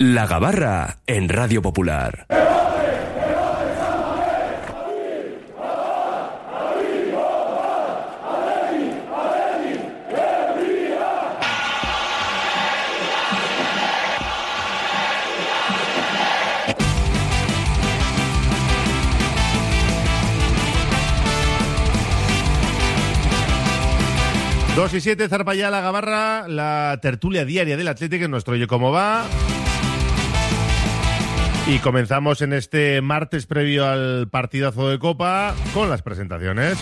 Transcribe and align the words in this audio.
La 0.00 0.28
Gabarra 0.28 1.00
en 1.08 1.28
Radio 1.28 1.60
Popular. 1.60 2.26
2 24.76 24.94
y 24.94 25.00
7, 25.00 25.28
zarpa 25.28 25.56
ya 25.56 25.70
la 25.70 25.80
gabarra, 25.80 26.46
la 26.46 27.00
tertulia 27.02 27.44
diaria 27.44 27.76
del 27.76 27.88
Atlético 27.88 28.26
en 28.26 28.30
nuestro 28.30 28.54
Oye 28.54 28.68
Cómo 28.68 28.92
Va. 28.92 29.24
Y 31.68 31.80
comenzamos 31.80 32.40
en 32.40 32.54
este 32.54 33.02
martes 33.02 33.44
previo 33.44 33.86
al 33.86 34.28
partidazo 34.30 34.88
de 34.88 34.98
Copa 34.98 35.54
con 35.74 35.90
las 35.90 36.00
presentaciones. 36.00 36.78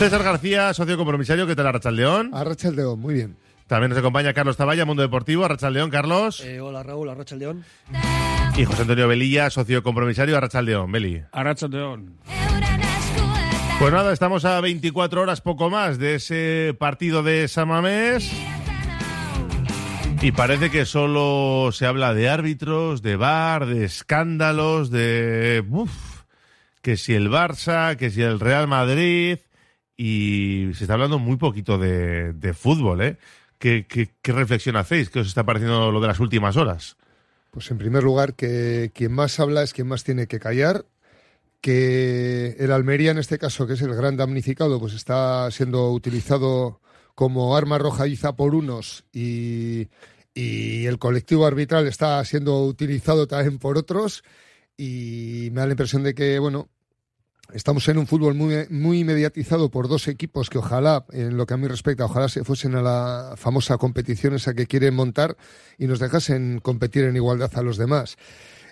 César 0.00 0.24
García, 0.24 0.74
socio 0.74 0.96
compromisario, 0.96 1.46
¿qué 1.46 1.54
tal 1.54 1.68
Arrachaldeón? 1.68 2.34
Arrachaldeón, 2.34 2.98
muy 2.98 3.14
bien. 3.14 3.36
También 3.68 3.90
nos 3.90 3.98
acompaña 4.00 4.34
Carlos 4.34 4.56
Taballa, 4.56 4.84
Mundo 4.84 5.02
Deportivo, 5.02 5.44
Arrachaldeón, 5.44 5.90
Carlos. 5.90 6.40
Eh, 6.40 6.60
hola 6.60 6.82
Raúl, 6.82 7.08
Arrachaldeón. 7.08 7.64
Y 8.56 8.64
José 8.64 8.82
Antonio 8.82 9.06
Velilla, 9.06 9.48
socio 9.48 9.84
compromisario, 9.84 10.36
Arrachaldeón, 10.36 10.90
Beli. 10.90 11.22
Arrachaldeón. 11.30 12.14
Pues 13.78 13.92
nada, 13.92 14.12
estamos 14.12 14.44
a 14.44 14.60
24 14.60 15.22
horas 15.22 15.40
poco 15.40 15.70
más 15.70 15.98
de 15.98 16.16
ese 16.16 16.74
partido 16.80 17.22
de 17.22 17.46
Samamés. 17.46 18.28
Y 20.24 20.32
parece 20.32 20.70
que 20.70 20.86
solo 20.86 21.68
se 21.70 21.84
habla 21.84 22.14
de 22.14 22.30
árbitros, 22.30 23.02
de 23.02 23.14
bar, 23.14 23.66
de 23.66 23.84
escándalos, 23.84 24.90
de... 24.90 25.62
Uf, 25.68 26.22
que 26.80 26.96
si 26.96 27.12
el 27.12 27.28
Barça, 27.28 27.94
que 27.96 28.10
si 28.10 28.22
el 28.22 28.40
Real 28.40 28.66
Madrid... 28.66 29.40
Y 29.98 30.70
se 30.72 30.84
está 30.84 30.94
hablando 30.94 31.18
muy 31.18 31.36
poquito 31.36 31.76
de, 31.76 32.54
fútbol, 32.54 33.02
¿eh? 33.02 33.18
¿Qué, 33.58 33.86
¿Qué, 33.86 34.12
qué, 34.22 34.32
reflexión 34.32 34.76
hacéis? 34.76 35.10
¿Qué 35.10 35.20
os 35.20 35.26
está 35.26 35.44
pareciendo 35.44 35.92
lo 35.92 36.00
de 36.00 36.06
las 36.06 36.20
últimas 36.20 36.56
horas? 36.56 36.96
Pues 37.50 37.70
en 37.70 37.76
primer 37.76 38.02
lugar, 38.02 38.32
que 38.32 38.92
quien 38.94 39.12
más 39.12 39.38
habla 39.38 39.62
es 39.62 39.74
quien 39.74 39.88
más 39.88 40.04
tiene 40.04 40.26
que 40.26 40.40
callar 40.40 40.86
que 41.60 42.56
el 42.58 42.72
Almería, 42.72 43.10
en 43.10 43.18
este 43.18 43.38
caso, 43.38 43.66
que 43.66 43.74
es 43.74 43.82
el 43.82 43.94
gran 43.94 44.16
damnificado, 44.16 44.80
pues 44.80 44.94
está 44.94 45.50
siendo 45.50 45.92
utilizado 45.92 46.80
como 47.14 47.56
arma 47.56 47.76
arrojadiza 47.76 48.36
por 48.36 48.54
unos 48.54 49.04
y, 49.12 49.88
y, 50.34 50.86
el 50.86 50.98
colectivo 50.98 51.46
arbitral 51.46 51.86
está 51.86 52.24
siendo 52.24 52.64
utilizado 52.64 53.26
también 53.26 53.58
por 53.58 53.78
otros. 53.78 54.22
Y 54.76 55.48
me 55.52 55.60
da 55.60 55.66
la 55.66 55.72
impresión 55.72 56.02
de 56.02 56.14
que, 56.14 56.38
bueno, 56.38 56.68
estamos 57.52 57.86
en 57.88 57.98
un 57.98 58.06
fútbol 58.06 58.34
muy, 58.34 58.66
muy 58.70 59.04
mediatizado 59.04 59.70
por 59.70 59.88
dos 59.88 60.08
equipos 60.08 60.50
que 60.50 60.58
ojalá, 60.58 61.04
en 61.12 61.36
lo 61.36 61.46
que 61.46 61.54
a 61.54 61.56
mí 61.56 61.68
respecta, 61.68 62.04
ojalá 62.04 62.28
se 62.28 62.44
fuesen 62.44 62.74
a 62.74 62.82
la 62.82 63.34
famosa 63.36 63.78
competición 63.78 64.34
esa 64.34 64.54
que 64.54 64.66
quieren 64.66 64.94
montar 64.94 65.36
y 65.78 65.86
nos 65.86 66.00
dejasen 66.00 66.60
competir 66.60 67.04
en 67.04 67.16
igualdad 67.16 67.50
a 67.54 67.62
los 67.62 67.76
demás. 67.76 68.16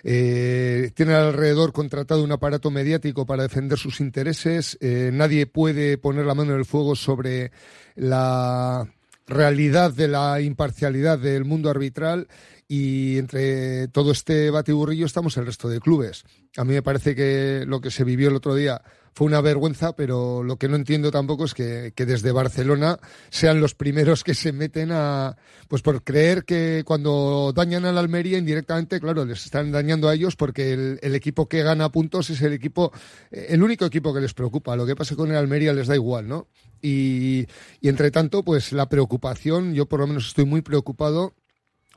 Eh, 0.05 0.91
tiene 0.95 1.13
alrededor 1.13 1.71
contratado 1.71 2.23
un 2.23 2.31
aparato 2.33 2.69
mediático 2.69 3.25
para 3.25 3.43
defender 3.43 3.77
sus 3.79 4.01
intereses. 4.01 4.77
Eh, 4.81 5.11
nadie 5.13 5.45
puede 5.45 5.97
poner 5.97 6.25
la 6.25 6.35
mano 6.35 6.51
en 6.51 6.59
el 6.59 6.65
fuego 6.65 6.95
sobre 6.95 7.51
la 7.95 8.85
realidad 9.27 9.91
de 9.91 10.07
la 10.07 10.41
imparcialidad 10.41 11.17
del 11.19 11.45
mundo 11.45 11.69
arbitral 11.69 12.27
y 12.75 13.19
entre 13.19 13.87
todo 13.89 14.11
este 14.11 14.49
batiburrillo 14.49 15.05
estamos 15.05 15.37
el 15.37 15.45
resto 15.45 15.69
de 15.69 15.79
clubes. 15.79 16.23
A 16.57 16.63
mí 16.63 16.73
me 16.73 16.81
parece 16.81 17.13
que 17.13 17.65
lo 17.67 17.79
que 17.81 17.91
se 17.91 18.03
vivió 18.03 18.29
el 18.29 18.35
otro 18.35 18.55
día 18.55 18.81
fue 19.13 19.27
una 19.27 19.41
vergüenza, 19.41 19.95
pero 19.95 20.41
lo 20.41 20.57
que 20.57 20.67
no 20.67 20.75
entiendo 20.75 21.11
tampoco 21.11 21.45
es 21.45 21.53
que, 21.53 21.93
que, 21.95 22.07
desde 22.07 22.31
Barcelona 22.31 22.97
sean 23.29 23.61
los 23.61 23.75
primeros 23.75 24.23
que 24.23 24.33
se 24.33 24.53
meten 24.53 24.89
a, 24.91 25.37
pues 25.67 25.83
por 25.83 26.03
creer 26.03 26.45
que 26.45 26.81
cuando 26.83 27.53
dañan 27.55 27.85
a 27.85 27.91
la 27.91 27.99
Almería 27.99 28.39
indirectamente, 28.39 28.99
claro, 28.99 29.23
les 29.23 29.45
están 29.45 29.71
dañando 29.71 30.09
a 30.09 30.15
ellos 30.15 30.35
porque 30.35 30.73
el, 30.73 30.99
el 31.03 31.13
equipo 31.13 31.47
que 31.47 31.61
gana 31.61 31.91
puntos 31.91 32.31
es 32.31 32.41
el 32.41 32.53
equipo, 32.53 32.91
el 33.29 33.61
único 33.61 33.85
equipo 33.85 34.15
que 34.15 34.21
les 34.21 34.33
preocupa. 34.33 34.75
Lo 34.75 34.87
que 34.87 34.95
pasa 34.95 35.15
con 35.15 35.29
el 35.29 35.37
Almería 35.37 35.73
les 35.73 35.85
da 35.85 35.93
igual, 35.93 36.27
¿no? 36.27 36.47
Y, 36.81 37.45
y 37.81 37.87
entre 37.89 38.09
tanto, 38.09 38.41
pues 38.41 38.71
la 38.71 38.89
preocupación, 38.89 39.75
yo 39.75 39.85
por 39.85 39.99
lo 39.99 40.07
menos 40.07 40.25
estoy 40.25 40.45
muy 40.45 40.63
preocupado 40.63 41.35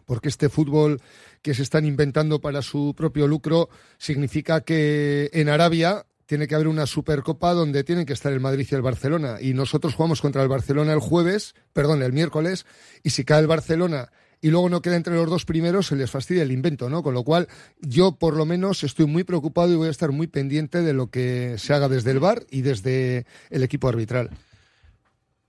porque 0.07 0.29
este 0.29 0.49
fútbol 0.49 1.03
que 1.43 1.55
se 1.55 1.63
están 1.63 1.85
inventando 1.85 2.41
para 2.41 2.63
su 2.63 2.95
propio 2.97 3.27
lucro 3.29 3.69
significa 3.99 4.63
que 4.63 5.29
en 5.33 5.49
Arabia 5.51 6.07
tiene 6.25 6.49
que 6.49 6.55
haber 6.55 6.69
una 6.69 6.87
Supercopa 6.87 7.53
donde 7.53 7.85
tienen 7.85 8.07
que 8.07 8.13
estar 8.13 8.33
el 8.33 8.41
Madrid 8.41 8.67
y 8.71 8.75
el 8.75 8.83
Barcelona. 8.83 9.39
Y 9.41 9.55
nosotros 9.55 9.95
jugamos 9.95 10.21
contra 10.21 10.43
el 10.43 10.49
Barcelona 10.49 10.93
el 10.93 11.01
jueves, 11.01 11.55
perdón, 11.73 12.03
el 12.03 12.13
miércoles, 12.13 12.67
y 13.03 13.11
si 13.11 13.25
cae 13.25 13.41
el 13.41 13.47
Barcelona 13.47 14.11
y 14.41 14.51
luego 14.51 14.69
no 14.69 14.83
queda 14.83 14.97
entre 14.97 15.15
los 15.15 15.31
dos 15.31 15.45
primeros, 15.45 15.87
se 15.87 15.97
les 15.97 16.11
fastidia 16.11 16.43
el 16.43 16.53
invento, 16.53 16.91
¿no? 16.91 17.03
Con 17.03 17.15
lo 17.15 17.25
cual, 17.25 17.49
yo 17.81 18.13
por 18.13 18.37
lo 18.37 18.45
menos 18.45 18.85
estoy 18.85 19.07
muy 19.07 19.25
preocupado 19.25 19.73
y 19.73 19.77
voy 19.77 19.89
a 19.89 19.91
estar 19.91 20.13
muy 20.13 20.27
pendiente 20.27 20.83
de 20.83 20.93
lo 20.93 21.11
que 21.11 21.57
se 21.59 21.73
haga 21.73 21.89
desde 21.89 22.11
el 22.11 22.21
VAR 22.21 22.45
y 22.51 22.61
desde 22.61 23.25
el 23.51 23.63
equipo 23.63 23.89
arbitral. 23.89 24.31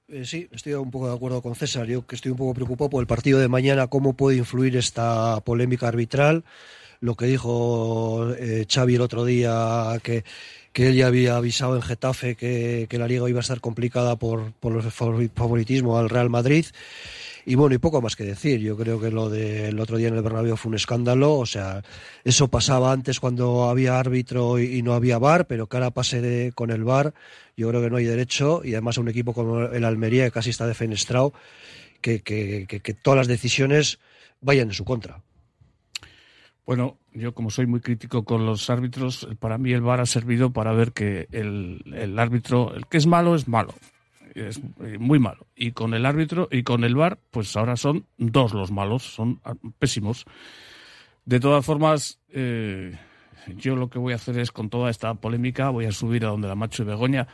Eh, 0.09 0.23
sí, 0.23 0.47
estoy 0.53 0.73
un 0.73 0.89
poco 0.89 1.09
de 1.09 1.15
acuerdo 1.15 1.41
con 1.41 1.55
César. 1.55 1.85
Yo 1.85 2.05
que 2.07 2.15
estoy 2.15 2.31
un 2.31 2.37
poco 2.37 2.53
preocupado 2.53 2.89
por 2.89 3.01
el 3.01 3.07
partido 3.07 3.39
de 3.39 3.49
mañana, 3.49 3.87
cómo 3.87 4.13
puede 4.13 4.37
influir 4.37 4.77
esta 4.77 5.41
polémica 5.41 5.89
arbitral. 5.89 6.45
Lo 7.01 7.15
que 7.15 7.25
dijo 7.25 8.33
eh, 8.39 8.65
Xavi 8.69 8.95
el 8.95 9.01
otro 9.01 9.25
día, 9.25 9.99
que, 10.03 10.23
que 10.71 10.87
él 10.87 10.95
ya 10.95 11.07
había 11.07 11.35
avisado 11.35 11.75
en 11.75 11.81
Getafe 11.81 12.35
que, 12.35 12.87
que 12.89 12.97
la 12.97 13.07
liga 13.07 13.29
iba 13.29 13.39
a 13.39 13.41
estar 13.41 13.59
complicada 13.59 14.15
por, 14.15 14.53
por 14.53 14.77
el 14.77 14.91
favoritismo 14.91 15.97
al 15.97 16.09
Real 16.09 16.29
Madrid. 16.29 16.65
Y 17.49 17.55
bueno, 17.55 17.75
y 17.75 17.77
poco 17.77 18.01
más 18.01 18.17
que 18.17 18.25
decir. 18.25 18.59
Yo 18.59 18.75
creo 18.75 18.99
que 18.99 19.09
lo 19.09 19.29
del 19.29 19.79
otro 19.79 19.95
día 19.95 20.09
en 20.09 20.15
el 20.15 20.21
Bernabéu 20.21 20.57
fue 20.57 20.67
un 20.67 20.75
escándalo. 20.75 21.35
O 21.35 21.45
sea, 21.45 21.81
eso 22.25 22.49
pasaba 22.49 22.91
antes 22.91 23.21
cuando 23.21 23.69
había 23.69 23.97
árbitro 23.97 24.59
y, 24.59 24.81
no 24.81 24.93
había 24.93 25.17
VAR, 25.17 25.47
pero 25.47 25.65
ahora 25.71 25.91
pase 25.91 26.19
de, 26.19 26.51
con 26.51 26.71
el 26.71 26.83
VAR, 26.83 27.13
yo 27.55 27.69
creo 27.69 27.81
que 27.81 27.89
no 27.89 27.95
hay 27.95 28.03
derecho. 28.03 28.63
Y 28.65 28.73
además 28.73 28.97
un 28.97 29.07
equipo 29.07 29.33
como 29.33 29.61
el 29.61 29.85
Almería, 29.85 30.25
que 30.25 30.31
casi 30.31 30.49
está 30.49 30.67
defenestrado, 30.67 31.31
que, 32.01 32.19
que, 32.19 32.65
que, 32.67 32.81
que 32.81 32.93
todas 32.93 33.19
las 33.19 33.27
decisiones 33.27 33.99
vayan 34.41 34.67
en 34.67 34.73
su 34.73 34.83
contra. 34.83 35.23
Bueno, 36.65 36.97
yo 37.13 37.33
como 37.33 37.49
soy 37.49 37.65
muy 37.65 37.79
crítico 37.79 38.25
con 38.25 38.45
los 38.45 38.69
árbitros, 38.69 39.25
para 39.39 39.57
mí 39.57 39.71
el 39.71 39.79
VAR 39.79 40.01
ha 40.01 40.05
servido 40.05 40.51
para 40.51 40.73
ver 40.73 40.91
que 40.91 41.29
el, 41.31 41.81
el 41.95 42.19
árbitro, 42.19 42.75
el 42.75 42.87
que 42.87 42.97
es 42.97 43.05
malo 43.05 43.35
es 43.35 43.47
malo 43.47 43.73
es 44.37 44.61
muy 44.99 45.19
malo. 45.19 45.47
Y 45.55 45.71
con 45.71 45.93
el 45.93 46.05
árbitro 46.05 46.47
y 46.51 46.63
con 46.63 46.83
el 46.83 46.95
VAR, 46.95 47.19
pues 47.31 47.55
ahora 47.57 47.75
son 47.75 48.05
dos 48.17 48.53
los 48.53 48.71
malos, 48.71 49.03
son 49.03 49.41
pésimos. 49.79 50.25
De 51.25 51.39
todas 51.39 51.65
formas, 51.65 52.19
eh, 52.29 52.97
yo 53.57 53.75
lo 53.75 53.89
que 53.89 53.99
voy 53.99 54.13
a 54.13 54.17
hacer 54.17 54.37
es, 54.39 54.51
con 54.51 54.69
toda 54.69 54.89
esta 54.89 55.13
polémica, 55.15 55.69
voy 55.69 55.85
a 55.85 55.91
subir 55.91 56.25
a 56.25 56.29
donde 56.29 56.47
la 56.47 56.55
Macho 56.55 56.83
y 56.83 56.85
Begoña 56.85 57.27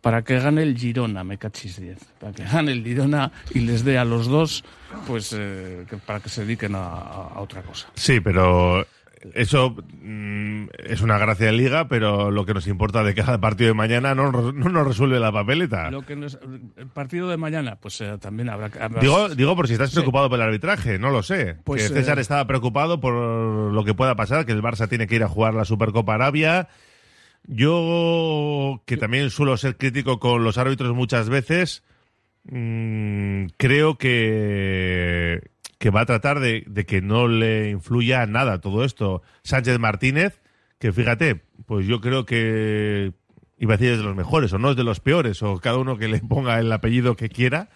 para 0.00 0.22
que 0.22 0.38
gane 0.38 0.62
el 0.62 0.78
Girona, 0.78 1.24
me 1.24 1.36
cachis 1.36 1.80
10. 1.80 1.98
Para 2.20 2.32
que 2.32 2.44
gane 2.44 2.70
el 2.70 2.84
Girona 2.84 3.32
y 3.52 3.58
les 3.58 3.84
dé 3.84 3.98
a 3.98 4.04
los 4.04 4.28
dos, 4.28 4.62
pues, 5.06 5.34
eh, 5.36 5.84
para 6.06 6.20
que 6.20 6.28
se 6.28 6.42
dediquen 6.42 6.76
a, 6.76 7.40
otra 7.40 7.62
cosa. 7.62 7.88
Sí, 7.94 8.20
pero 8.20 8.86
eso 9.34 9.76
mm, 10.00 10.66
es 10.84 11.00
una 11.00 11.18
gracia 11.18 11.46
de 11.46 11.52
liga, 11.52 11.88
pero 11.88 12.30
lo 12.30 12.44
que 12.44 12.54
nos 12.54 12.66
importa 12.66 13.02
de 13.02 13.14
cada 13.14 13.40
partido 13.40 13.68
de 13.68 13.74
mañana 13.74 14.14
no, 14.14 14.30
no 14.30 14.52
nos 14.52 14.86
resuelve 14.86 15.18
la 15.18 15.32
papeleta. 15.32 15.90
Lo 15.90 16.02
que 16.02 16.16
nos, 16.16 16.38
el 16.76 16.88
partido 16.88 17.28
de 17.28 17.36
mañana, 17.36 17.76
pues 17.76 18.00
eh, 18.00 18.18
también 18.20 18.48
habrá, 18.48 18.70
habrá, 18.80 19.00
Digo, 19.00 19.28
digo 19.30 19.56
por 19.56 19.66
si 19.66 19.74
estás 19.74 19.92
preocupado 19.92 20.28
por 20.28 20.38
el 20.38 20.46
arbitraje, 20.46 20.98
no 20.98 21.10
lo 21.10 21.22
sé. 21.22 21.56
Pues, 21.64 21.88
que 21.88 21.94
César 21.94 22.18
eh... 22.18 22.22
estaba 22.22 22.46
preocupado 22.46 23.00
por 23.00 23.14
lo 23.72 23.84
que 23.84 23.94
pueda 23.94 24.14
pasar, 24.14 24.46
que 24.46 24.52
el 24.52 24.62
Barça 24.62 24.88
tiene 24.88 25.06
que 25.06 25.16
ir 25.16 25.24
a 25.24 25.28
jugar 25.28 25.54
la 25.54 25.64
Supercopa 25.64 26.14
Arabia. 26.14 26.68
Yo, 27.48 28.82
que 28.86 28.96
también 28.96 29.30
suelo 29.30 29.56
ser 29.56 29.76
crítico 29.76 30.18
con 30.18 30.42
los 30.42 30.58
árbitros 30.58 30.94
muchas 30.94 31.28
veces, 31.28 31.84
mmm, 32.44 33.46
creo 33.56 33.98
que 33.98 35.42
que 35.78 35.90
va 35.90 36.02
a 36.02 36.06
tratar 36.06 36.40
de, 36.40 36.64
que 36.86 37.02
no 37.02 37.28
le 37.28 37.70
influya 37.70 38.26
nada 38.26 38.60
todo 38.60 38.84
esto. 38.84 39.22
Sánchez 39.42 39.78
Martínez, 39.78 40.40
que 40.78 40.92
fíjate, 40.92 41.42
pues 41.66 41.86
yo 41.86 42.00
creo 42.00 42.24
que 42.24 43.12
iba 43.58 43.74
a 43.74 43.76
decir 43.76 43.92
es 43.92 43.98
de 43.98 44.04
los 44.04 44.16
mejores, 44.16 44.52
o 44.52 44.58
no 44.58 44.70
es 44.70 44.76
de 44.76 44.84
los 44.84 45.00
peores, 45.00 45.42
o 45.42 45.58
cada 45.58 45.78
uno 45.78 45.98
que 45.98 46.08
le 46.08 46.18
ponga 46.20 46.58
el 46.58 46.72
apellido 46.72 47.16
que 47.16 47.28
quiera. 47.28 47.68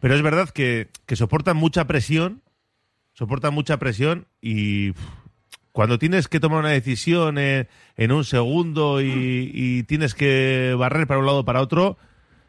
Pero 0.00 0.14
es 0.14 0.22
verdad 0.22 0.50
que, 0.50 0.88
que 1.06 1.16
soportan 1.16 1.56
mucha 1.56 1.86
presión, 1.86 2.42
soportan 3.12 3.54
mucha 3.54 3.78
presión 3.78 4.26
y 4.40 4.92
cuando 5.72 5.98
tienes 5.98 6.28
que 6.28 6.40
tomar 6.40 6.60
una 6.60 6.70
decisión 6.70 7.38
en, 7.38 7.68
en 7.96 8.12
un 8.12 8.24
segundo 8.24 9.02
y, 9.02 9.50
y, 9.52 9.82
tienes 9.82 10.14
que 10.14 10.74
barrer 10.78 11.06
para 11.06 11.20
un 11.20 11.26
lado 11.26 11.40
o 11.40 11.44
para 11.44 11.60
otro, 11.60 11.98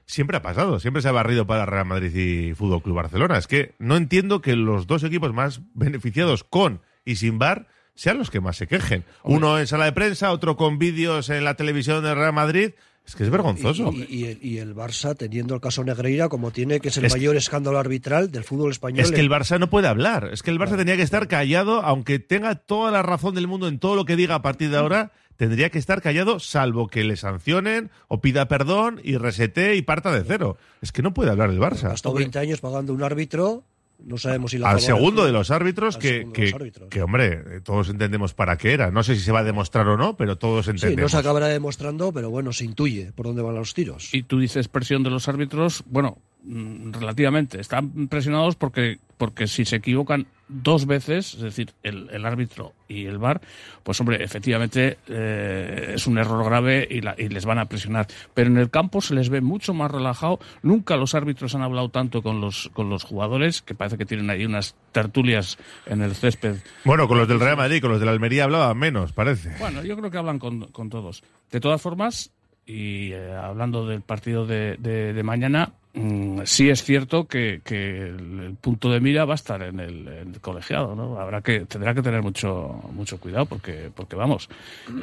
siempre 0.07 0.37
ha 0.37 0.41
pasado, 0.41 0.79
siempre 0.79 1.01
se 1.03 1.09
ha 1.09 1.11
barrido 1.11 1.45
para 1.45 1.65
Real 1.67 1.85
Madrid 1.85 2.15
y 2.15 2.53
Fútbol 2.55 2.81
Club 2.81 2.95
Barcelona. 2.95 3.37
Es 3.37 3.45
que 3.45 3.75
no 3.77 3.95
entiendo 3.95 4.41
que 4.41 4.55
los 4.55 4.87
dos 4.87 5.03
equipos 5.03 5.33
más 5.33 5.61
beneficiados 5.75 6.43
con 6.43 6.81
y 7.05 7.17
sin 7.17 7.37
bar 7.37 7.67
sean 7.93 8.17
los 8.17 8.31
que 8.31 8.41
más 8.41 8.57
se 8.57 8.67
quejen. 8.67 9.03
Uno 9.23 9.59
en 9.59 9.67
sala 9.67 9.85
de 9.85 9.91
prensa, 9.91 10.31
otro 10.31 10.55
con 10.57 10.79
vídeos 10.79 11.29
en 11.29 11.43
la 11.43 11.55
televisión 11.55 12.03
del 12.03 12.15
Real 12.15 12.33
Madrid. 12.33 12.71
Es 13.05 13.15
que 13.15 13.23
es 13.23 13.29
vergonzoso. 13.29 13.91
Y, 13.93 14.01
y- 14.01 14.05
y 14.09 14.25
el, 14.25 14.39
y 14.43 14.57
el 14.57 14.75
Barça 14.75 15.15
teniendo 15.15 15.55
el 15.55 15.61
caso 15.61 15.81
Negreira 15.83 16.27
como 16.27 16.51
tiene, 16.51 16.81
que 16.81 16.89
es 16.89 16.97
el 16.97 17.05
Es- 17.05 17.13
mayor 17.13 17.37
escándalo 17.37 17.79
arbitral 17.79 18.31
del 18.31 18.43
fútbol 18.43 18.69
español. 18.71 18.99
Es 19.05 19.11
que 19.11 19.21
el 19.21 19.29
Barça 19.29 19.57
no 19.59 19.69
puede 19.69 19.87
hablar. 19.87 20.29
Es 20.33 20.43
que 20.43 20.51
el 20.51 20.59
Barça 20.59 20.75
tenía 20.75 20.97
que 20.97 21.03
estar 21.03 21.29
callado, 21.29 21.81
aunque 21.83 22.19
tenga 22.19 22.55
toda 22.55 22.91
la 22.91 23.03
razón 23.03 23.33
del 23.33 23.47
mundo 23.47 23.69
en 23.69 23.79
todo 23.79 23.95
lo 23.95 24.03
que 24.03 24.17
diga 24.17 24.35
a 24.35 24.41
partir 24.41 24.69
de 24.71 24.77
ahora, 24.77 25.11
tendría 25.37 25.69
que 25.69 25.79
estar 25.79 26.01
callado 26.01 26.39
salvo 26.39 26.87
que 26.87 27.03
le 27.03 27.15
sancionen 27.15 27.89
o 28.07 28.19
pida 28.19 28.47
perdón 28.47 28.99
y 29.03 29.17
resete 29.17 29.75
y 29.75 29.81
parta 29.81 30.11
de 30.11 30.23
cero. 30.23 30.57
Es 30.81 30.91
que 30.91 31.01
no 31.01 31.13
puede 31.13 31.31
hablar 31.31 31.49
el 31.49 31.59
Barça. 31.59 31.89
Gastó 31.89 32.13
20 32.13 32.37
años 32.39 32.59
pagando 32.59 32.93
un 32.93 33.03
árbitro, 33.03 33.63
no 34.03 34.17
sabemos 34.17 34.51
si 34.51 34.57
la 34.59 34.69
Al 34.69 34.79
segundo 34.79 35.25
de 35.25 35.31
los 35.31 35.49
árbitros, 35.49 35.95
Al 35.95 36.01
que, 36.01 36.09
segundo 36.09 36.29
de 36.29 36.33
que, 36.33 36.45
los 36.45 36.53
árbitros. 36.53 36.89
que, 36.89 37.01
hombre, 37.01 37.61
todos 37.61 37.89
entendemos 37.89 38.33
para 38.33 38.57
qué 38.57 38.73
era. 38.73 38.91
No 38.91 39.01
sé 39.03 39.15
si 39.15 39.21
se 39.21 39.31
va 39.31 39.39
a 39.39 39.43
demostrar 39.43 39.87
o 39.87 39.97
no, 39.97 40.15
pero 40.17 40.37
todos 40.37 40.65
Sí, 40.65 40.71
no 40.71 40.75
entendemos. 40.75 41.11
se 41.11 41.17
acabará 41.17 41.47
demostrando, 41.47 42.11
pero 42.11 42.29
bueno, 42.29 42.53
se 42.53 42.65
intuye 42.65 43.11
por 43.13 43.25
dónde 43.25 43.41
van 43.41 43.55
los 43.55 43.73
tiros. 43.73 44.13
Y 44.13 44.23
tú 44.23 44.39
dices 44.39 44.67
presión 44.67 45.01
de 45.03 45.09
los 45.09 45.27
árbitros, 45.27 45.83
bueno, 45.87 46.17
mm, 46.43 46.91
relativamente. 46.93 47.59
Están 47.59 48.07
presionados 48.07 48.55
porque, 48.55 48.99
porque 49.17 49.47
si 49.47 49.65
se 49.65 49.77
equivocan 49.77 50.27
dos 50.49 50.85
veces, 50.85 51.33
es 51.33 51.41
decir, 51.41 51.73
el, 51.83 52.09
el 52.11 52.25
árbitro 52.25 52.73
y 52.87 53.05
el 53.05 53.17
VAR, 53.17 53.41
pues 53.83 53.99
hombre, 53.99 54.23
efectivamente 54.23 54.97
eh, 55.07 55.91
es 55.95 56.07
un 56.07 56.17
error 56.17 56.45
grave 56.45 56.87
y, 56.89 57.01
la- 57.01 57.15
y 57.17 57.27
les 57.29 57.45
van 57.45 57.59
a 57.59 57.65
presionar. 57.65 58.07
Pero 58.33 58.49
en 58.49 58.57
el 58.57 58.69
campo 58.69 59.01
se 59.01 59.13
les 59.13 59.29
ve 59.29 59.41
mucho 59.41 59.73
más 59.73 59.91
relajado. 59.91 60.39
Nunca 60.61 60.95
los 60.95 61.15
árbitros 61.15 61.53
han 61.55 61.63
hablado 61.63 61.89
tanto 61.89 62.21
con 62.21 62.39
los, 62.39 62.69
con 62.73 62.89
los 62.89 63.03
jugadores, 63.03 63.61
que 63.61 63.75
parece 63.75 63.97
que 63.97 64.05
tienen 64.05 64.29
ahí 64.29 64.45
unas 64.45 64.75
tertulias 64.93 65.57
en 65.85 66.01
el 66.01 66.15
césped 66.15 66.55
Bueno, 66.85 67.07
con 67.07 67.17
los 67.17 67.27
del 67.27 67.39
Real 67.39 67.57
Madrid, 67.57 67.81
con 67.81 67.91
los 67.91 67.99
del 67.99 68.09
Almería 68.09 68.45
hablaba 68.45 68.73
menos, 68.73 69.11
parece. 69.13 69.53
bueno, 69.59 69.83
yo 69.83 69.97
creo 69.97 70.09
que 70.11 70.17
hablan 70.17 70.39
con, 70.39 70.67
con 70.71 70.89
todos. 70.89 71.23
De 71.51 71.59
todas 71.59 71.81
formas, 71.81 72.31
y 72.67 73.13
eh, 73.13 73.33
hablando 73.33 73.87
del 73.87 74.01
partido 74.01 74.45
de, 74.45 74.75
de- 74.77 75.13
de 75.13 75.23
mañana, 75.23 75.71
mm, 75.93 76.41
sí 76.43 76.69
es 76.69 76.83
cierto 76.83 77.25
que, 77.27 77.61
que 77.63 78.01
el, 78.09 78.39
el 78.41 78.55
punto 78.59 78.91
de 78.91 78.99
mira 78.99 79.23
va 79.25 79.33
a 79.33 79.35
estar 79.35 79.61
en 79.63 79.79
el, 79.79 80.07
en 80.07 80.33
el 80.35 80.41
colegiado, 80.41 80.93
¿no? 80.93 81.17
Habrá 81.19 81.41
que 81.41 81.61
tendrá 81.61 81.93
que 81.95 82.01
tener 82.01 82.21
mucho 82.21 82.81
mucho 82.91 83.19
cuidado 83.19 83.45
porque 83.45 83.89
porque 83.95 84.15
vamos. 84.17 84.49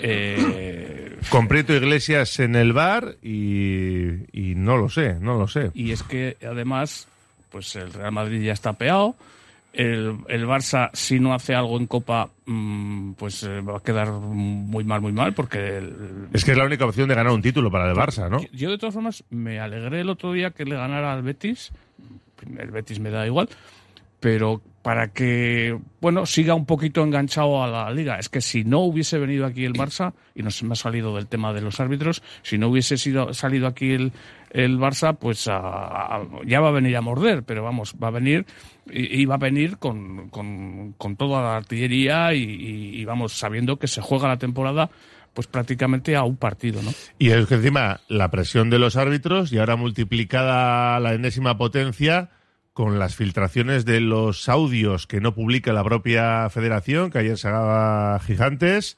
eh, 0.03 1.17
Con 1.31 1.49
Prieto 1.49 1.75
Iglesias 1.75 2.39
en 2.41 2.55
el 2.55 2.73
bar 2.73 3.17
y, 3.23 4.09
y 4.33 4.55
no 4.57 4.77
lo 4.77 4.89
sé, 4.89 5.15
no 5.21 5.39
lo 5.39 5.49
sé. 5.49 5.71
y 5.75 5.93
es 5.93 6.03
que 6.03 6.37
además, 6.47 7.09
pues 7.51 7.75
el 7.77 7.93
Real 7.93 8.13
Madrid 8.13 8.43
ya 8.43 8.53
está 8.53 8.75
peado. 8.75 9.15
El, 9.77 10.19
el 10.29 10.47
Barça, 10.47 10.91
si 10.93 11.19
no 11.19 11.35
hace 11.35 11.55
algo 11.55 11.77
en 11.79 11.87
Copa, 11.87 12.31
mm, 12.47 13.13
pues 13.15 13.43
eh, 13.43 13.61
va 13.61 13.79
a 13.79 13.83
quedar 13.83 14.13
muy 14.13 14.85
mal, 14.85 15.01
muy 15.01 15.11
mal, 15.13 15.35
porque 15.35 15.79
el- 15.79 16.29
Es 16.33 16.45
que 16.45 16.53
es 16.53 16.57
la 16.57 16.65
única 16.65 16.85
opción 16.87 17.09
de 17.09 17.17
ganar 17.17 17.33
un 17.33 17.43
título 17.43 17.71
para 17.73 17.91
el 17.91 17.97
Barça, 17.97 18.31
¿no? 18.31 18.41
Yo- 18.41 18.49
Yo, 18.53 18.71
de 18.71 18.79
todas 18.79 18.95
formas, 18.95 19.25
me 19.31 19.59
alegré 19.59 20.01
el 20.03 20.11
otro 20.11 20.33
día 20.33 20.51
que 20.53 20.65
le 20.65 20.77
ganara 20.77 21.13
al 21.13 21.23
Betis. 21.23 21.73
El 22.57 22.71
Betis 22.71 23.01
me 23.01 23.11
da 23.11 23.27
igual. 23.27 23.49
Pero 24.21 24.63
para 24.83 25.09
que, 25.09 25.79
bueno, 26.01 26.25
siga 26.25 26.55
un 26.55 26.65
poquito 26.67 27.03
enganchado 27.03 27.63
a 27.63 27.67
la 27.67 27.91
liga. 27.91 28.19
Es 28.19 28.29
que 28.31 28.41
si 28.41 28.65
no 28.65 28.81
hubiese 28.81 29.19
venido 29.19 29.45
aquí 29.45 29.65
el 29.65 29.75
Barça, 29.75 30.15
y 30.35 30.43
no 30.43 30.51
se 30.51 30.65
me 30.65 30.73
ha 30.73 30.77
salido 30.77 31.15
del 31.17 31.27
tema 31.27 31.53
de 31.53 31.61
los 31.61 31.79
árbitros, 31.81 32.23
si 32.43 32.57
no 32.59 32.69
hubiese 32.69 32.97
sido, 32.97 33.35
salido 33.35 33.67
aquí 33.67 33.91
el, 33.93 34.13
el 34.55 34.79
Barça, 34.79 35.17
pues 35.19 35.49
a- 35.51 36.23
ya 36.47 36.61
va 36.61 36.69
a 36.69 36.73
venir 36.73 36.97
a 36.97 37.01
morder, 37.03 37.43
pero 37.43 37.65
vamos, 37.65 37.95
va 38.03 38.09
a 38.09 38.13
venir 38.13 38.47
y, 38.89 39.25
va 39.27 39.35
a 39.35 39.39
venir 39.39 39.79
con, 39.79 40.29
con- 40.31 41.17
toda 41.17 41.43
la 41.43 41.57
artillería 41.57 42.33
y, 42.35 43.05
vamos, 43.05 43.33
sabiendo 43.33 43.79
que 43.79 43.89
se 43.89 44.01
juega 44.01 44.29
la 44.29 44.39
temporada 44.39 44.91
pues 45.35 45.49
prácticamente 45.49 46.15
a 46.15 46.23
un 46.23 46.37
partido, 46.37 46.81
¿no? 46.81 46.93
Y 47.19 47.31
es 47.31 47.47
que 47.47 47.57
encima 47.57 48.01
la 48.09 48.31
presión 48.31 48.71
de 48.71 48.79
los 48.79 48.95
árbitros 48.95 49.53
y 49.53 49.59
ahora 49.59 49.75
multiplicada 49.75 51.01
la 51.01 51.15
enésima 51.15 51.59
potencia 51.59 52.31
con 52.73 53.01
las 53.01 53.17
filtraciones 53.17 53.85
de 53.85 54.01
los 54.01 54.49
audios 54.49 55.09
que 55.09 55.21
no 55.21 55.35
publica 55.35 55.73
la 55.73 55.83
propia 55.83 56.49
federación, 56.51 57.11
que 57.11 57.19
ayer 57.19 57.37
se 57.37 57.51
daba 57.51 58.21
gigantes 58.21 58.97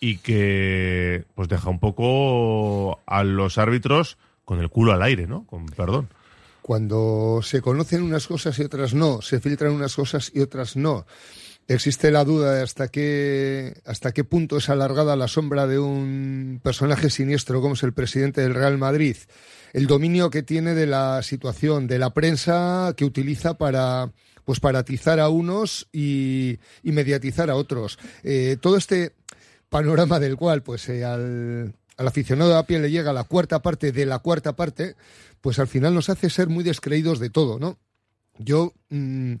y 0.00 0.18
que 0.18 1.24
pues 1.36 1.48
deja 1.48 1.70
un 1.70 1.78
poco 1.78 3.00
a 3.06 3.22
los 3.22 3.56
árbitros 3.58 4.18
con 4.46 4.60
el 4.60 4.70
culo 4.70 4.92
al 4.92 5.02
aire, 5.02 5.26
¿no? 5.26 5.44
Con 5.44 5.66
perdón. 5.66 6.08
Cuando 6.62 7.40
se 7.42 7.60
conocen 7.60 8.02
unas 8.02 8.26
cosas 8.26 8.58
y 8.58 8.62
otras 8.62 8.94
no, 8.94 9.20
se 9.20 9.40
filtran 9.40 9.72
unas 9.72 9.94
cosas 9.94 10.30
y 10.32 10.40
otras 10.40 10.76
no. 10.76 11.04
Existe 11.68 12.12
la 12.12 12.24
duda 12.24 12.54
de 12.54 12.62
hasta 12.62 12.88
qué, 12.88 13.82
hasta 13.84 14.12
qué 14.12 14.22
punto 14.22 14.58
es 14.58 14.68
alargada 14.68 15.16
la 15.16 15.26
sombra 15.26 15.66
de 15.66 15.80
un 15.80 16.60
personaje 16.62 17.10
siniestro 17.10 17.60
como 17.60 17.74
es 17.74 17.82
el 17.82 17.92
presidente 17.92 18.40
del 18.40 18.54
Real 18.54 18.78
Madrid. 18.78 19.16
El 19.72 19.88
dominio 19.88 20.30
que 20.30 20.44
tiene 20.44 20.74
de 20.74 20.86
la 20.86 21.22
situación, 21.24 21.88
de 21.88 21.98
la 21.98 22.10
prensa 22.10 22.94
que 22.96 23.04
utiliza 23.04 23.58
para, 23.58 24.12
pues 24.44 24.60
para 24.60 24.78
atizar 24.78 25.18
a 25.18 25.28
unos 25.28 25.88
y, 25.92 26.60
y 26.84 26.92
mediatizar 26.92 27.50
a 27.50 27.56
otros. 27.56 27.98
Eh, 28.22 28.58
todo 28.60 28.76
este 28.76 29.12
panorama 29.68 30.20
del 30.20 30.36
cual, 30.36 30.62
pues, 30.62 30.88
eh, 30.88 31.04
al, 31.04 31.74
al 31.96 32.08
aficionado 32.08 32.56
a 32.56 32.66
pie 32.66 32.78
le 32.78 32.90
llega 32.90 33.12
la 33.12 33.24
cuarta 33.24 33.62
parte 33.62 33.92
de 33.92 34.06
la 34.06 34.18
cuarta 34.18 34.54
parte, 34.54 34.96
pues 35.40 35.58
al 35.58 35.68
final 35.68 35.94
nos 35.94 36.08
hace 36.10 36.30
ser 36.30 36.48
muy 36.48 36.64
descreídos 36.64 37.18
de 37.18 37.30
todo, 37.30 37.58
¿no? 37.58 37.78
Yo, 38.38 38.74
mm, 38.90 39.34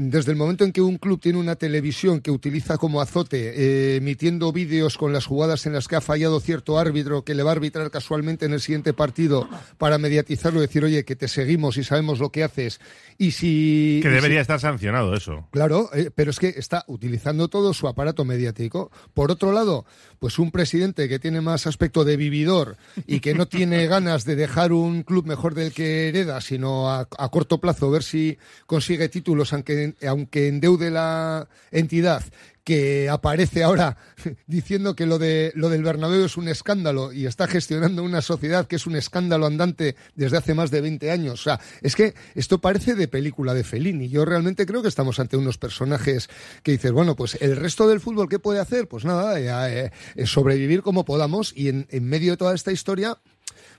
desde 0.00 0.30
el 0.30 0.36
momento 0.36 0.62
en 0.64 0.70
que 0.70 0.80
un 0.80 0.96
club 0.96 1.20
tiene 1.20 1.40
una 1.40 1.56
televisión 1.56 2.20
que 2.20 2.30
utiliza 2.30 2.78
como 2.78 3.00
azote, 3.00 3.52
eh, 3.56 3.96
emitiendo 3.96 4.52
vídeos 4.52 4.96
con 4.96 5.12
las 5.12 5.26
jugadas 5.26 5.66
en 5.66 5.72
las 5.72 5.88
que 5.88 5.96
ha 5.96 6.00
fallado 6.00 6.38
cierto 6.38 6.78
árbitro 6.78 7.24
que 7.24 7.34
le 7.34 7.42
va 7.42 7.50
a 7.50 7.54
arbitrar 7.54 7.90
casualmente 7.90 8.46
en 8.46 8.52
el 8.52 8.60
siguiente 8.60 8.92
partido 8.92 9.48
para 9.76 9.98
mediatizarlo 9.98 10.60
y 10.60 10.66
decir, 10.68 10.84
oye, 10.84 11.04
que 11.04 11.16
te 11.16 11.26
seguimos 11.26 11.76
y 11.78 11.82
sabemos 11.82 12.20
lo 12.20 12.30
que 12.30 12.44
haces, 12.44 12.80
y 13.18 13.32
si... 13.32 13.98
Que 14.00 14.08
si- 14.08 14.14
debería 14.14 14.40
estar 14.40 14.60
sancionado 14.60 15.14
eso. 15.16 15.48
Claro, 15.50 15.90
eh, 15.92 16.10
pero 16.14 16.30
es 16.30 16.38
que 16.38 16.54
está 16.56 16.84
utilizando 16.86 17.48
todo 17.48 17.74
su 17.74 17.88
aparato 17.88 18.24
mediático. 18.24 18.92
Por 19.14 19.32
otro 19.32 19.50
lado, 19.50 19.84
pues 20.20 20.38
un 20.38 20.52
presidente 20.52 21.08
que 21.08 21.18
tiene 21.18 21.40
más 21.40 21.66
aspecto 21.66 22.04
de 22.04 22.16
vividor 22.16 22.76
y 23.08 23.18
que 23.18 23.34
no 23.34 23.48
tiene 23.48 23.86
ganas 23.88 24.24
de 24.24 24.36
dejar 24.36 24.72
un 24.72 25.02
club 25.02 25.26
mejor 25.26 25.54
del 25.54 25.72
que 25.72 26.08
hereda, 26.08 26.40
sino 26.40 26.88
a, 26.88 27.08
a 27.18 27.28
corto 27.30 27.58
plazo 27.58 27.90
ver 27.90 28.04
si 28.04 28.38
consigue 28.66 29.08
títulos, 29.08 29.52
aunque, 29.52 29.87
aunque 30.06 30.48
endeude 30.48 30.90
la 30.90 31.48
entidad 31.70 32.22
que 32.68 33.08
aparece 33.08 33.64
ahora 33.64 33.96
diciendo 34.46 34.94
que 34.94 35.06
lo 35.06 35.18
de 35.18 35.52
lo 35.54 35.70
del 35.70 35.82
Bernabéu 35.82 36.26
es 36.26 36.36
un 36.36 36.48
escándalo 36.48 37.14
y 37.14 37.24
está 37.24 37.46
gestionando 37.46 38.04
una 38.04 38.20
sociedad 38.20 38.66
que 38.66 38.76
es 38.76 38.86
un 38.86 38.94
escándalo 38.94 39.46
andante 39.46 39.96
desde 40.16 40.36
hace 40.36 40.52
más 40.52 40.70
de 40.70 40.82
20 40.82 41.10
años. 41.10 41.40
O 41.40 41.42
sea, 41.44 41.60
es 41.80 41.96
que 41.96 42.12
esto 42.34 42.58
parece 42.58 42.94
de 42.94 43.08
película 43.08 43.54
de 43.54 43.64
Fellini. 43.64 44.10
Yo 44.10 44.26
realmente 44.26 44.66
creo 44.66 44.82
que 44.82 44.88
estamos 44.88 45.18
ante 45.18 45.38
unos 45.38 45.56
personajes 45.56 46.28
que 46.62 46.72
dices, 46.72 46.92
bueno, 46.92 47.16
pues 47.16 47.38
el 47.40 47.56
resto 47.56 47.88
del 47.88 48.00
fútbol, 48.00 48.28
¿qué 48.28 48.38
puede 48.38 48.60
hacer? 48.60 48.86
Pues 48.86 49.06
nada, 49.06 49.40
eh, 49.40 49.86
eh, 49.86 49.90
eh, 50.14 50.26
sobrevivir 50.26 50.82
como 50.82 51.06
podamos 51.06 51.54
y 51.56 51.70
en 51.70 51.86
medio 52.04 52.32
de 52.32 52.36
toda 52.36 52.54
esta 52.54 52.70
historia 52.70 53.16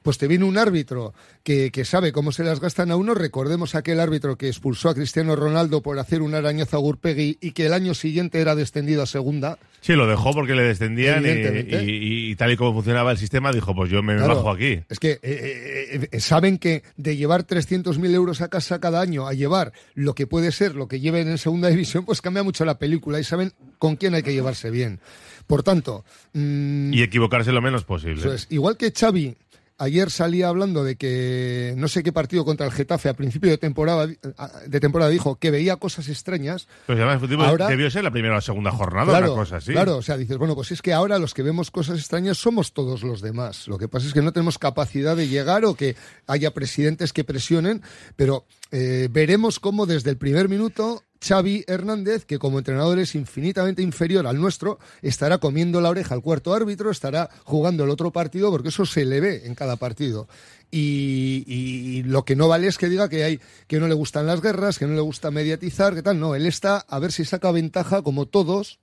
pues 0.02 0.18
te 0.18 0.28
viene 0.28 0.46
un 0.46 0.58
árbitro 0.58 1.14
que, 1.44 1.72
que 1.72 1.86
sabe 1.86 2.12
cómo 2.12 2.32
se 2.32 2.44
las 2.44 2.60
gastan 2.60 2.92
a 2.92 2.96
uno. 2.96 3.14
Recordemos 3.14 3.76
aquel 3.76 4.00
árbitro 4.00 4.38
que 4.38 4.48
expulsó 4.48 4.90
a 4.90 4.96
Cristiano 4.96 5.36
Ronaldo 5.36 5.82
por 5.82 6.00
hacer 6.00 6.22
un 6.22 6.34
arañazo 6.36 6.78
a 6.78 6.80
Gurpegui 6.80 7.38
y 7.42 7.52
que 7.52 7.66
el 7.66 7.74
año 7.74 7.94
siguiente 7.94 8.40
era 8.40 8.56
descendido 8.56 9.04
a 9.04 9.06
segunda. 9.06 9.58
Sí, 9.82 9.94
lo 9.94 10.08
dejó 10.08 10.34
porque 10.34 10.56
le 10.56 10.64
descendían 10.64 11.24
y, 11.26 11.30
Evidentemente. 11.30 11.84
y- 11.86 12.32
y 12.32 12.36
tal 12.36 12.52
y 12.52 12.58
como 12.58 12.74
funcionaba 12.74 13.12
el 13.12 13.18
sistema, 13.18 13.52
dijo, 13.54 13.74
pues 13.74 13.90
yo 13.90 14.04
me 14.04 14.16
Claro, 14.16 14.36
bajo 14.36 14.52
aquí. 14.52 14.82
Es 14.90 15.00
que 15.00 15.12
eh, 15.12 15.20
eh, 15.24 16.08
eh, 16.12 16.20
saben 16.20 16.58
que 16.58 16.84
de 16.98 17.16
llevar 17.16 17.44
300.000 17.46 18.14
euros 18.14 18.42
a 18.42 18.50
casa 18.50 18.80
cada 18.80 19.02
año 19.02 19.28
a 19.28 19.34
llevar 19.34 19.72
lo 19.96 20.16
que 20.16 20.28
puede 20.28 20.52
ser 20.52 20.76
lo 20.76 20.88
que 20.88 21.00
lleven 21.00 21.28
en 21.30 21.38
segunda 21.38 21.70
división, 21.70 22.06
pues 22.06 22.22
cambia 22.22 22.44
mucho 22.44 22.66
la 22.66 22.78
película 22.78 23.20
y 23.20 23.24
saben 23.24 23.54
con 23.78 23.96
quién 23.96 24.16
hay 24.16 24.24
que 24.24 24.34
llevarse 24.34 24.70
bien. 24.70 25.00
Por 25.48 25.64
tanto, 25.64 26.04
mm, 26.34 26.94
Y 26.94 27.02
equivocarse 27.02 27.52
lo 27.52 27.62
menos 27.62 27.84
posible. 27.84 28.20
eso 28.20 28.34
es. 28.34 28.48
igual 28.50 28.78
que 28.78 28.92
Xavi 28.92 29.36
ayer 29.80 30.12
salía 30.12 30.48
hablando 30.50 30.84
de 30.84 30.96
que 30.96 31.74
no 31.78 31.88
sé 31.88 32.04
qué 32.04 32.12
partido 32.12 32.46
contra 32.46 32.66
el 32.68 32.72
Getafe 32.72 33.10
a 33.10 33.14
principio 33.16 33.50
de 33.50 33.58
temporada, 33.58 34.06
de 34.08 34.80
temporada 34.80 35.10
dijo 35.10 35.38
que 35.38 35.50
veía 35.52 35.78
cosas 35.78 36.08
extrañas. 36.10 36.68
Pues 36.86 37.00
además, 37.00 37.22
Ahora- 37.48 37.68
debió 37.68 37.90
ser 37.90 38.04
la 38.04 38.12
primera 38.12 38.34
o 38.34 38.38
la 38.38 38.42
segunda 38.42 38.72
jornada, 38.72 39.08
Claro, 39.08 39.34
una 39.34 39.42
cosa 39.42 39.58
así. 39.58 39.72
claro, 39.72 39.98
o 39.98 40.02
sea, 40.02 40.18
dices, 40.18 40.38
bueno, 40.38 40.54
pues 40.56 40.72
es 40.72 40.82
que 40.82 40.94
ahora 40.94 41.18
los 41.18 41.34
que 41.34 41.42
vemos 41.44 41.72
cosas 41.72 41.98
extrañas 41.98 42.38
somos 42.38 42.74
todos 42.74 43.02
los 43.04 43.22
demás. 43.22 43.68
Lo 43.68 43.78
que 43.78 43.88
pasa 43.88 44.08
es 44.08 44.14
que 44.14 44.22
no 44.22 44.32
tenemos 44.34 44.58
capacidad 44.60 45.16
de 45.16 45.28
llegar 45.28 45.66
o 45.66 45.74
que 45.76 45.96
haya 46.28 46.52
presidentes 46.54 47.14
que 47.14 47.24
presionen, 47.24 47.82
pero 48.16 48.46
eh, 48.72 49.08
veremos 49.12 49.60
cómo 49.60 49.86
desde 49.86 50.10
el 50.12 50.18
primer 50.18 50.50
minuto 50.50 51.04
Xavi 51.22 51.66
Hernández, 51.68 52.26
que 52.26 52.40
como 52.40 52.60
entrenador 52.60 53.00
es 53.00 53.16
infinitamente 53.16 53.82
inferior 53.82 54.26
al 54.26 54.40
nuestro, 54.40 54.80
estará 55.02 55.38
comiendo 55.38 55.82
la 55.82 55.90
oreja 55.90 56.16
al 56.16 56.22
cuarto 56.22 56.54
árbitro, 56.54 56.92
estará 56.92 57.30
jugando 57.44 57.84
el 57.84 57.90
otro 57.90 58.12
partido, 58.12 58.52
porque 58.52 58.70
eso 58.70 58.86
se 58.86 59.06
le 59.06 59.20
ve 59.20 59.46
en 59.46 59.56
cada 59.56 59.76
partido. 59.76 60.28
Y, 60.72 62.04
lo 62.06 62.24
que 62.24 62.36
no 62.36 62.48
vale 62.48 62.68
es 62.68 62.78
que 62.78 62.90
diga 62.90 63.10
que 63.10 63.24
hay 63.24 63.40
que 63.68 63.80
no 63.80 63.88
le 63.88 63.96
gustan 63.96 64.28
las 64.28 64.42
guerras, 64.42 64.78
que 64.78 64.88
no 64.88 64.94
le 64.94 65.02
gusta 65.02 65.32
mediatizar, 65.32 65.96
que 65.96 66.04
tal. 66.04 66.20
No, 66.20 66.36
él 66.36 66.46
está 66.46 66.78
a 66.78 67.00
ver 67.00 67.12
si 67.12 67.26
saca 67.26 67.52
ventaja, 67.52 68.02
como 68.02 68.26
todos, 68.28 68.80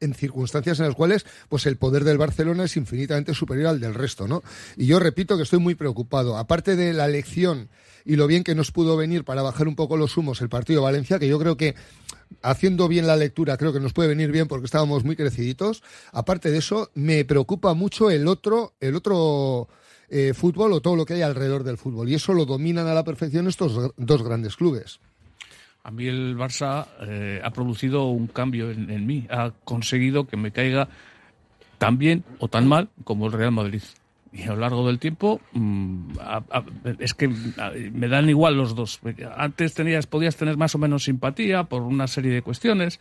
en 0.00 0.14
circunstancias 0.14 0.78
en 0.78 0.86
las 0.86 0.94
cuales 0.94 1.26
pues 1.48 1.66
el 1.66 1.76
poder 1.76 2.04
del 2.04 2.18
Barcelona 2.18 2.64
es 2.64 2.76
infinitamente 2.76 3.34
superior 3.34 3.68
al 3.68 3.80
del 3.80 3.94
resto, 3.94 4.28
¿no? 4.28 4.42
Y 4.76 4.86
yo 4.86 4.98
repito 4.98 5.36
que 5.36 5.42
estoy 5.42 5.58
muy 5.58 5.74
preocupado. 5.74 6.36
Aparte 6.36 6.76
de 6.76 6.92
la 6.92 7.06
elección 7.06 7.68
y 8.04 8.16
lo 8.16 8.26
bien 8.26 8.44
que 8.44 8.54
nos 8.54 8.70
pudo 8.70 8.96
venir 8.96 9.24
para 9.24 9.42
bajar 9.42 9.68
un 9.68 9.76
poco 9.76 9.96
los 9.96 10.16
humos 10.16 10.40
el 10.40 10.48
partido 10.48 10.80
de 10.80 10.84
Valencia, 10.84 11.18
que 11.18 11.28
yo 11.28 11.38
creo 11.38 11.56
que 11.56 11.74
haciendo 12.42 12.88
bien 12.88 13.06
la 13.06 13.16
lectura 13.16 13.56
creo 13.56 13.72
que 13.72 13.80
nos 13.80 13.92
puede 13.92 14.08
venir 14.08 14.30
bien 14.30 14.48
porque 14.48 14.66
estábamos 14.66 15.04
muy 15.04 15.16
creciditos. 15.16 15.82
Aparte 16.12 16.50
de 16.50 16.58
eso, 16.58 16.90
me 16.94 17.24
preocupa 17.24 17.74
mucho 17.74 18.10
el 18.10 18.28
otro, 18.28 18.74
el 18.80 18.94
otro 18.94 19.68
eh, 20.08 20.34
fútbol 20.34 20.72
o 20.72 20.80
todo 20.80 20.96
lo 20.96 21.04
que 21.04 21.14
hay 21.14 21.22
alrededor 21.22 21.64
del 21.64 21.78
fútbol. 21.78 22.08
Y 22.08 22.14
eso 22.14 22.32
lo 22.32 22.44
dominan 22.44 22.86
a 22.86 22.94
la 22.94 23.04
perfección 23.04 23.48
estos 23.48 23.92
dos 23.96 24.22
grandes 24.22 24.56
clubes. 24.56 25.00
A 25.86 25.92
mí 25.92 26.08
el 26.08 26.36
Barça 26.36 26.88
eh, 27.02 27.40
ha 27.44 27.50
producido 27.50 28.06
un 28.06 28.26
cambio 28.26 28.72
en, 28.72 28.90
en, 28.90 29.06
mí, 29.06 29.24
ha 29.30 29.52
conseguido 29.62 30.26
que 30.26 30.36
me 30.36 30.50
caiga 30.50 30.88
tan 31.78 31.96
bien 31.96 32.24
o 32.40 32.48
tan 32.48 32.66
mal 32.66 32.88
como 33.04 33.26
el 33.26 33.32
Real 33.32 33.52
Madrid. 33.52 33.82
Y 34.32 34.42
a 34.42 34.46
lo 34.48 34.56
largo 34.56 34.84
del 34.88 34.98
tiempo 34.98 35.40
a, 36.18 36.42
es 36.98 37.14
que 37.14 37.28
me 37.28 38.08
dan 38.08 38.28
igual 38.28 38.56
los 38.56 38.74
dos. 38.74 38.98
Antes 39.36 39.74
tenías, 39.74 40.08
podías 40.08 40.34
tener 40.34 40.56
más 40.56 40.74
o 40.74 40.78
menos 40.78 41.04
simpatía 41.04 41.62
por 41.62 41.82
una 41.82 42.08
serie 42.08 42.32
de 42.32 42.42
cuestiones 42.42 42.98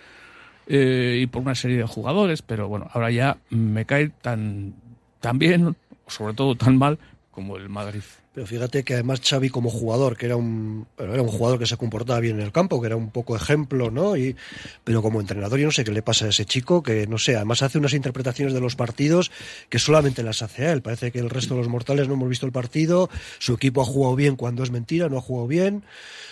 eh, 0.67 1.17
y 1.23 1.25
por 1.25 1.41
una 1.41 1.55
serie 1.55 1.77
de 1.77 1.87
jugadores, 1.87 2.43
pero 2.43 2.67
bueno, 2.67 2.87
ahora 2.93 3.09
ya 3.09 3.37
me 3.49 3.85
cae 3.85 4.09
tan, 4.09 4.75
tan 5.21 5.39
bien, 5.39 5.75
sobre 6.05 6.35
todo 6.35 6.53
tan 6.53 6.77
mal, 6.77 6.99
como 7.31 7.57
el 7.57 7.67
Madrid. 7.67 8.03
Pero 8.35 8.47
fíjate 8.47 8.83
que 8.83 8.95
además 8.95 9.21
Xavi 9.23 9.49
como 9.49 9.69
jugador, 9.69 10.17
que 10.17 10.25
era 10.25 10.35
un, 10.35 10.87
era 10.97 11.21
un 11.21 11.29
jugador 11.29 11.57
que 11.57 11.65
se 11.65 11.77
comportaba 11.77 12.19
bien 12.19 12.35
en 12.35 12.41
el 12.41 12.51
campo, 12.51 12.81
que 12.81 12.87
era 12.87 12.97
un 12.97 13.09
poco 13.09 13.33
ejemplo, 13.33 13.91
¿no? 13.91 14.17
Y, 14.17 14.35
pero 14.83 15.01
como 15.01 15.21
entrenador 15.21 15.57
yo 15.57 15.65
no 15.65 15.71
sé 15.71 15.85
qué 15.85 15.91
le 15.91 16.01
pasa 16.01 16.25
a 16.25 16.29
ese 16.29 16.43
chico, 16.43 16.83
que 16.83 17.07
no 17.07 17.17
sé, 17.17 17.37
además 17.37 17.61
hace 17.61 17.77
unas 17.77 17.93
interpretaciones 17.93 18.53
de 18.53 18.59
los 18.59 18.75
partidos 18.75 19.31
que 19.69 19.79
solamente 19.79 20.21
las 20.21 20.41
hace 20.41 20.67
a 20.67 20.73
él. 20.73 20.81
Parece 20.81 21.13
que 21.13 21.19
el 21.19 21.29
resto 21.29 21.53
de 21.53 21.61
los 21.61 21.69
mortales 21.69 22.09
no 22.09 22.15
hemos 22.15 22.27
visto 22.27 22.45
el 22.45 22.51
partido, 22.51 23.09
su 23.39 23.53
equipo 23.53 23.81
ha 23.81 23.85
jugado 23.85 24.17
bien 24.17 24.35
cuando 24.35 24.63
es 24.63 24.69
mentira, 24.69 25.07
no 25.07 25.19
ha 25.19 25.21
jugado 25.21 25.47
bien. 25.47 25.85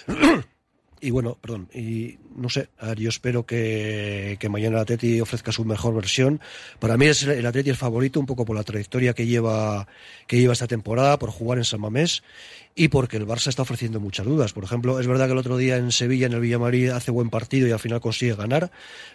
y 0.99 1.09
bueno, 1.11 1.37
perdón, 1.39 1.69
y 1.73 2.17
no 2.35 2.49
sé, 2.49 2.69
a 2.79 2.87
ver, 2.87 2.99
yo 2.99 3.09
espero 3.09 3.45
que, 3.45 4.37
que, 4.39 4.49
mañana 4.49 4.77
el 4.77 4.81
Atleti 4.81 5.21
ofrezca 5.21 5.51
su 5.51 5.65
mejor 5.65 5.95
versión. 5.95 6.41
Para 6.79 6.97
mí 6.97 7.05
es 7.05 7.23
el 7.23 7.45
Atleti 7.45 7.69
el 7.69 7.75
favorito, 7.75 8.19
un 8.19 8.25
poco 8.25 8.45
por 8.45 8.55
la 8.55 8.63
trayectoria 8.63 9.13
que 9.13 9.25
lleva, 9.25 9.87
que 10.27 10.39
lleva 10.39 10.53
esta 10.53 10.67
temporada, 10.67 11.17
por 11.19 11.29
jugar 11.29 11.57
en 11.57 11.65
San 11.65 11.81
Mamés 11.81 12.23
y 12.75 12.87
porque 12.87 13.17
el 13.17 13.27
Barça 13.27 13.47
está 13.47 13.61
ofreciendo 13.61 13.99
muchas 13.99 14.25
dudas. 14.25 14.53
Por 14.53 14.63
ejemplo, 14.63 14.99
es 14.99 15.07
verdad 15.07 15.27
que 15.27 15.33
el 15.33 15.37
otro 15.37 15.57
día 15.57 15.77
en 15.77 15.91
Sevilla, 15.91 16.25
en 16.25 16.33
el 16.33 16.39
Villamarín, 16.39 16.91
hace 16.91 17.11
buen 17.11 17.29
partido 17.29 17.67
y 17.67 17.71
al 17.71 17.79
final 17.79 18.01
consigue 18.01 18.35
ganar, 18.35 18.71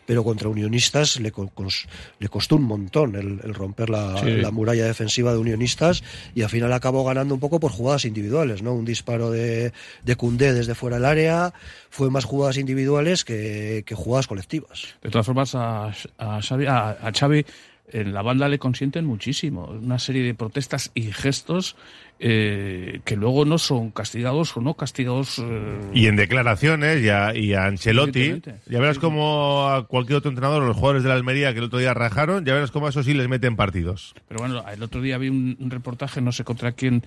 pero 0.06 0.22
contra 0.22 0.48
Unionistas 0.48 1.18
le, 1.18 1.32
cos, 1.32 1.86
le 2.18 2.28
costó 2.28 2.56
un 2.56 2.64
montón 2.64 3.16
el, 3.16 3.40
el 3.42 3.54
romper 3.54 3.90
la, 3.90 4.16
sí. 4.18 4.30
la, 4.30 4.50
muralla 4.50 4.84
defensiva 4.84 5.32
de 5.32 5.38
Unionistas 5.38 6.04
y 6.34 6.42
al 6.42 6.50
final 6.50 6.72
acabó 6.72 7.04
ganando 7.04 7.34
un 7.34 7.40
poco 7.40 7.58
por 7.58 7.72
jugadas 7.72 8.04
individuales, 8.04 8.62
¿no? 8.62 8.74
Un 8.74 8.84
disparo 8.84 9.30
de, 9.30 9.72
de 10.04 10.16
Cundé 10.16 10.52
desde 10.52 10.74
fuera 10.74 10.96
del 10.96 11.04
área, 11.04 11.52
fue 11.90 12.10
más 12.10 12.24
jugadas 12.24 12.58
individuales 12.58 13.07
que, 13.24 13.84
que 13.86 13.94
jugadas 13.94 14.26
colectivas. 14.26 14.94
De 15.02 15.10
todas 15.10 15.26
formas, 15.26 15.54
a, 15.54 15.92
a, 16.18 16.40
Xavi, 16.40 17.46
en 17.90 18.12
la 18.12 18.22
banda 18.22 18.48
le 18.48 18.58
consienten 18.58 19.06
muchísimo, 19.06 19.66
una 19.66 19.98
serie 19.98 20.22
de 20.22 20.34
protestas 20.34 20.90
y 20.94 21.12
gestos 21.12 21.76
eh, 22.20 23.00
que 23.04 23.16
luego 23.16 23.44
no 23.44 23.58
son 23.58 23.90
castigados 23.90 24.56
o 24.56 24.60
no 24.60 24.74
castigados. 24.74 25.38
Eh... 25.38 25.80
Y 25.94 26.06
en 26.06 26.16
declaraciones 26.16 27.02
y 27.02 27.08
a, 27.08 27.34
y 27.34 27.54
a 27.54 27.66
Ancelotti, 27.66 28.42
ya 28.66 28.80
verás 28.80 28.98
como 28.98 29.68
a 29.68 29.86
cualquier 29.86 30.18
otro 30.18 30.30
entrenador, 30.30 30.62
los 30.62 30.76
jugadores 30.76 31.02
de 31.02 31.08
la 31.08 31.14
Almería 31.14 31.52
que 31.52 31.58
el 31.58 31.66
otro 31.66 31.78
día 31.78 31.94
rajaron, 31.94 32.44
ya 32.44 32.54
verás 32.54 32.70
como 32.70 32.86
a 32.86 32.90
eso 32.90 33.02
sí 33.02 33.14
les 33.14 33.28
meten 33.28 33.56
partidos. 33.56 34.14
Pero 34.26 34.40
bueno, 34.40 34.64
el 34.68 34.82
otro 34.82 35.00
día 35.00 35.18
vi 35.18 35.28
un, 35.28 35.56
un 35.60 35.70
reportaje, 35.70 36.20
no 36.20 36.32
sé 36.32 36.44
contra 36.44 36.72
quién, 36.72 37.04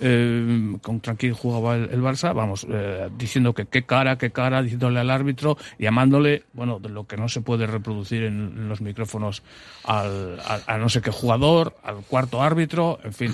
eh, 0.00 0.76
contra 0.82 1.14
quién 1.14 1.34
jugaba 1.34 1.76
el, 1.76 1.90
el 1.90 2.02
Barça, 2.02 2.34
vamos, 2.34 2.66
eh, 2.70 3.08
diciendo 3.16 3.54
que 3.54 3.66
qué 3.66 3.84
cara, 3.84 4.18
qué 4.18 4.30
cara, 4.30 4.62
diciéndole 4.62 5.00
al 5.00 5.10
árbitro, 5.10 5.56
llamándole, 5.78 6.44
bueno, 6.52 6.78
de 6.78 6.88
lo 6.88 7.06
que 7.06 7.16
no 7.16 7.28
se 7.28 7.40
puede 7.40 7.66
reproducir 7.66 8.24
en, 8.24 8.52
en 8.56 8.68
los 8.68 8.80
micrófonos 8.80 9.42
al, 9.84 10.38
a, 10.40 10.60
a 10.66 10.78
no 10.78 10.88
sé 10.88 11.00
qué 11.00 11.10
jugador, 11.10 11.76
al 11.82 11.96
cuarto 11.96 12.42
árbitro, 12.42 12.98
en 13.04 13.12
fin 13.12 13.32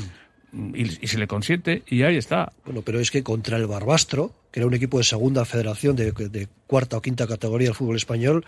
y, 0.75 1.05
y, 1.05 1.07
se 1.07 1.19
le 1.19 1.27
consiente 1.27 1.83
y 1.87 2.03
ahí 2.03 2.17
está. 2.17 2.53
Bueno, 2.65 2.83
pero 2.83 3.01
es 3.01 3.11
que 3.11 3.23
contra 3.23 3.57
el 3.57 3.67
Barbastro, 3.67 4.33
que 4.51 4.61
era 4.61 4.67
un 4.67 4.75
equipo 4.75 4.99
de 4.99 5.05
segunda 5.05 5.45
federación, 5.45 5.97
de, 5.97 6.13
de 6.13 6.49
cuarta 6.67 6.97
o 6.97 7.03
quinta 7.03 7.27
categoría 7.27 7.69
del 7.69 7.75
fútbol 7.75 7.97
español, 7.97 8.45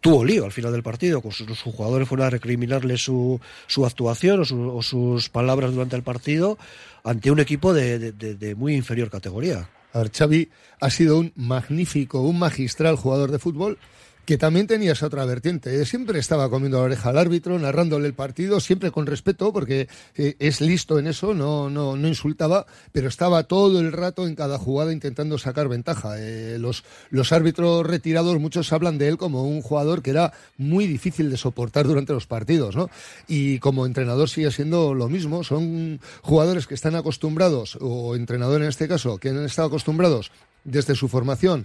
tuvo 0.00 0.24
lío 0.24 0.44
al 0.44 0.52
final 0.52 0.72
del 0.72 0.82
partido, 0.82 1.20
con 1.20 1.32
sus, 1.32 1.46
sus 1.46 1.74
jugadores 1.74 2.08
fueron 2.08 2.26
a 2.26 2.30
recriminarle 2.30 2.96
su, 2.96 3.40
su 3.66 3.84
actuación 3.84 4.40
o, 4.40 4.44
su, 4.44 4.76
o, 4.76 4.82
sus 4.82 5.28
palabras 5.28 5.72
durante 5.72 5.96
el 5.96 6.02
partido 6.02 6.58
ante 7.04 7.30
un 7.30 7.40
equipo 7.40 7.74
de, 7.74 8.12
de, 8.12 8.34
de 8.34 8.54
muy 8.54 8.74
inferior 8.74 9.10
categoría. 9.10 9.68
A 9.92 9.98
ver, 10.00 10.10
Xavi 10.10 10.48
ha 10.80 10.90
sido 10.90 11.18
un 11.18 11.32
magnífico, 11.36 12.20
un 12.20 12.38
magistral 12.38 12.96
jugador 12.96 13.30
de 13.30 13.38
fútbol 13.38 13.78
que 14.26 14.36
también 14.38 14.66
tenía 14.66 14.92
esa 14.92 15.06
otra 15.06 15.24
vertiente. 15.24 15.86
Siempre 15.86 16.18
estaba 16.18 16.50
comiendo 16.50 16.78
la 16.78 16.84
oreja 16.84 17.10
al 17.10 17.18
árbitro, 17.18 17.58
narrándole 17.58 18.08
el 18.08 18.14
partido, 18.14 18.58
siempre 18.58 18.90
con 18.90 19.06
respeto, 19.06 19.52
porque 19.52 19.88
eh, 20.16 20.34
es 20.40 20.60
listo 20.60 20.98
en 20.98 21.06
eso, 21.06 21.32
no, 21.32 21.70
no, 21.70 21.96
no 21.96 22.08
insultaba, 22.08 22.66
pero 22.90 23.08
estaba 23.08 23.44
todo 23.44 23.78
el 23.78 23.92
rato 23.92 24.26
en 24.26 24.34
cada 24.34 24.58
jugada 24.58 24.92
intentando 24.92 25.38
sacar 25.38 25.68
ventaja. 25.68 26.16
Eh, 26.18 26.58
los, 26.58 26.82
los 27.10 27.32
árbitros 27.32 27.86
retirados, 27.86 28.40
muchos 28.40 28.72
hablan 28.72 28.98
de 28.98 29.06
él 29.06 29.16
como 29.16 29.44
un 29.44 29.62
jugador 29.62 30.02
que 30.02 30.10
era 30.10 30.32
muy 30.58 30.88
difícil 30.88 31.30
de 31.30 31.36
soportar 31.36 31.86
durante 31.86 32.12
los 32.12 32.26
partidos, 32.26 32.74
¿no? 32.74 32.90
Y 33.28 33.60
como 33.60 33.86
entrenador 33.86 34.28
sigue 34.28 34.50
siendo 34.50 34.92
lo 34.92 35.08
mismo, 35.08 35.44
son 35.44 36.00
jugadores 36.22 36.66
que 36.66 36.74
están 36.74 36.96
acostumbrados, 36.96 37.78
o 37.80 38.16
entrenador 38.16 38.60
en 38.60 38.68
este 38.68 38.88
caso, 38.88 39.18
que 39.18 39.28
han 39.28 39.44
estado 39.44 39.68
acostumbrados 39.68 40.32
desde 40.64 40.96
su 40.96 41.06
formación 41.06 41.64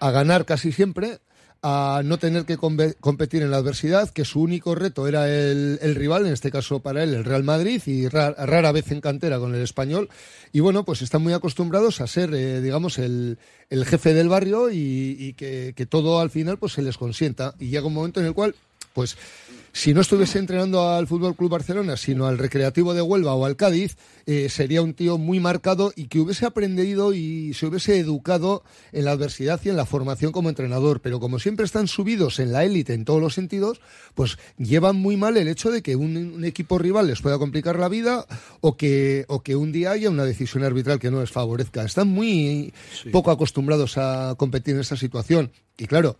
a 0.00 0.10
ganar 0.10 0.44
casi 0.44 0.70
siempre, 0.72 1.18
a 1.62 2.02
no 2.04 2.18
tener 2.18 2.44
que 2.44 2.56
competir 2.56 3.42
en 3.42 3.50
la 3.50 3.56
adversidad, 3.56 4.10
que 4.10 4.24
su 4.24 4.40
único 4.40 4.74
reto 4.74 5.08
era 5.08 5.28
el, 5.28 5.94
rival, 5.96 6.26
en 6.26 6.32
este 6.32 6.52
caso 6.52 6.80
para 6.80 7.02
él 7.02 7.14
el 7.14 7.24
Real 7.24 7.42
Madrid, 7.42 7.82
y 7.86 8.08
ra 8.08 8.30
rara 8.30 8.70
vez 8.70 8.92
en 8.92 9.00
cantera 9.00 9.38
con 9.38 9.54
el 9.54 9.62
español. 9.62 10.08
Y 10.52 10.60
bueno, 10.60 10.84
pues 10.84 11.02
están 11.02 11.22
muy 11.22 11.32
acostumbrados 11.32 12.00
a 12.00 12.06
ser, 12.06 12.32
eh, 12.32 12.60
digamos, 12.60 12.98
el, 12.98 13.38
el, 13.70 13.84
jefe 13.84 14.14
del 14.14 14.28
barrio 14.28 14.70
y, 14.70 15.16
y 15.18 15.32
que, 15.32 15.72
que, 15.74 15.86
todo 15.86 16.20
al 16.20 16.30
final 16.30 16.58
pues 16.58 16.74
se 16.74 16.82
les 16.82 16.96
consienta. 16.96 17.54
Y 17.58 17.70
llega 17.70 17.86
un 17.86 17.94
momento 17.94 18.20
en 18.20 18.26
el 18.26 18.34
cual, 18.34 18.54
pues 18.92 19.16
si 19.72 19.94
no 19.94 20.00
estuviese 20.00 20.40
entrenando 20.40 20.88
al 20.88 21.06
Fútbol 21.06 21.36
Club 21.36 21.50
Barcelona, 21.50 21.96
sino 21.96 22.26
al 22.26 22.38
Recreativo 22.38 22.94
de 22.94 23.02
Huelva 23.02 23.34
o 23.34 23.44
al 23.44 23.54
Cádiz, 23.54 23.96
eh, 24.26 24.48
sería 24.48 24.82
un 24.82 24.92
tío 24.92 25.18
muy 25.18 25.38
marcado 25.38 25.92
y 25.94 26.08
que 26.08 26.18
hubiese 26.18 26.46
aprendido 26.46 27.12
y 27.12 27.54
se 27.54 27.66
hubiese 27.66 27.98
educado 27.98 28.64
en 28.90 29.04
la 29.04 29.12
adversidad 29.12 29.60
y 29.62 29.68
en 29.68 29.76
la 29.76 29.86
formación 29.86 30.32
como 30.32 30.48
entrenador. 30.48 31.00
Pero 31.00 31.20
como 31.20 31.38
siempre 31.38 31.64
están 31.64 31.86
subidos 31.86 32.40
en 32.40 32.52
la 32.52 32.64
élite 32.64 32.94
en 32.94 33.04
todos 33.04 33.20
los 33.20 33.34
sentidos, 33.34 33.80
pues 34.14 34.38
llevan 34.56 34.96
muy 34.96 35.16
mal 35.16 35.36
el 35.36 35.46
hecho 35.46 35.70
de 35.70 35.80
que 35.80 35.94
un, 35.94 36.16
un 36.16 36.44
equipo 36.44 36.78
rival 36.78 37.06
les 37.06 37.20
pueda 37.20 37.38
complicar 37.38 37.78
la 37.78 37.88
vida 37.88 38.26
o 38.60 38.76
que, 38.76 39.26
o 39.28 39.42
que 39.42 39.54
un 39.54 39.70
día 39.70 39.92
haya 39.92 40.10
una 40.10 40.24
decisión 40.24 40.64
arbitral 40.64 40.98
que 40.98 41.12
no 41.12 41.20
les 41.20 41.30
favorezca. 41.30 41.84
Están 41.84 42.08
muy 42.08 42.72
sí. 43.00 43.10
poco 43.10 43.30
acostumbrados 43.30 43.96
a 43.96 44.34
competir 44.36 44.74
en 44.74 44.80
esa 44.80 44.96
situación. 44.96 45.52
Y 45.76 45.86
claro, 45.86 46.16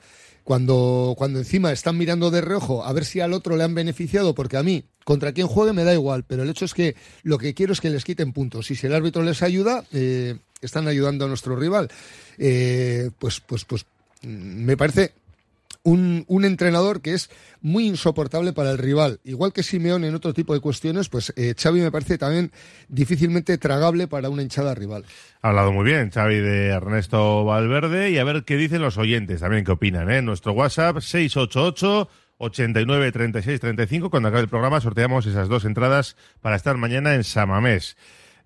cuando, 0.48 1.14
cuando 1.18 1.40
encima 1.40 1.72
están 1.72 1.98
mirando 1.98 2.30
de 2.30 2.40
reojo 2.40 2.82
a 2.82 2.90
ver 2.94 3.04
si 3.04 3.20
al 3.20 3.34
otro 3.34 3.54
le 3.58 3.64
han 3.64 3.74
beneficiado, 3.74 4.34
porque 4.34 4.56
a 4.56 4.62
mí, 4.62 4.82
contra 5.04 5.32
quien 5.32 5.46
juegue 5.46 5.74
me 5.74 5.84
da 5.84 5.92
igual, 5.92 6.24
pero 6.26 6.42
el 6.42 6.48
hecho 6.48 6.64
es 6.64 6.72
que 6.72 6.96
lo 7.22 7.36
que 7.36 7.52
quiero 7.52 7.74
es 7.74 7.82
que 7.82 7.90
les 7.90 8.02
quiten 8.02 8.32
puntos. 8.32 8.70
Y 8.70 8.74
si 8.74 8.86
el 8.86 8.94
árbitro 8.94 9.22
les 9.22 9.42
ayuda, 9.42 9.84
eh, 9.92 10.38
están 10.62 10.88
ayudando 10.88 11.26
a 11.26 11.28
nuestro 11.28 11.54
rival. 11.54 11.90
Eh, 12.38 13.10
pues, 13.18 13.40
pues, 13.40 13.66
pues 13.66 13.84
me 14.22 14.74
parece 14.78 15.12
un, 15.82 16.24
un, 16.28 16.44
entrenador 16.44 17.00
que 17.00 17.14
es 17.14 17.30
muy 17.60 17.86
insoportable 17.86 18.52
para 18.52 18.70
el 18.70 18.78
rival. 18.78 19.20
Igual 19.24 19.52
que 19.52 19.62
Simeón 19.62 20.04
en 20.04 20.14
otro 20.14 20.34
tipo 20.34 20.54
de 20.54 20.60
cuestiones, 20.60 21.08
pues 21.08 21.32
eh, 21.36 21.54
Xavi 21.56 21.80
me 21.80 21.90
parece 21.90 22.18
también 22.18 22.52
difícilmente 22.88 23.56
tragable 23.58 24.08
para 24.08 24.28
una 24.28 24.42
hinchada 24.42 24.74
rival. 24.74 25.04
Ha 25.42 25.48
hablado 25.48 25.72
muy 25.72 25.84
bien 25.84 26.10
Xavi 26.10 26.36
de 26.36 26.68
Ernesto 26.68 27.44
Valverde 27.44 28.10
y 28.10 28.18
a 28.18 28.24
ver 28.24 28.44
qué 28.44 28.56
dicen 28.56 28.82
los 28.82 28.98
oyentes 28.98 29.40
también, 29.40 29.64
qué 29.64 29.72
opinan. 29.72 30.10
¿eh? 30.10 30.22
Nuestro 30.22 30.52
WhatsApp 30.52 31.00
688 31.00 32.08
89 32.38 33.12
36 33.12 33.60
35. 33.60 34.10
Cuando 34.10 34.28
acabe 34.28 34.42
el 34.42 34.48
programa 34.48 34.80
sorteamos 34.80 35.26
esas 35.26 35.48
dos 35.48 35.64
entradas 35.64 36.16
para 36.40 36.56
estar 36.56 36.76
mañana 36.76 37.14
en 37.14 37.24
Samamés. 37.24 37.96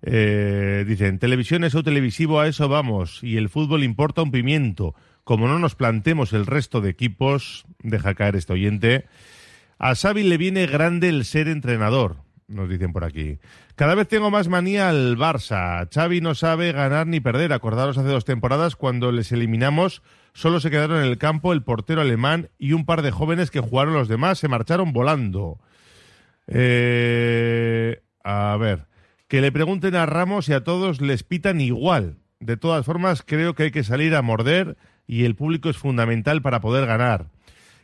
Eh, 0.05 0.83
dicen, 0.85 1.17
televisión 1.17 1.63
es 1.63 1.75
o 1.75 1.83
televisivo, 1.83 2.41
a 2.41 2.47
eso 2.47 2.67
vamos. 2.67 3.23
Y 3.23 3.37
el 3.37 3.49
fútbol 3.49 3.83
importa 3.83 4.21
un 4.21 4.31
pimiento 4.31 4.95
como 5.23 5.47
no 5.47 5.59
nos 5.59 5.75
plantemos 5.75 6.33
el 6.33 6.45
resto 6.45 6.81
de 6.81 6.89
equipos, 6.89 7.65
deja 7.79 8.15
caer 8.15 8.35
este 8.35 8.53
oyente, 8.53 9.05
a 9.79 9.95
Xavi 9.95 10.23
le 10.23 10.37
viene 10.37 10.65
grande 10.65 11.09
el 11.09 11.25
ser 11.25 11.47
entrenador, 11.47 12.17
nos 12.47 12.69
dicen 12.69 12.93
por 12.93 13.03
aquí. 13.03 13.39
Cada 13.75 13.95
vez 13.95 14.07
tengo 14.07 14.29
más 14.29 14.47
manía 14.47 14.89
al 14.89 15.17
Barça. 15.17 15.89
Xavi 15.91 16.21
no 16.21 16.35
sabe 16.35 16.71
ganar 16.71 17.07
ni 17.07 17.19
perder. 17.19 17.53
Acordaros 17.53 17.97
hace 17.97 18.07
dos 18.07 18.25
temporadas 18.25 18.75
cuando 18.75 19.11
les 19.11 19.31
eliminamos, 19.31 20.03
solo 20.33 20.59
se 20.59 20.69
quedaron 20.69 20.99
en 20.99 21.05
el 21.05 21.17
campo 21.17 21.53
el 21.53 21.63
portero 21.63 22.01
alemán 22.01 22.49
y 22.57 22.73
un 22.73 22.85
par 22.85 23.01
de 23.01 23.11
jóvenes 23.11 23.49
que 23.49 23.61
jugaron 23.61 23.93
los 23.93 24.07
demás, 24.07 24.39
se 24.39 24.47
marcharon 24.47 24.93
volando. 24.93 25.59
Eh, 26.47 28.03
a 28.23 28.55
ver, 28.59 28.87
que 29.27 29.41
le 29.41 29.51
pregunten 29.51 29.95
a 29.95 30.05
Ramos 30.05 30.49
y 30.49 30.53
a 30.53 30.63
todos 30.63 31.01
les 31.01 31.23
pitan 31.23 31.61
igual. 31.61 32.17
De 32.39 32.57
todas 32.57 32.85
formas, 32.85 33.23
creo 33.25 33.55
que 33.55 33.63
hay 33.63 33.71
que 33.71 33.83
salir 33.83 34.15
a 34.15 34.21
morder 34.21 34.77
y 35.07 35.25
el 35.25 35.35
público 35.35 35.69
es 35.69 35.77
fundamental 35.77 36.41
para 36.41 36.61
poder 36.61 36.85
ganar. 36.85 37.27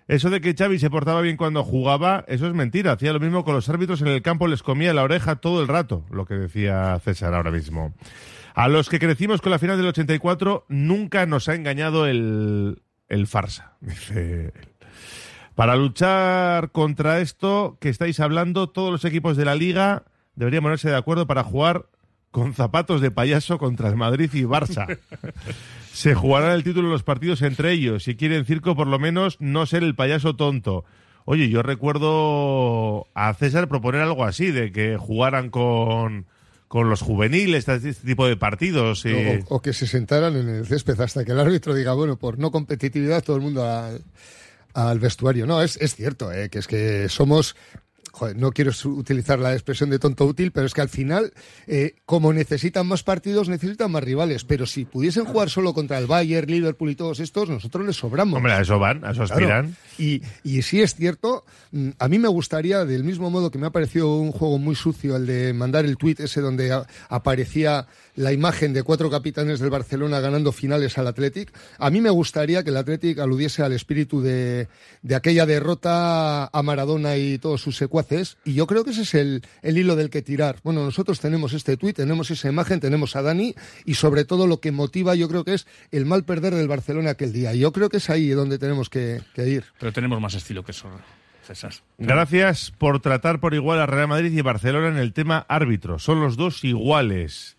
Eso 0.09 0.31
de 0.31 0.41
que 0.41 0.55
Xavi 0.55 0.79
se 0.79 0.89
portaba 0.89 1.21
bien 1.21 1.37
cuando 1.37 1.63
jugaba, 1.63 2.25
eso 2.27 2.47
es 2.47 2.53
mentira. 2.55 2.93
Hacía 2.93 3.13
lo 3.13 3.19
mismo 3.19 3.43
con 3.43 3.53
los 3.53 3.69
árbitros 3.69 4.01
en 4.01 4.07
el 4.07 4.23
campo, 4.23 4.47
les 4.47 4.63
comía 4.63 4.91
la 4.91 5.03
oreja 5.03 5.35
todo 5.35 5.61
el 5.61 5.67
rato, 5.67 6.03
lo 6.09 6.25
que 6.25 6.33
decía 6.33 6.99
César 7.03 7.35
ahora 7.35 7.51
mismo. 7.51 7.93
A 8.55 8.67
los 8.67 8.89
que 8.89 8.97
crecimos 8.97 9.39
con 9.39 9.51
la 9.51 9.59
final 9.59 9.77
del 9.77 9.85
84, 9.85 10.65
nunca 10.67 11.27
nos 11.27 11.47
ha 11.47 11.53
engañado 11.53 12.07
el, 12.07 12.81
farsa, 13.27 13.73
dice 13.81 14.45
él. 14.45 14.53
Para 15.53 15.75
luchar 15.75 16.71
contra 16.71 17.19
esto 17.19 17.77
que 17.79 17.89
estáis 17.89 18.19
hablando, 18.19 18.69
todos 18.69 18.91
los 18.91 19.05
equipos 19.05 19.37
de 19.37 19.45
la 19.45 19.53
liga 19.53 20.05
deberían 20.33 20.63
ponerse 20.63 20.89
de 20.89 20.95
acuerdo 20.95 21.27
para 21.27 21.43
jugar 21.43 21.85
con 22.31 22.55
zapatos 22.55 23.01
de 23.01 23.11
payaso 23.11 23.59
contra 23.59 23.89
el 23.89 23.95
Madrid 23.95 24.31
y 24.33 24.41
Barça. 24.41 24.97
Se 25.99 26.15
jugará 26.15 26.53
el 26.53 26.63
título 26.63 26.87
de 26.87 26.93
los 26.93 27.03
partidos 27.03 27.41
entre 27.41 27.73
ellos. 27.73 28.05
Si 28.05 28.15
quieren 28.15 28.45
circo, 28.45 28.73
por 28.73 28.87
lo 28.87 28.99
menos 28.99 29.35
no 29.41 29.65
ser 29.65 29.83
el 29.83 29.95
payaso 29.95 30.33
tonto. 30.33 30.85
Oye, 31.25 31.49
yo 31.49 31.61
recuerdo 31.61 33.07
a 33.13 33.33
César 33.33 33.67
proponer 33.67 33.99
algo 33.99 34.23
así, 34.23 34.49
de 34.49 34.71
que 34.71 34.95
jugaran 34.95 35.49
con, 35.49 36.25
con 36.69 36.89
los 36.89 37.01
juveniles, 37.01 37.67
este 37.67 37.93
tipo 37.95 38.25
de 38.25 38.37
partidos. 38.37 39.03
O, 39.49 39.61
que 39.61 39.73
se 39.73 39.87
sentaran 39.87 40.37
en 40.37 40.47
el 40.47 40.65
césped 40.65 40.97
hasta 41.01 41.25
que 41.25 41.33
el 41.33 41.39
árbitro 41.41 41.75
diga, 41.75 41.91
bueno, 41.91 42.15
por 42.15 42.39
no 42.39 42.49
competitividad, 42.49 43.21
todo 43.21 43.35
el 43.35 43.41
mundo 43.41 43.65
al, 43.65 44.01
al 44.73 44.99
vestuario. 44.99 45.45
No, 45.45 45.61
es, 45.61 45.75
es 45.81 45.95
cierto, 45.95 46.31
¿eh? 46.31 46.47
que 46.47 46.59
es 46.59 46.67
que 46.67 47.09
somos 47.09 47.57
Joder, 48.19 48.35
no 48.35 48.51
quiero 48.51 48.71
utilizar 48.83 49.39
la 49.39 49.53
expresión 49.53 49.89
de 49.89 49.97
tonto 49.97 50.25
útil, 50.25 50.51
pero 50.51 50.65
es 50.65 50.73
que 50.73 50.81
al 50.81 50.89
final, 50.89 51.31
eh, 51.67 51.95
como 52.05 52.33
necesitan 52.33 52.85
más 52.85 53.01
partidos, 53.01 53.47
necesitan 53.47 53.89
más 53.89 54.03
rivales. 54.03 54.43
Pero 54.43 54.65
si 54.65 54.83
pudiesen 54.83 55.23
jugar 55.23 55.49
solo 55.49 55.73
contra 55.73 55.97
el 55.97 56.05
Bayern, 56.05 56.51
Liverpool 56.51 56.89
y 56.89 56.95
todos 56.95 57.21
estos, 57.21 57.47
nosotros 57.47 57.85
les 57.85 57.95
sobramos. 57.95 58.35
Hombre, 58.35 58.51
a 58.51 58.59
eso 58.59 58.77
van, 58.77 59.05
a 59.05 59.11
eso 59.11 59.23
aspiran. 59.23 59.67
Claro. 59.67 59.69
Y, 59.97 60.21
y 60.43 60.61
sí 60.63 60.81
es 60.81 60.95
cierto, 60.95 61.45
mm, 61.71 61.91
a 61.97 62.09
mí 62.09 62.19
me 62.19 62.27
gustaría, 62.27 62.83
del 62.83 63.05
mismo 63.05 63.29
modo 63.29 63.51
que 63.51 63.57
me 63.57 63.67
ha 63.67 63.71
parecido 63.71 64.17
un 64.17 64.33
juego 64.33 64.57
muy 64.57 64.75
sucio 64.75 65.15
el 65.15 65.25
de 65.25 65.53
mandar 65.53 65.85
el 65.85 65.95
tuit 65.95 66.19
ese 66.19 66.41
donde 66.41 66.77
aparecía 67.07 67.87
la 68.19 68.33
imagen 68.33 68.73
de 68.73 68.83
cuatro 68.83 69.09
capitanes 69.09 69.61
del 69.61 69.69
Barcelona 69.69 70.19
ganando 70.19 70.51
finales 70.51 70.97
al 70.97 71.07
Athletic. 71.07 71.53
A 71.77 71.89
mí 71.89 72.01
me 72.01 72.09
gustaría 72.09 72.65
que 72.65 72.69
el 72.69 72.75
Athletic 72.75 73.17
aludiese 73.17 73.63
al 73.63 73.71
espíritu 73.71 74.21
de, 74.21 74.67
de 75.01 75.15
aquella 75.15 75.45
derrota 75.45 76.47
a 76.47 76.61
Maradona 76.61 77.15
y 77.15 77.37
todos 77.37 77.61
sus 77.61 77.77
secuaces. 77.77 78.35
Y 78.43 78.55
yo 78.55 78.67
creo 78.67 78.83
que 78.83 78.89
ese 78.89 79.03
es 79.03 79.13
el, 79.13 79.41
el 79.61 79.77
hilo 79.77 79.95
del 79.95 80.09
que 80.09 80.21
tirar. 80.21 80.57
Bueno, 80.63 80.83
nosotros 80.83 81.21
tenemos 81.21 81.53
este 81.53 81.77
tuit, 81.77 81.95
tenemos 81.95 82.29
esa 82.29 82.49
imagen, 82.49 82.81
tenemos 82.81 83.15
a 83.15 83.21
Dani 83.21 83.55
y 83.85 83.93
sobre 83.93 84.25
todo 84.25 84.47
lo 84.47 84.59
que 84.59 84.73
motiva 84.73 85.15
yo 85.15 85.29
creo 85.29 85.45
que 85.45 85.53
es 85.53 85.65
el 85.93 86.05
mal 86.05 86.25
perder 86.25 86.53
del 86.55 86.67
Barcelona 86.67 87.11
aquel 87.11 87.31
día. 87.31 87.53
Y 87.53 87.59
yo 87.59 87.71
creo 87.71 87.87
que 87.87 87.97
es 87.97 88.09
ahí 88.09 88.27
donde 88.31 88.59
tenemos 88.59 88.89
que, 88.89 89.21
que 89.33 89.47
ir. 89.47 89.63
Pero 89.79 89.93
tenemos 89.93 90.19
más 90.19 90.33
estilo 90.33 90.65
que 90.65 90.71
eso. 90.71 90.89
César. 91.47 91.71
Gracias 91.97 92.71
por 92.77 92.99
tratar 92.99 93.39
por 93.39 93.53
igual 93.53 93.79
a 93.79 93.85
Real 93.85 94.09
Madrid 94.09 94.33
y 94.33 94.41
Barcelona 94.41 94.89
en 94.89 94.97
el 94.97 95.13
tema 95.13 95.45
árbitro. 95.47 95.99
Son 95.99 96.19
los 96.19 96.35
dos 96.35 96.65
iguales. 96.65 97.55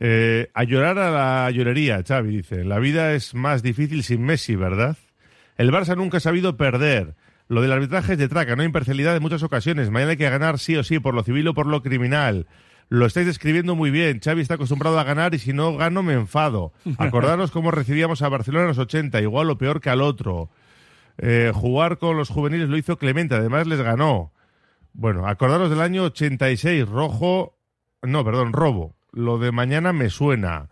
Eh, 0.00 0.50
a 0.54 0.64
llorar 0.64 0.98
a 0.98 1.10
la 1.10 1.50
llorería, 1.50 2.02
Xavi 2.06 2.36
dice. 2.36 2.64
La 2.64 2.78
vida 2.78 3.12
es 3.14 3.34
más 3.34 3.62
difícil 3.62 4.02
sin 4.02 4.22
Messi, 4.22 4.54
¿verdad? 4.54 4.96
El 5.56 5.72
Barça 5.72 5.96
nunca 5.96 6.18
ha 6.18 6.20
sabido 6.20 6.56
perder. 6.56 7.14
Lo 7.48 7.62
del 7.62 7.72
arbitraje 7.72 8.12
es 8.12 8.18
de 8.18 8.28
traca, 8.28 8.54
no 8.54 8.62
hay 8.62 8.66
imparcialidad 8.66 9.16
en 9.16 9.22
muchas 9.22 9.42
ocasiones. 9.42 9.90
Mañana 9.90 10.12
hay 10.12 10.16
que 10.16 10.30
ganar 10.30 10.58
sí 10.58 10.76
o 10.76 10.84
sí, 10.84 10.98
por 11.00 11.14
lo 11.14 11.24
civil 11.24 11.48
o 11.48 11.54
por 11.54 11.66
lo 11.66 11.82
criminal. 11.82 12.46
Lo 12.90 13.06
estáis 13.06 13.26
describiendo 13.26 13.74
muy 13.74 13.90
bien. 13.90 14.20
Xavi 14.20 14.42
está 14.42 14.54
acostumbrado 14.54 14.98
a 14.98 15.04
ganar 15.04 15.34
y 15.34 15.38
si 15.38 15.52
no 15.52 15.76
gano 15.76 16.02
me 16.02 16.14
enfado. 16.14 16.72
Acordaros 16.98 17.50
cómo 17.50 17.70
recibíamos 17.70 18.22
a 18.22 18.28
Barcelona 18.28 18.64
en 18.64 18.68
los 18.68 18.78
80, 18.78 19.20
igual 19.20 19.50
o 19.50 19.58
peor 19.58 19.80
que 19.80 19.90
al 19.90 20.00
otro. 20.00 20.50
Eh, 21.18 21.50
jugar 21.54 21.98
con 21.98 22.16
los 22.16 22.28
juveniles 22.28 22.68
lo 22.68 22.76
hizo 22.76 22.96
Clemente, 22.96 23.34
además 23.34 23.66
les 23.66 23.80
ganó. 23.80 24.32
Bueno, 24.92 25.26
acordaros 25.26 25.70
del 25.70 25.80
año 25.80 26.04
86, 26.04 26.88
rojo, 26.88 27.58
no, 28.02 28.24
perdón, 28.24 28.52
robo. 28.52 28.97
Lo 29.18 29.38
de 29.38 29.50
mañana 29.50 29.92
me 29.92 30.10
suena. 30.10 30.68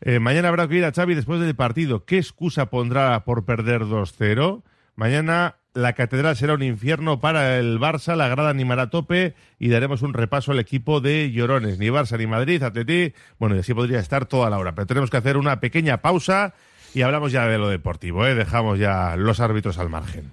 Eh, 0.00 0.18
mañana 0.18 0.48
habrá 0.48 0.66
que 0.66 0.74
ir 0.74 0.84
a 0.84 0.92
Xavi 0.92 1.14
después 1.14 1.38
del 1.38 1.54
partido. 1.54 2.04
¿Qué 2.04 2.18
excusa 2.18 2.66
pondrá 2.66 3.24
por 3.24 3.44
perder 3.44 3.82
2-0? 3.82 4.64
Mañana 4.96 5.54
la 5.72 5.92
catedral 5.92 6.34
será 6.34 6.54
un 6.54 6.64
infierno 6.64 7.20
para 7.20 7.58
el 7.58 7.78
Barça, 7.78 8.16
la 8.16 8.26
grada 8.26 8.50
animará 8.50 8.82
a 8.82 8.90
tope 8.90 9.36
y 9.60 9.68
daremos 9.68 10.02
un 10.02 10.14
repaso 10.14 10.50
al 10.50 10.58
equipo 10.58 11.00
de 11.00 11.30
llorones. 11.30 11.78
Ni 11.78 11.86
Barça 11.86 12.18
ni 12.18 12.26
Madrid, 12.26 12.60
Atleti. 12.64 13.14
Bueno, 13.38 13.54
y 13.54 13.60
así 13.60 13.72
podría 13.72 14.00
estar 14.00 14.26
toda 14.26 14.50
la 14.50 14.58
hora. 14.58 14.74
Pero 14.74 14.88
tenemos 14.88 15.08
que 15.08 15.18
hacer 15.18 15.36
una 15.36 15.60
pequeña 15.60 15.98
pausa 15.98 16.54
y 16.92 17.02
hablamos 17.02 17.30
ya 17.30 17.46
de 17.46 17.58
lo 17.58 17.68
deportivo. 17.68 18.26
¿eh? 18.26 18.34
Dejamos 18.34 18.80
ya 18.80 19.14
los 19.14 19.38
árbitros 19.38 19.78
al 19.78 19.90
margen. 19.90 20.32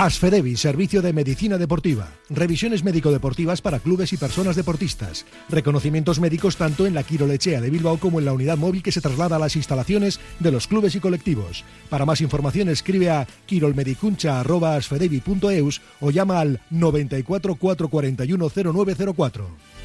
Asfedevi, 0.00 0.56
Servicio 0.56 1.02
de 1.02 1.12
Medicina 1.12 1.58
Deportiva. 1.58 2.06
Revisiones 2.30 2.84
médico-deportivas 2.84 3.60
para 3.60 3.80
clubes 3.80 4.12
y 4.12 4.16
personas 4.16 4.54
deportistas. 4.54 5.26
Reconocimientos 5.48 6.20
médicos 6.20 6.56
tanto 6.56 6.86
en 6.86 6.94
la 6.94 7.02
Quirolechea 7.02 7.60
de 7.60 7.68
Bilbao 7.68 7.98
como 7.98 8.20
en 8.20 8.24
la 8.24 8.32
unidad 8.32 8.56
móvil 8.56 8.84
que 8.84 8.92
se 8.92 9.00
traslada 9.00 9.34
a 9.34 9.40
las 9.40 9.56
instalaciones 9.56 10.20
de 10.38 10.52
los 10.52 10.68
clubes 10.68 10.94
y 10.94 11.00
colectivos. 11.00 11.64
Para 11.90 12.06
más 12.06 12.20
información 12.20 12.68
escribe 12.68 13.10
a 13.10 13.26
quirolmedicuncha.asfedevi.eus 13.46 15.80
o 16.00 16.12
llama 16.12 16.38
al 16.38 16.60
94 16.70 17.56
441 17.56 18.50
0904. 18.72 19.77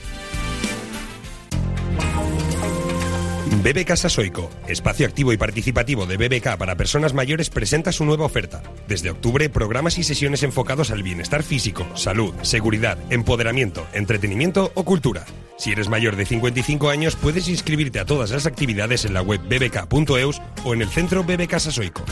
BBK 3.64 3.96
Sasoico, 3.96 4.50
espacio 4.68 5.08
activo 5.08 5.32
y 5.32 5.38
participativo 5.38 6.06
de 6.06 6.18
BBK 6.18 6.58
para 6.58 6.76
personas 6.76 7.14
mayores, 7.14 7.50
presenta 7.50 7.94
su 7.94 8.04
nueva 8.04 8.26
oferta. 8.26 8.62
Desde 8.90 9.10
octubre, 9.10 9.50
programas 9.50 9.98
y 9.98 10.04
sesiones 10.04 10.44
enfocados 10.44 10.92
al 10.92 11.02
bienestar 11.02 11.44
físico, 11.44 11.88
salud, 11.96 12.34
seguridad, 12.42 12.98
empoderamiento, 13.10 13.88
entretenimiento 13.94 14.74
o 14.76 14.84
cultura. 14.84 15.24
Si 15.58 15.72
eres 15.72 15.88
mayor 15.88 16.18
de 16.18 16.26
55 16.26 16.90
años, 16.90 17.16
puedes 17.16 17.48
inscribirte 17.48 18.02
a 18.02 18.06
todas 18.06 18.32
las 18.32 18.46
actividades 18.46 19.06
en 19.06 19.14
la 19.14 19.22
web 19.22 19.40
bbk.eus 19.48 20.42
o 20.66 20.74
en 20.74 20.82
el 20.82 20.90
centro 20.90 21.24
BBK 21.24 21.58
Sasoico. 21.60 22.04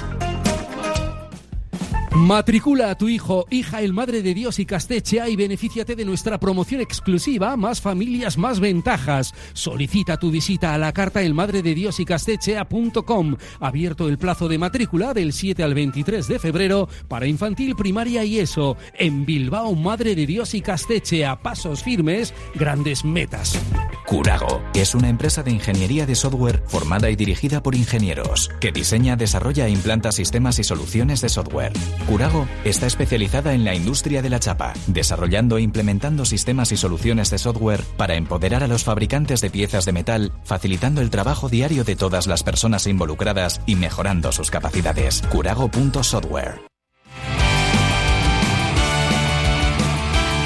Matricula 2.13 2.89
a 2.89 2.97
tu 2.97 3.07
hijo, 3.07 3.45
hija 3.49 3.81
el 3.81 3.93
Madre 3.93 4.21
de 4.21 4.33
Dios 4.33 4.59
y 4.59 4.65
Castechea 4.65 5.29
y 5.29 5.37
benefíciate 5.37 5.95
de 5.95 6.03
nuestra 6.03 6.41
promoción 6.41 6.81
exclusiva 6.81 7.55
Más 7.55 7.79
familias, 7.79 8.37
más 8.37 8.59
ventajas. 8.59 9.33
Solicita 9.53 10.17
tu 10.17 10.29
visita 10.29 10.73
a 10.73 10.77
la 10.77 10.91
carta 10.91 11.21
el 11.21 11.33
Madre 11.33 11.61
de 11.61 11.73
Dios 11.73 12.01
y 12.01 12.05
Castechea.com. 12.05 13.37
Abierto 13.61 14.09
el 14.09 14.17
plazo 14.17 14.49
de 14.49 14.57
matrícula 14.57 15.13
del 15.13 15.31
7 15.31 15.63
al 15.63 15.73
23 15.73 16.27
de 16.27 16.39
febrero 16.39 16.89
para 17.07 17.27
infantil, 17.27 17.77
primaria 17.77 18.25
y 18.25 18.39
eso. 18.39 18.75
En 18.93 19.25
Bilbao, 19.25 19.73
Madre 19.75 20.13
de 20.13 20.25
Dios 20.25 20.53
y 20.53 20.59
Castechea. 20.59 21.41
Pasos 21.41 21.81
firmes, 21.81 22.33
grandes 22.55 23.05
metas. 23.05 23.57
Curago 24.05 24.61
es 24.73 24.95
una 24.95 25.07
empresa 25.07 25.43
de 25.43 25.51
ingeniería 25.51 26.05
de 26.05 26.15
software 26.15 26.61
formada 26.67 27.09
y 27.09 27.15
dirigida 27.15 27.63
por 27.63 27.73
ingenieros 27.73 28.49
que 28.59 28.73
diseña, 28.73 29.15
desarrolla 29.15 29.67
e 29.67 29.69
implanta 29.69 30.11
sistemas 30.11 30.59
y 30.59 30.65
soluciones 30.65 31.21
de 31.21 31.29
software. 31.29 31.71
Curago 32.07 32.47
está 32.65 32.87
especializada 32.87 33.53
en 33.53 33.63
la 33.63 33.75
industria 33.75 34.21
de 34.21 34.29
la 34.29 34.39
chapa, 34.39 34.73
desarrollando 34.87 35.57
e 35.57 35.61
implementando 35.61 36.25
sistemas 36.25 36.71
y 36.71 36.77
soluciones 36.77 37.29
de 37.29 37.37
software 37.37 37.81
para 37.97 38.15
empoderar 38.15 38.63
a 38.63 38.67
los 38.67 38.83
fabricantes 38.83 39.41
de 39.41 39.49
piezas 39.49 39.85
de 39.85 39.93
metal, 39.93 40.31
facilitando 40.43 41.01
el 41.01 41.09
trabajo 41.09 41.49
diario 41.49 41.83
de 41.83 41.95
todas 41.95 42.27
las 42.27 42.43
personas 42.43 42.87
involucradas 42.87 43.61
y 43.65 43.75
mejorando 43.75 44.31
sus 44.31 44.51
capacidades. 44.51 45.21
Curago.software. 45.31 46.61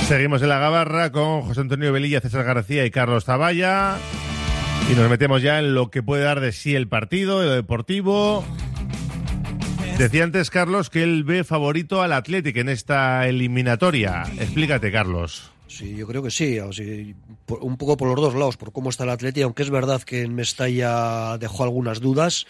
Seguimos 0.07 0.43
en 0.43 0.49
la 0.49 0.59
gabarra 0.59 1.11
con 1.11 1.41
José 1.41 1.61
Antonio 1.61 1.91
Velilla, 1.91 2.21
César 2.21 2.43
García 2.43 2.85
y 2.85 2.91
Carlos 2.91 3.25
Taballa. 3.25 3.95
Y 4.91 4.93
nos 4.93 5.09
metemos 5.09 5.41
ya 5.41 5.57
en 5.57 5.73
lo 5.73 5.89
que 5.89 6.03
puede 6.03 6.23
dar 6.23 6.41
de 6.41 6.51
sí 6.51 6.75
el 6.75 6.87
partido, 6.87 7.41
el 7.41 7.49
deportivo. 7.49 8.45
Decía 9.97 10.25
antes 10.25 10.49
Carlos 10.49 10.89
que 10.89 11.03
él 11.03 11.23
ve 11.23 11.43
favorito 11.43 12.01
al 12.01 12.11
Athletic 12.11 12.57
en 12.57 12.69
esta 12.69 13.27
eliminatoria. 13.27 14.23
Explícate, 14.39 14.91
Carlos. 14.91 15.51
Sí, 15.67 15.95
yo 15.95 16.05
creo 16.05 16.21
que 16.21 16.31
sí, 16.31 16.59
un 17.47 17.77
poco 17.77 17.97
por 17.97 18.09
los 18.09 18.17
dos 18.17 18.35
lados, 18.35 18.57
por 18.57 18.71
cómo 18.71 18.89
está 18.89 19.05
el 19.05 19.09
Athletic, 19.11 19.43
aunque 19.43 19.63
es 19.63 19.69
verdad 19.69 20.01
que 20.03 20.21
en 20.21 20.35
Mestalla 20.35 21.37
dejó 21.37 21.63
algunas 21.63 22.01
dudas. 22.01 22.45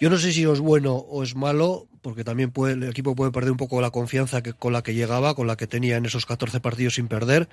Yo 0.00 0.08
no 0.08 0.16
sé 0.16 0.32
si 0.32 0.44
es 0.44 0.60
bueno 0.60 0.94
o 0.94 1.24
es 1.24 1.34
malo, 1.34 1.88
porque 2.00 2.22
también 2.22 2.52
el 2.68 2.84
equipo 2.84 3.16
puede 3.16 3.32
perder 3.32 3.50
un 3.50 3.56
poco 3.56 3.80
la 3.80 3.90
confianza 3.90 4.40
con 4.42 4.72
la 4.72 4.82
que 4.82 4.94
llegaba, 4.94 5.34
con 5.34 5.48
la 5.48 5.56
que 5.56 5.66
tenía 5.66 5.96
en 5.96 6.06
esos 6.06 6.26
14 6.26 6.60
partidos 6.60 6.94
sin 6.94 7.08
perder. 7.08 7.48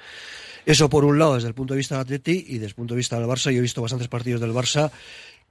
Eso 0.67 0.87
por 0.89 1.03
un 1.03 1.17
lado 1.17 1.35
desde 1.35 1.47
el 1.47 1.55
punto 1.55 1.73
de 1.73 1.79
vista 1.79 1.95
del 1.95 2.03
Atleti 2.03 2.45
y 2.47 2.53
desde 2.53 2.67
el 2.67 2.75
punto 2.75 2.93
de 2.93 2.99
vista 2.99 3.19
del 3.19 3.27
Barça. 3.27 3.51
Yo 3.51 3.57
he 3.57 3.61
visto 3.61 3.81
bastantes 3.81 4.07
partidos 4.07 4.41
del 4.41 4.51
Barça 4.51 4.91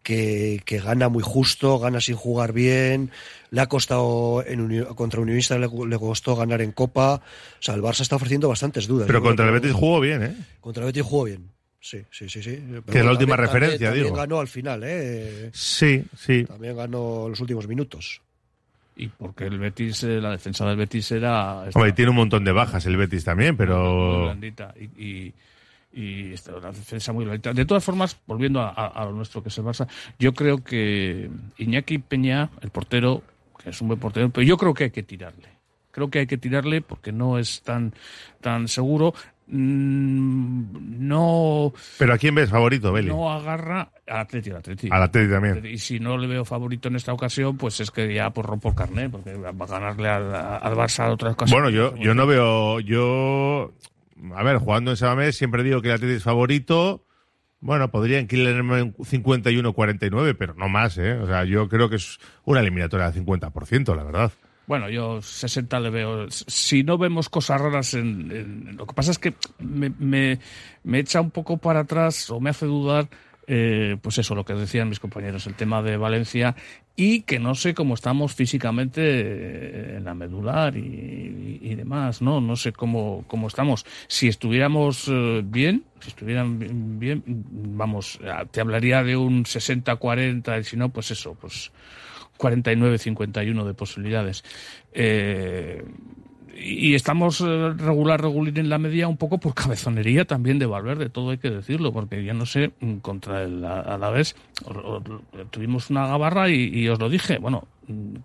que, 0.04 0.62
que, 0.64 0.78
gana 0.78 1.08
muy 1.08 1.24
justo, 1.24 1.80
gana 1.80 2.00
sin 2.00 2.14
jugar 2.14 2.52
bien, 2.52 3.10
le 3.50 3.60
ha 3.60 3.66
costado 3.66 4.44
en 4.46 4.84
contra 4.94 5.20
Unionista 5.20 5.58
le, 5.58 5.66
le, 5.66 5.98
costó 5.98 6.36
ganar 6.36 6.62
en 6.62 6.70
Copa, 6.70 7.14
o 7.14 7.22
sea, 7.62 7.74
el 7.74 7.82
Barça 7.82 8.02
está 8.02 8.14
ofreciendo 8.14 8.48
bastantes 8.48 8.86
dudas. 8.86 9.08
Pero 9.08 9.22
contra 9.22 9.46
el 9.46 9.52
Betis 9.52 9.72
jugó 9.72 9.98
bien, 9.98 10.22
¿eh? 10.22 10.36
Contra 10.60 10.82
el 10.84 10.86
Betis 10.86 11.02
jugó 11.02 11.24
bien. 11.24 11.50
Sí, 11.80 12.02
sí, 12.10 12.28
sí, 12.28 12.42
sí. 12.42 12.64
Pero 12.66 12.84
que 12.84 12.98
es 12.98 13.04
la 13.04 13.10
última 13.10 13.36
referencia, 13.36 13.88
también, 13.88 14.04
digo. 14.04 14.16
También 14.16 14.30
ganó 14.30 14.40
al 14.40 14.48
final, 14.48 14.82
¿eh? 14.84 15.50
Sí, 15.52 16.02
sí. 16.16 16.44
También 16.44 16.76
ganó 16.76 17.28
los 17.28 17.40
últimos 17.40 17.68
minutos. 17.68 18.22
Y 18.96 19.08
porque 19.08 19.44
el 19.44 19.58
Betis, 19.58 20.02
eh, 20.04 20.20
la 20.20 20.30
defensa 20.30 20.66
del 20.66 20.76
Betis 20.76 21.10
era... 21.12 21.64
Hombre, 21.74 21.92
tiene 21.92 22.10
un 22.10 22.16
montón 22.16 22.44
de 22.44 22.52
bajas 22.52 22.86
el 22.86 22.96
Betis 22.96 23.24
también, 23.24 23.56
pero... 23.56 24.14
Muy 24.14 24.22
blandita. 24.24 24.74
Y, 24.80 25.04
y, 25.04 25.34
y 25.94 26.32
esta, 26.32 26.56
una 26.56 26.72
defensa 26.72 27.12
muy 27.12 27.24
blandita. 27.24 27.52
De 27.52 27.64
todas 27.64 27.84
formas, 27.84 28.18
volviendo 28.26 28.60
a, 28.60 28.70
a, 28.70 28.86
a, 28.88 29.04
lo 29.04 29.12
nuestro, 29.12 29.42
que 29.42 29.48
es 29.48 29.58
el 29.58 29.64
Barça, 29.64 29.86
yo 30.18 30.34
creo 30.34 30.62
que 30.62 31.30
Iñaki 31.58 31.98
Peña, 31.98 32.50
el 32.60 32.70
portero, 32.70 33.22
que 33.62 33.70
es 33.70 33.80
un 33.80 33.88
buen 33.88 34.00
portero, 34.00 34.28
pero 34.30 34.46
yo 34.46 34.56
creo 34.56 34.74
que 34.74 34.84
hay 34.84 34.90
que 34.90 35.02
tirarle. 35.02 35.48
Creo 35.92 36.10
que 36.10 36.18
hay 36.18 36.26
que 36.26 36.38
tirarle 36.38 36.82
porque 36.82 37.12
no 37.12 37.38
es 37.38 37.62
tan, 37.62 37.94
tan 38.40 38.66
seguro. 38.66 39.14
Mm, 39.46 41.06
no. 41.06 41.72
¿Pero 41.98 42.14
a 42.14 42.18
quién 42.18 42.34
ves 42.34 42.50
favorito, 42.50 42.92
Beli? 42.92 43.08
No 43.08 43.30
agarra 43.30 43.92
al 44.08 44.18
Atleti, 44.18 44.50
al 44.50 44.56
Atleti. 44.56 44.88
Al 44.90 45.02
Atleti 45.02 45.30
también. 45.30 45.64
Y 45.66 45.78
si 45.78 46.00
no 46.00 46.18
le 46.18 46.26
veo 46.26 46.44
favorito 46.44 46.88
en 46.88 46.96
esta 46.96 47.12
ocasión, 47.12 47.56
pues 47.56 47.78
es 47.78 47.92
que 47.92 48.12
ya 48.12 48.30
pues 48.30 48.44
rompo 48.44 48.70
el 48.70 48.74
carnet, 48.74 49.12
porque 49.12 49.34
va 49.34 49.50
a 49.50 49.68
ganarle 49.68 50.08
al, 50.08 50.34
al 50.34 50.74
Barça 50.74 51.08
otra 51.12 51.30
ocasión. 51.30 51.60
Bueno, 51.60 51.70
yo, 51.70 51.94
yo 51.96 52.12
no 52.14 52.26
veo. 52.26 52.80
Yo. 52.80 53.72
A 54.34 54.42
ver, 54.42 54.58
jugando 54.58 54.90
en 54.90 54.96
Sabamés 54.96 55.36
siempre 55.36 55.62
digo 55.62 55.82
que 55.82 55.88
el 55.88 55.94
Atleti 55.94 56.14
es 56.14 56.22
favorito. 56.22 57.04
Bueno, 57.60 57.90
podría 57.90 58.20
inclinarme 58.20 58.78
en 58.78 58.94
51-49, 58.94 60.36
pero 60.38 60.54
no 60.54 60.68
más, 60.68 60.98
¿eh? 60.98 61.14
O 61.14 61.26
sea, 61.26 61.44
yo 61.44 61.68
creo 61.68 61.88
que 61.88 61.96
es 61.96 62.18
una 62.44 62.60
eliminatoria 62.60 63.10
del 63.10 63.24
50%, 63.24 63.96
la 63.96 64.04
verdad. 64.04 64.32
Bueno, 64.66 64.88
yo 64.88 65.20
60 65.20 65.80
le 65.80 65.90
veo. 65.90 66.26
Si 66.30 66.84
no 66.84 66.96
vemos 66.96 67.28
cosas 67.28 67.60
raras 67.60 67.94
en. 67.94 68.76
lo 68.76 68.86
que 68.86 68.94
pasa 68.94 69.10
es 69.10 69.18
que 69.18 69.34
me, 69.58 70.38
echa 70.92 71.20
un 71.20 71.30
poco 71.30 71.58
para 71.58 71.80
atrás 71.80 72.30
o 72.30 72.40
me 72.40 72.50
hace 72.50 72.66
dudar, 72.66 73.08
eh, 73.46 73.96
pues 74.00 74.18
eso, 74.18 74.34
lo 74.34 74.44
que 74.44 74.54
decían 74.54 74.88
mis 74.88 75.00
compañeros, 75.00 75.46
el 75.46 75.54
tema 75.54 75.82
de 75.82 75.96
Valencia 75.96 76.56
y 76.96 77.22
que 77.22 77.38
no 77.38 77.54
sé 77.54 77.74
cómo 77.74 77.94
estamos 77.94 78.34
físicamente 78.34 79.96
en 79.96 80.04
la 80.04 80.14
medular 80.14 80.76
y 80.76 81.74
demás, 81.74 82.22
¿no? 82.22 82.40
No 82.40 82.56
sé 82.56 82.72
cómo, 82.72 83.24
cómo 83.26 83.48
estamos. 83.48 83.84
Si 84.06 84.28
estuviéramos 84.28 85.08
eh, 85.08 85.42
bien, 85.44 85.84
si 86.00 86.08
estuvieran 86.08 86.98
bien, 86.98 87.22
vamos, 87.26 88.18
te 88.50 88.60
hablaría 88.60 89.02
de 89.02 89.16
un 89.16 89.44
60-40 89.44 90.60
y 90.60 90.64
si 90.64 90.76
no, 90.76 90.88
pues 90.88 91.10
eso, 91.10 91.34
pues 91.34 91.72
49-51 92.38 93.64
de 93.64 93.74
posibilidades. 93.74 94.44
Eh, 94.92 95.84
y 96.56 96.94
estamos 96.94 97.40
regular, 97.40 98.20
regular 98.20 98.58
en 98.58 98.68
la 98.68 98.78
media 98.78 99.08
un 99.08 99.16
poco 99.16 99.38
por 99.38 99.54
cabezonería 99.54 100.24
también 100.24 100.58
de 100.58 100.66
Valverde, 100.66 101.10
todo 101.10 101.30
hay 101.30 101.38
que 101.38 101.50
decirlo, 101.50 101.92
porque 101.92 102.24
ya 102.24 102.34
no 102.34 102.46
sé, 102.46 102.72
contra 103.02 103.42
el 103.42 103.64
Alavés 103.64 104.36
tuvimos 105.50 105.90
una 105.90 106.06
gabarra 106.06 106.48
y, 106.48 106.88
os 106.88 106.98
lo 106.98 107.08
dije, 107.08 107.38
bueno, 107.38 107.66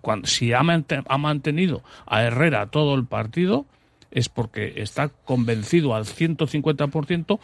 cuando, 0.00 0.26
si 0.26 0.52
ha, 0.52 0.60
ha 0.60 1.18
mantenido 1.18 1.82
a 2.06 2.22
Herrera 2.22 2.66
todo 2.66 2.94
el 2.94 3.04
partido, 3.04 3.66
es 4.10 4.28
porque 4.28 4.74
está 4.76 5.08
convencido 5.08 5.94
al 5.94 6.04
150% 6.04 7.38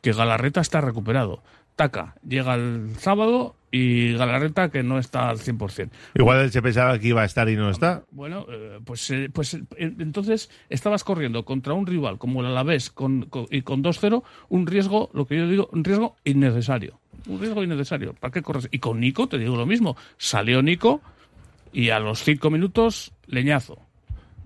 que 0.00 0.12
Galarreta 0.12 0.60
está 0.60 0.80
recuperado. 0.80 1.42
Taca 1.80 2.14
llega 2.28 2.56
el 2.56 2.94
sábado 2.98 3.56
y 3.70 4.12
Galarreta 4.12 4.68
que 4.68 4.82
no 4.82 4.98
está 4.98 5.30
al 5.30 5.38
100%. 5.38 5.88
Igual 6.14 6.40
él 6.40 6.52
se 6.52 6.60
pensaba 6.60 6.98
que 6.98 7.08
iba 7.08 7.22
a 7.22 7.24
estar 7.24 7.48
y 7.48 7.56
no 7.56 7.70
está. 7.70 8.02
Bueno, 8.10 8.44
eh, 8.50 8.80
pues, 8.84 9.10
eh, 9.10 9.30
pues 9.32 9.54
eh, 9.54 9.64
entonces 9.78 10.50
estabas 10.68 11.04
corriendo 11.04 11.46
contra 11.46 11.72
un 11.72 11.86
rival 11.86 12.18
como 12.18 12.42
el 12.42 12.48
Alavés 12.48 12.90
con, 12.90 13.22
con, 13.22 13.46
y 13.50 13.62
con 13.62 13.82
2-0 13.82 14.22
un 14.50 14.66
riesgo, 14.66 15.08
lo 15.14 15.26
que 15.26 15.38
yo 15.38 15.48
digo, 15.48 15.70
un 15.72 15.82
riesgo 15.82 16.16
innecesario. 16.24 17.00
Un 17.26 17.40
riesgo 17.40 17.62
innecesario. 17.62 18.12
¿Para 18.12 18.30
qué 18.30 18.42
corres? 18.42 18.68
Y 18.70 18.78
con 18.78 19.00
Nico 19.00 19.26
te 19.26 19.38
digo 19.38 19.56
lo 19.56 19.64
mismo. 19.64 19.96
Salió 20.18 20.60
Nico 20.60 21.00
y 21.72 21.88
a 21.88 21.98
los 21.98 22.22
5 22.24 22.50
minutos 22.50 23.14
leñazo. 23.26 23.78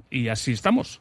Y 0.09 0.29
así 0.29 0.53
estamos. 0.53 1.01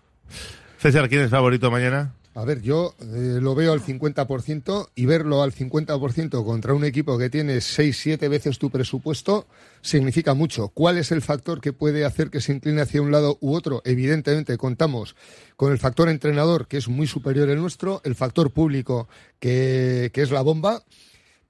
César, 0.79 1.09
¿quién 1.09 1.21
es 1.21 1.29
favorito 1.29 1.69
mañana? 1.69 2.15
A 2.35 2.45
ver, 2.45 2.63
yo 2.63 2.95
eh, 2.99 3.37
lo 3.39 3.53
veo 3.53 3.73
al 3.73 3.81
50% 3.81 4.89
y 4.95 5.05
verlo 5.05 5.43
al 5.43 5.53
50% 5.53 6.43
contra 6.43 6.73
un 6.73 6.83
equipo 6.83 7.15
que 7.15 7.29
tiene 7.29 7.61
6, 7.61 7.95
7 7.95 8.27
veces 8.27 8.57
tu 8.57 8.71
presupuesto 8.71 9.45
significa 9.81 10.33
mucho. 10.33 10.69
¿Cuál 10.69 10.97
es 10.97 11.11
el 11.11 11.21
factor 11.21 11.61
que 11.61 11.73
puede 11.73 12.05
hacer 12.05 12.31
que 12.31 12.41
se 12.41 12.51
incline 12.51 12.81
hacia 12.81 13.03
un 13.03 13.11
lado 13.11 13.37
u 13.39 13.53
otro? 13.53 13.83
Evidentemente 13.85 14.57
contamos 14.57 15.15
con 15.55 15.71
el 15.71 15.77
factor 15.77 16.09
entrenador, 16.09 16.67
que 16.67 16.77
es 16.77 16.87
muy 16.87 17.05
superior 17.05 17.51
al 17.51 17.61
nuestro, 17.61 18.01
el 18.03 18.15
factor 18.15 18.49
público, 18.49 19.07
que, 19.39 20.11
es 20.11 20.31
la 20.31 20.41
bomba, 20.41 20.83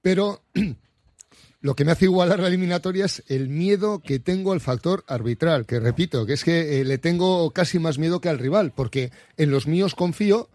pero 0.02 0.42
lo 1.62 1.74
que 1.74 1.86
me 1.86 1.92
hace 1.92 2.04
igualar 2.04 2.40
la 2.40 2.48
eliminatoria 2.48 3.06
es 3.06 3.22
el 3.28 3.48
miedo 3.48 4.00
que 4.00 4.18
tengo 4.18 4.52
al 4.52 4.60
factor 4.60 5.02
arbitral, 5.06 5.64
que 5.64 5.80
repito, 5.80 6.26
que 6.26 6.34
es 6.34 6.44
que 6.44 6.82
eh, 6.82 6.84
le 6.84 6.98
tengo 6.98 7.52
casi 7.52 7.78
más 7.78 7.96
miedo 7.96 8.20
que 8.20 8.28
al 8.28 8.38
rival, 8.38 8.74
porque 8.76 9.12
en 9.38 9.50
los 9.50 9.66
míos 9.66 9.94
confío, 9.94 10.50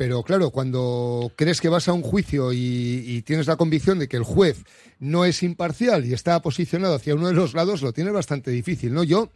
pero 0.00 0.22
claro, 0.22 0.48
cuando 0.48 1.30
crees 1.36 1.60
que 1.60 1.68
vas 1.68 1.86
a 1.86 1.92
un 1.92 2.00
juicio 2.00 2.54
y, 2.54 3.22
tienes 3.26 3.46
la 3.46 3.56
convicción 3.56 3.98
de 3.98 4.08
que 4.08 4.16
el 4.16 4.22
juez 4.22 4.64
no 4.98 5.26
es 5.26 5.42
imparcial 5.42 6.06
y 6.06 6.14
está 6.14 6.40
posicionado 6.40 6.94
hacia 6.94 7.14
uno 7.14 7.28
de 7.28 7.34
los 7.34 7.52
lados, 7.52 7.82
lo 7.82 7.92
tienes 7.92 8.14
bastante 8.14 8.50
difícil, 8.50 8.94
¿no? 8.94 9.04
Yo 9.04 9.30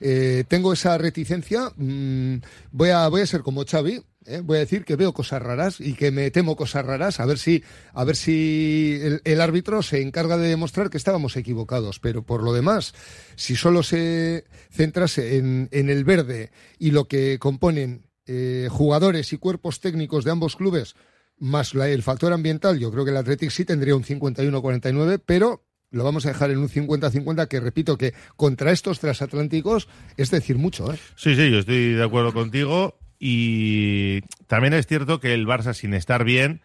eh, 0.00 0.44
tengo 0.48 0.72
esa 0.72 0.96
reticencia, 0.96 1.74
mmm, 1.76 2.36
voy, 2.72 2.88
a, 2.88 3.06
voy 3.08 3.20
a 3.20 3.26
ser 3.26 3.42
como 3.42 3.66
Xavi, 3.66 4.02
¿eh? 4.24 4.40
voy 4.42 4.56
a 4.56 4.60
decir 4.60 4.86
que 4.86 4.96
veo 4.96 5.12
cosas 5.12 5.42
raras 5.42 5.78
y 5.78 5.92
que 5.92 6.10
me 6.10 6.30
temo 6.30 6.56
cosas 6.56 6.86
raras, 6.86 7.20
a 7.20 7.26
ver 7.26 7.36
si, 7.36 7.62
a 7.92 8.02
ver 8.04 8.16
si 8.16 8.98
el, 9.24 9.40
árbitro 9.42 9.82
se 9.82 10.00
encarga 10.00 10.38
de 10.38 10.48
demostrar 10.48 10.88
que 10.88 10.96
estábamos 10.96 11.36
equivocados, 11.36 11.98
pero 11.98 12.22
por 12.22 12.42
lo 12.42 12.54
demás, 12.54 12.94
si 13.36 13.56
solo 13.56 13.82
se 13.82 14.46
centrase 14.70 15.36
en, 15.36 15.68
en 15.70 15.90
el 15.90 16.04
verde 16.04 16.50
y 16.78 16.92
lo 16.92 17.04
que 17.04 17.38
componen 17.38 18.07
eh, 18.28 18.68
jugadores 18.70 19.32
y 19.32 19.38
cuerpos 19.38 19.80
técnicos 19.80 20.24
de 20.24 20.30
ambos 20.30 20.54
clubes, 20.54 20.94
más 21.38 21.74
la, 21.74 21.88
el 21.88 22.02
factor 22.02 22.32
ambiental, 22.32 22.78
yo 22.78 22.90
creo 22.90 23.04
que 23.04 23.10
el 23.10 23.16
Athletic 23.16 23.50
sí 23.50 23.64
tendría 23.64 23.96
un 23.96 24.04
51-49, 24.04 25.20
pero 25.24 25.64
lo 25.90 26.04
vamos 26.04 26.26
a 26.26 26.28
dejar 26.28 26.50
en 26.50 26.58
un 26.58 26.68
50-50 26.68 27.48
que 27.48 27.60
repito 27.60 27.96
que 27.96 28.12
contra 28.36 28.72
estos 28.72 29.00
transatlánticos 29.00 29.88
es 30.16 30.30
decir 30.30 30.58
mucho. 30.58 30.92
¿eh? 30.92 30.98
Sí, 31.16 31.34
sí, 31.34 31.50
yo 31.50 31.60
estoy 31.60 31.94
de 31.94 32.04
acuerdo 32.04 32.32
contigo 32.32 32.98
y 33.18 34.20
también 34.46 34.74
es 34.74 34.86
cierto 34.86 35.20
que 35.20 35.32
el 35.32 35.46
Barça 35.46 35.72
sin 35.72 35.94
estar 35.94 36.24
bien 36.24 36.60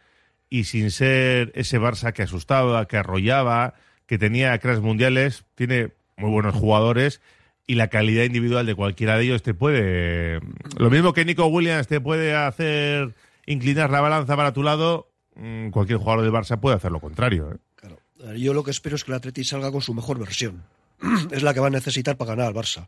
y 0.50 0.66
sin 0.66 0.92
ser 0.92 1.52
ese 1.56 1.80
Barça 1.80 2.14
que 2.14 2.24
asustaba, 2.24 2.88
que 2.88 2.98
arrollaba, 2.98 3.76
que 4.06 4.18
tenía 4.18 4.58
cracks 4.60 4.82
mundiales, 4.82 5.46
tiene 5.56 5.94
muy 6.18 6.30
buenos 6.30 6.56
jugadores 6.56 7.22
y 7.66 7.76
la 7.76 7.88
calidad 7.88 8.24
individual 8.24 8.66
de 8.66 8.76
cualquiera 8.76 9.18
de 9.18 9.26
ellos 9.26 9.44
te 9.44 9.54
puede. 9.54 10.40
Lo 10.78 10.90
mismo 10.90 11.14
que 11.14 11.26
Nico 11.26 11.46
Williams 11.48 11.88
te 11.88 12.02
puede 12.02 12.36
hacer 12.36 13.16
inclinar 13.46 13.90
la 13.90 14.02
balanza 14.02 14.36
para 14.36 14.54
tu 14.54 14.64
lado, 14.64 15.10
mm, 15.36 15.70
cualquier 15.70 16.00
jugador 16.00 16.24
del 16.24 16.32
Barça 16.32 16.60
puede 16.60 16.76
hacer 16.76 16.92
lo 16.92 17.00
contrario. 17.00 17.52
¿eh? 17.52 17.58
Claro. 17.76 18.36
Yo 18.36 18.54
lo 18.54 18.64
que 18.64 18.72
espero 18.72 18.96
es 18.96 19.04
que 19.04 19.12
el 19.12 19.18
Atleti 19.18 19.44
salga 19.44 19.72
con 19.72 19.82
su 19.82 19.94
mejor 19.94 20.20
versión. 20.20 20.64
es 21.32 21.44
la 21.44 21.54
que 21.54 21.60
va 21.60 21.68
a 21.68 21.72
necesitar 21.72 22.18
para 22.18 22.36
ganar 22.36 22.48
al 22.48 22.54
Barça. 22.54 22.88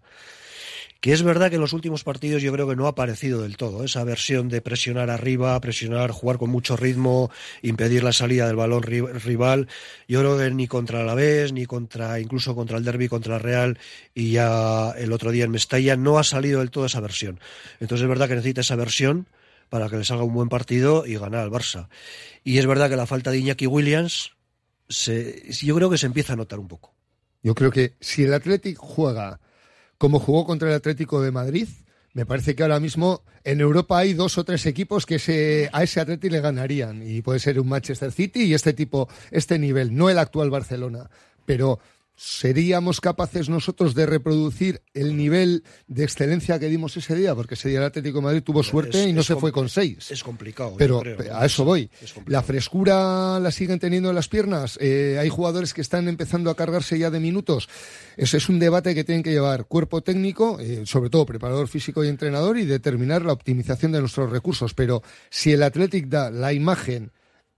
Que 1.02 1.14
es 1.14 1.22
verdad 1.24 1.50
que 1.50 1.56
en 1.56 1.62
los 1.62 1.74
últimos 1.74 2.04
partidos 2.04 2.42
yo 2.42 2.52
creo 2.52 2.68
que 2.68 2.76
no 2.76 2.88
ha 2.88 2.90
aparecido 2.90 3.42
del 3.42 3.58
todo 3.58 3.84
esa 3.84 4.04
versión 4.04 4.50
de 4.50 4.62
presionar 4.62 5.10
arriba, 5.10 5.60
presionar, 5.60 6.12
jugar 6.12 6.38
con 6.38 6.50
mucho 6.50 6.76
ritmo, 6.76 7.30
impedir 7.62 8.04
la 8.04 8.12
salida 8.12 8.48
del 8.48 8.56
balón 8.56 8.82
rival. 8.82 9.68
Yo 10.08 10.20
creo 10.22 10.38
que 10.38 10.50
ni 10.52 10.68
contra 10.68 11.04
la 11.04 11.14
vez 11.14 11.54
ni 11.54 11.66
contra 11.66 12.20
incluso 12.20 12.56
contra 12.56 12.78
el 12.78 12.84
Derby, 12.84 13.08
contra 13.08 13.36
el 13.36 13.42
Real 13.42 13.80
y 14.14 14.32
ya 14.32 14.92
el 14.98 15.14
otro 15.14 15.32
día 15.32 15.46
en 15.46 15.52
Mestalla 15.52 15.96
no 15.96 16.18
ha 16.18 16.24
salido 16.24 16.60
del 16.60 16.72
todo 16.72 16.86
esa 16.86 17.02
versión. 17.02 17.40
Entonces 17.80 18.04
es 18.04 18.10
verdad 18.10 18.28
que 18.28 18.36
necesita 18.36 18.62
esa 18.62 18.76
versión 18.76 19.28
para 19.70 19.90
que 19.90 19.98
le 19.98 20.06
salga 20.06 20.24
un 20.24 20.34
buen 20.34 20.50
partido 20.50 21.06
y 21.06 21.18
ganar 21.18 21.42
al 21.42 21.52
Barça. 21.52 21.88
Y 22.44 22.58
es 22.58 22.66
verdad 22.66 22.90
que 22.90 22.96
la 22.96 23.06
falta 23.06 23.32
de 23.32 23.40
Iñaki 23.40 23.68
Williams 23.68 24.32
se, 24.90 25.52
yo 25.52 25.76
creo 25.76 25.90
que 25.90 25.98
se 25.98 26.06
empieza 26.06 26.34
a 26.34 26.36
notar 26.36 26.60
un 26.60 26.68
poco. 26.68 26.94
Yo 27.44 27.54
creo 27.54 27.72
que 27.72 27.94
si 28.00 28.24
el 28.24 28.34
Athletic 28.34 28.78
juega 28.78 29.40
como 29.98 30.20
jugó 30.20 30.46
contra 30.46 30.70
el 30.70 30.76
Atlético 30.76 31.22
de 31.22 31.32
Madrid, 31.32 31.68
me 32.14 32.26
parece 32.26 32.56
que 32.56 32.64
ahora 32.64 32.80
mismo 32.80 33.24
en 33.44 33.60
Europa 33.60 33.98
hay 33.98 34.14
dos 34.14 34.38
o 34.38 34.46
tres 34.46 34.66
equipos 34.66 35.06
que 35.06 35.20
se, 35.20 35.70
a 35.74 35.84
ese 35.84 36.00
Atlético 36.00 36.34
le 36.34 36.42
ganarían. 36.42 37.04
Y 37.06 37.22
puede 37.22 37.40
ser 37.40 37.60
un 37.60 37.68
Manchester 37.68 38.12
City 38.12 38.44
y 38.44 38.54
este 38.54 38.74
tipo, 38.74 39.10
este 39.32 39.60
nivel, 39.60 39.94
no 39.94 40.10
el 40.10 40.18
actual 40.18 40.50
Barcelona. 40.50 41.10
Pero 41.46 41.80
¿Seríamos 42.18 43.02
capaces 43.02 43.50
nosotros 43.50 43.94
de 43.94 44.06
reproducir 44.06 44.82
el 44.94 45.18
nivel 45.18 45.66
de 45.88 46.06
excelencia 46.06 46.58
que 46.60 46.70
dimos 46.70 46.96
ese 46.96 47.14
día? 47.14 47.36
Porque 47.36 47.56
ese 47.56 47.68
día 47.68 47.80
el 47.80 47.86
Atlético 47.86 48.20
de 48.20 48.24
Madrid 48.24 48.42
tuvo 48.42 48.64
suerte 48.64 49.10
y 49.10 49.12
no 49.12 49.22
se 49.22 49.36
fue 49.36 49.52
con 49.52 49.68
seis. 49.68 50.10
Es 50.12 50.24
complicado. 50.24 50.76
Pero 50.78 51.04
a 51.34 51.46
eso 51.46 51.66
voy. 51.66 51.90
¿La 52.28 52.42
frescura 52.42 53.38
la 53.40 53.52
siguen 53.52 53.80
teniendo 53.80 54.10
en 54.10 54.16
las 54.16 54.30
piernas? 54.30 54.78
Eh, 54.82 55.18
¿Hay 55.20 55.28
jugadores 55.28 55.74
que 55.74 55.82
están 55.82 56.08
empezando 56.08 56.50
a 56.50 56.56
cargarse 56.56 56.98
ya 56.98 57.10
de 57.10 57.20
minutos? 57.20 57.68
Ese 58.16 58.38
es 58.38 58.48
un 58.48 58.60
debate 58.60 58.96
que 58.96 59.04
tienen 59.04 59.22
que 59.22 59.32
llevar 59.32 59.66
cuerpo 59.66 60.02
técnico, 60.02 60.58
eh, 60.62 60.84
sobre 60.86 61.10
todo 61.10 61.26
preparador 61.26 61.68
físico 61.68 62.04
y 62.06 62.08
entrenador, 62.08 62.58
y 62.58 62.66
determinar 62.66 63.24
la 63.24 63.34
optimización 63.34 63.92
de 63.92 64.00
nuestros 64.00 64.32
recursos. 64.32 64.74
Pero 64.74 65.04
si 65.30 65.52
el 65.52 65.64
Atlético 65.64 66.08
da 66.10 66.32
la 66.32 66.54
imagen, 66.54 67.12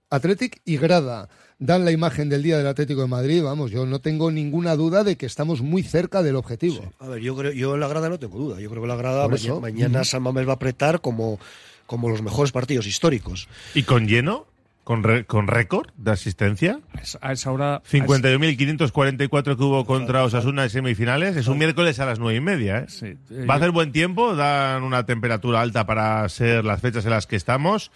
Atlético 0.10 0.58
y 0.66 0.78
grada, 0.78 1.30
dan 1.60 1.86
la 1.86 1.92
imagen 1.92 2.30
del 2.30 2.44
día 2.44 2.58
del 2.58 2.68
Atlético 2.68 3.02
de 3.02 3.08
Madrid, 3.08 3.44
vamos, 3.44 3.72
yo 3.72 3.86
no 3.86 4.00
tengo 4.00 4.32
ninguna 4.32 4.76
duda 4.76 5.04
de 5.04 5.18
que 5.18 5.26
estamos 5.26 5.62
muy 5.62 5.84
cerca 5.84 6.24
del 6.24 6.36
objetivo. 6.36 6.94
A 7.00 7.08
ver, 7.08 7.22
yo 7.22 7.36
creo, 7.36 7.52
yo 7.52 7.74
en 7.74 7.80
la 7.80 7.88
grada 7.88 8.10
no 8.10 8.20
tengo 8.20 8.38
duda. 8.38 8.60
Yo 8.60 8.70
creo 8.70 8.82
que 8.82 8.88
la 8.88 8.96
grada 8.96 9.28
mañana, 9.60 10.04
San 10.04 10.24
Mamés 10.24 10.48
va 10.48 10.52
a 10.52 10.56
apretar 10.56 11.02
como, 11.02 11.40
como 11.86 12.10
los 12.10 12.22
mejores 12.22 12.52
partidos 12.52 12.88
históricos. 12.88 13.48
¿Y 13.74 13.84
con 13.84 14.08
lleno? 14.08 14.46
¿Con, 14.84 15.04
con 15.26 15.48
récord 15.48 15.90
de 15.98 16.12
asistencia? 16.12 16.80
A 17.20 17.34
esa 17.34 17.52
hora. 17.52 17.84
51.544 17.92 19.58
que 19.58 19.64
hubo 19.64 19.86
contra 19.86 20.24
Osasuna 20.24 20.64
en 20.64 20.70
semifinales. 20.70 21.36
Es 21.36 21.50
un 21.50 21.58
miércoles 21.58 22.00
a 22.00 22.06
las 22.06 22.20
nueve 22.20 22.38
y 22.38 22.42
media. 22.42 22.86
¿eh? 23.02 23.18
Va 23.50 23.56
a 23.56 23.58
hacer 23.58 23.72
buen 23.72 23.92
tiempo, 23.92 24.34
dan 24.38 24.84
una 24.84 25.06
temperatura 25.06 25.60
alta 25.60 25.86
para 25.86 26.30
ser 26.30 26.64
las 26.64 26.80
fechas 26.80 27.04
en 27.04 27.12
las 27.12 27.28
que 27.28 27.36
estamos. 27.36 27.92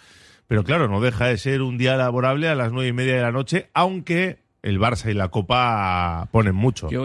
Pero 0.52 0.64
claro, 0.64 0.86
no 0.86 1.00
deja 1.00 1.28
de 1.28 1.38
ser 1.38 1.62
un 1.62 1.78
día 1.78 1.96
laborable 1.96 2.46
a 2.46 2.54
las 2.54 2.72
nueve 2.72 2.88
y 2.90 2.92
media 2.92 3.16
de 3.16 3.22
la 3.22 3.32
noche, 3.32 3.70
aunque 3.72 4.41
el 4.62 4.78
Barça 4.78 5.10
y 5.10 5.14
la 5.14 5.28
Copa 5.28 6.28
ponen 6.30 6.54
mucho. 6.54 6.88
Yo 6.88 7.04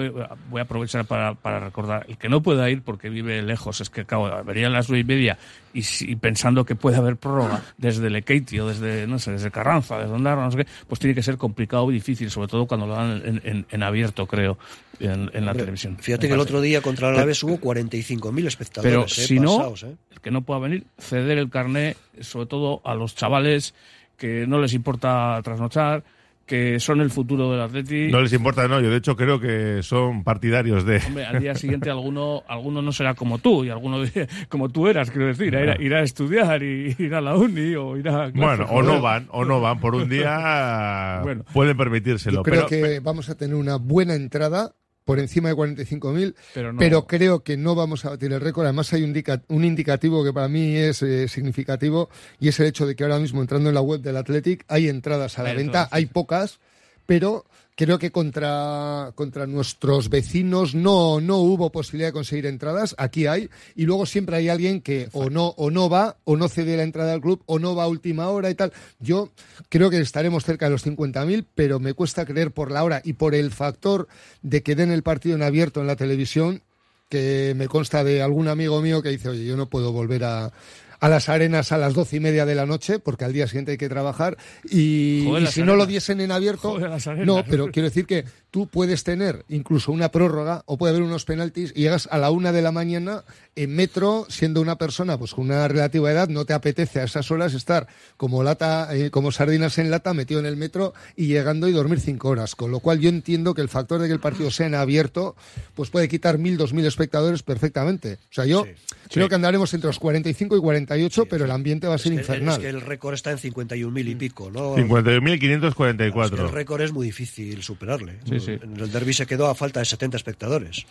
voy 0.50 0.60
a 0.60 0.64
aprovechar 0.64 1.06
para, 1.06 1.34
recordar, 1.60 2.06
el 2.08 2.18
que 2.18 2.30
no 2.30 2.44
pueda 2.44 2.70
ir 2.70 2.84
porque 2.84 3.10
vive 3.10 3.42
lejos, 3.42 3.82
es 3.82 3.90
que 3.90 4.02
acabo, 4.02 4.30
vería 4.44 4.70
las 4.70 4.90
nueve 4.90 5.02
y 5.02 5.04
media 5.04 5.40
y, 5.74 6.16
pensando 6.18 6.66
que 6.66 6.76
puede 6.76 6.98
haber 6.98 7.18
prórroga 7.18 7.64
desde 7.78 8.12
Lekeiti 8.12 8.60
o 8.60 8.68
desde, 8.68 9.08
no 9.08 9.18
sé, 9.18 9.32
desde 9.32 9.50
Carranza, 9.50 9.98
desde 9.98 10.14
Ondarra, 10.14 10.44
no 10.44 10.52
sé 10.52 10.58
qué, 10.58 10.68
pues 10.88 11.00
tiene 11.00 11.16
que 11.16 11.24
ser 11.24 11.38
complicado 11.38 11.90
y 11.90 11.96
difícil, 11.96 12.30
sobre 12.30 12.48
todo 12.48 12.68
cuando 12.68 12.86
lo 12.86 12.94
dan 12.94 13.42
en, 13.44 13.84
abierto, 13.84 14.28
creo, 14.28 14.60
en, 15.00 15.46
la 15.46 15.54
televisión. 15.54 15.98
Fíjate 16.00 16.28
que 16.28 16.36
el 16.36 16.40
otro 16.40 16.62
día 16.62 16.82
contra 16.82 17.12
la 17.12 17.22
Aves 17.22 17.42
hubo 17.44 17.58
45.000 17.58 18.46
espectadores. 18.46 18.92
Pero 18.92 19.06
eh, 19.06 19.10
si 19.10 19.40
no, 19.40 19.74
¿eh? 19.74 19.96
el 20.12 20.22
que 20.22 20.30
no 20.30 20.44
pueda 20.44 20.60
venir, 20.60 20.86
ceder 21.00 21.40
el 21.40 21.50
carné, 21.50 21.96
sobre 22.22 22.46
todo 22.46 22.82
a 22.86 22.94
los 22.94 23.16
chavales 23.16 23.74
que 24.16 24.46
no 24.48 24.60
les 24.60 24.74
importa 24.74 25.40
trasnochar, 25.44 26.04
que 26.48 26.80
son 26.80 27.02
el 27.02 27.12
futuro 27.12 27.52
del 27.52 27.62
Atleti. 27.62 28.08
No 28.10 28.22
les 28.22 28.32
importa, 28.34 28.68
no. 28.68 28.80
Yo, 28.80 28.90
de 28.90 28.98
hecho, 28.98 29.16
creo 29.16 29.40
que 29.40 29.84
son 29.84 30.24
partidarios 30.24 30.86
de. 30.86 31.02
Hombre, 31.06 31.26
al 31.26 31.40
día 31.40 31.54
siguiente 31.54 31.90
alguno, 31.90 32.42
alguno 32.48 32.82
no 32.82 32.92
será 32.92 33.14
como 33.14 33.38
tú 33.38 33.66
y 33.66 33.70
alguno 33.70 33.98
como 34.50 34.70
tú 34.70 34.88
eras, 34.88 35.12
quiero 35.12 35.28
decir. 35.28 35.54
Irá, 35.54 36.00
a 36.00 36.04
estudiar 36.04 36.64
y 36.64 36.96
ir 36.98 37.14
a 37.14 37.22
la 37.22 37.36
uni 37.36 37.76
o 37.76 37.98
ir 37.98 38.08
a. 38.10 38.30
Bueno, 38.30 38.66
o 38.70 38.82
no 38.82 39.02
van, 39.02 39.28
o 39.32 39.46
no 39.46 39.60
van 39.60 39.80
por 39.80 39.94
un 39.94 40.10
día. 40.10 41.20
bueno, 41.24 41.44
pueden 41.54 41.78
permitírselo. 41.78 42.38
Yo 42.38 42.44
creo 42.44 42.66
que 42.66 43.02
vamos 43.02 43.30
a 43.30 43.36
tener 43.36 43.56
una 43.56 43.76
buena 43.76 44.16
entrada 44.16 44.74
por 45.08 45.20
encima 45.20 45.48
de 45.48 45.56
45.000, 45.56 46.36
pero, 46.54 46.76
pero 46.78 47.08
creo 47.08 47.42
que 47.42 47.56
no 47.56 47.76
vamos 47.76 48.04
a 48.04 48.10
batir 48.10 48.34
el 48.34 48.42
récord. 48.42 48.66
Además, 48.66 48.92
hay 48.92 49.04
un, 49.04 49.16
un 49.48 49.64
indicativo 49.64 50.22
que 50.22 50.34
para 50.34 50.50
mí 50.50 50.76
es 50.76 51.02
eh, 51.02 51.30
significativo 51.30 52.10
y 52.42 52.50
es 52.50 52.60
el 52.60 52.66
hecho 52.68 52.86
de 52.86 52.94
que 52.94 53.06
ahora 53.06 53.18
mismo 53.18 53.40
entrando 53.40 53.70
en 53.70 53.76
la 53.76 53.80
web 53.80 54.02
del 54.02 54.18
Athletic 54.18 54.66
hay 54.68 54.90
entradas 54.90 55.40
a 55.40 55.44
la 55.44 55.54
venta, 55.54 55.88
hay 55.92 56.08
pocas, 56.08 56.60
pero 57.08 57.46
creo 57.78 58.00
que 58.00 58.12
contra, 58.12 59.12
contra 59.16 59.46
nuestros 59.48 60.10
vecinos 60.10 60.76
no, 60.76 61.22
no 61.22 61.38
hubo 61.38 61.72
posibilidad 61.72 62.10
de 62.10 62.14
conseguir 62.14 62.48
entradas. 62.48 62.96
Aquí 62.98 63.28
hay. 63.28 63.50
Y 63.76 63.86
luego 63.86 64.06
siempre 64.06 64.36
hay 64.36 64.50
alguien 64.50 64.82
que 64.82 65.10
o 65.14 65.30
no, 65.30 65.50
o 65.58 65.72
no 65.72 65.88
va, 65.88 66.18
o 66.26 66.36
no 66.36 66.50
cede 66.50 66.76
la 66.76 66.84
entrada 66.84 67.14
al 67.14 67.22
club, 67.22 67.42
o 67.46 67.60
no 67.60 67.76
va 67.76 67.84
a 67.84 67.88
última 67.88 68.30
hora 68.30 68.50
y 68.50 68.56
tal. 68.56 68.74
Yo 69.00 69.30
creo 69.70 69.90
que 69.90 70.00
estaremos 70.00 70.44
cerca 70.44 70.66
de 70.66 70.72
los 70.72 70.86
50.000, 70.86 71.46
pero 71.56 71.80
me 71.80 71.94
cuesta 71.94 72.26
creer 72.26 72.52
por 72.52 72.72
la 72.72 72.84
hora 72.84 73.02
y 73.04 73.14
por 73.14 73.36
el 73.36 73.52
factor 73.52 74.08
de 74.42 74.64
que 74.64 74.76
den 74.76 74.92
el 74.92 75.04
partido 75.04 75.36
en 75.36 75.44
abierto 75.44 75.80
en 75.80 75.88
la 75.88 75.96
televisión 75.96 76.64
que 77.10 77.54
me 77.56 77.68
consta 77.68 78.04
de 78.04 78.22
algún 78.22 78.48
amigo 78.48 78.82
mío 78.82 79.02
que 79.02 79.10
dice, 79.10 79.30
oye, 79.30 79.46
yo 79.46 79.56
no 79.56 79.70
puedo 79.70 79.94
volver 79.94 80.24
a, 80.26 80.52
a 81.00 81.10
las 81.10 81.30
arenas 81.30 81.72
a 81.72 81.78
las 81.78 81.94
doce 81.94 82.18
y 82.18 82.20
media 82.20 82.46
de 82.46 82.56
la 82.56 82.66
noche, 82.66 83.00
porque 83.00 83.26
al 83.26 83.34
día 83.34 83.48
siguiente 83.48 83.72
hay 83.72 83.78
que 83.78 83.90
trabajar, 83.90 84.38
y, 84.70 85.28
si 85.50 85.64
no 85.64 85.76
lo 85.76 85.86
diesen 85.86 86.22
en 86.22 86.32
abierto, 86.32 86.78
no, 87.26 87.44
pero 87.50 87.72
quiero 87.72 87.90
decir 87.90 88.06
que 88.06 88.26
tú 88.58 88.66
puedes 88.66 89.04
tener 89.04 89.46
incluso 89.50 89.92
una 89.92 90.10
prórroga 90.10 90.64
o 90.66 90.80
puede 90.80 90.96
haber 90.96 91.04
unos 91.04 91.26
penaltis 91.26 91.72
y 91.76 91.82
llegas 91.82 92.10
a 92.10 92.18
la 92.18 92.32
una 92.32 92.52
de 92.52 92.64
la 92.64 92.72
mañana 92.72 93.24
en 93.56 93.76
metro, 93.76 94.26
siendo 94.30 94.62
una 94.62 94.80
persona 94.80 95.16
pues 95.20 95.36
con 95.36 95.46
una 95.46 95.68
relativa 95.68 96.12
edad, 96.12 96.28
no 96.28 96.44
te 96.44 96.54
apetece 96.54 97.00
a 97.00 97.04
esas 97.04 97.30
horas 97.30 97.54
estar 97.54 97.88
como 98.18 98.42
lata, 98.42 98.96
eh, 98.96 99.12
como 99.12 99.32
sardinas 99.32 99.78
en 99.78 99.92
lata, 99.92 100.16
metido 100.16 100.40
en 100.40 100.48
el 100.48 100.58
metro 100.58 100.96
y 101.16 101.28
llegando 101.28 101.68
y 101.68 101.72
dormir 101.72 102.00
cinco 102.00 102.30
horas. 102.30 102.56
Con 102.56 102.72
lo 102.72 102.80
cual 102.80 103.00
yo 103.00 103.10
entiendo 103.10 103.54
que 103.54 103.62
el 103.62 103.70
factor 103.70 104.02
de 104.02 104.08
que 104.08 104.14
el 104.14 104.20
partido 104.20 104.50
sea 104.50 104.66
en 104.66 104.74
abierto, 104.74 105.36
pues 105.76 105.92
puede 105.92 106.08
quitar 106.08 106.40
mil, 106.40 106.58
dos 106.58 106.74
mil 106.74 106.86
espectadores 106.88 107.44
perfectamente. 107.44 108.14
O 108.14 108.34
sea, 108.34 108.46
yo 108.46 108.66
creo 109.12 109.30
que 109.30 109.36
andaremos 109.36 109.72
entre 109.76 109.88
los 109.88 110.00
45 110.00 110.58
y 110.58 110.60
48, 110.60 111.26
pero 111.30 111.46
el 111.46 111.52
ambiente 111.52 111.88
va 111.88 111.94
a 111.94 112.00
ser 112.00 112.14
infernal. 112.14 112.56
es 112.56 112.60
que 112.60 112.70
el 112.70 112.82
récord 112.82 113.14
está 113.14 113.30
en 113.30 113.38
51.000 113.38 114.08
y 114.08 114.16
pico, 114.16 114.50
¿no? 114.50 114.76
51.544. 114.78 116.40
el 116.40 116.50
récord 116.50 116.82
es 116.82 116.92
muy 116.92 117.06
difícil 117.06 117.62
superarle. 117.62 118.20
En 118.56 118.78
el 118.80 118.92
derby 118.92 119.14
se 119.14 119.26
quedó 119.26 119.48
a 119.48 119.56
falta 119.56 119.80
de 119.80 119.86
70 119.86 120.18
espectadores. 120.18 120.86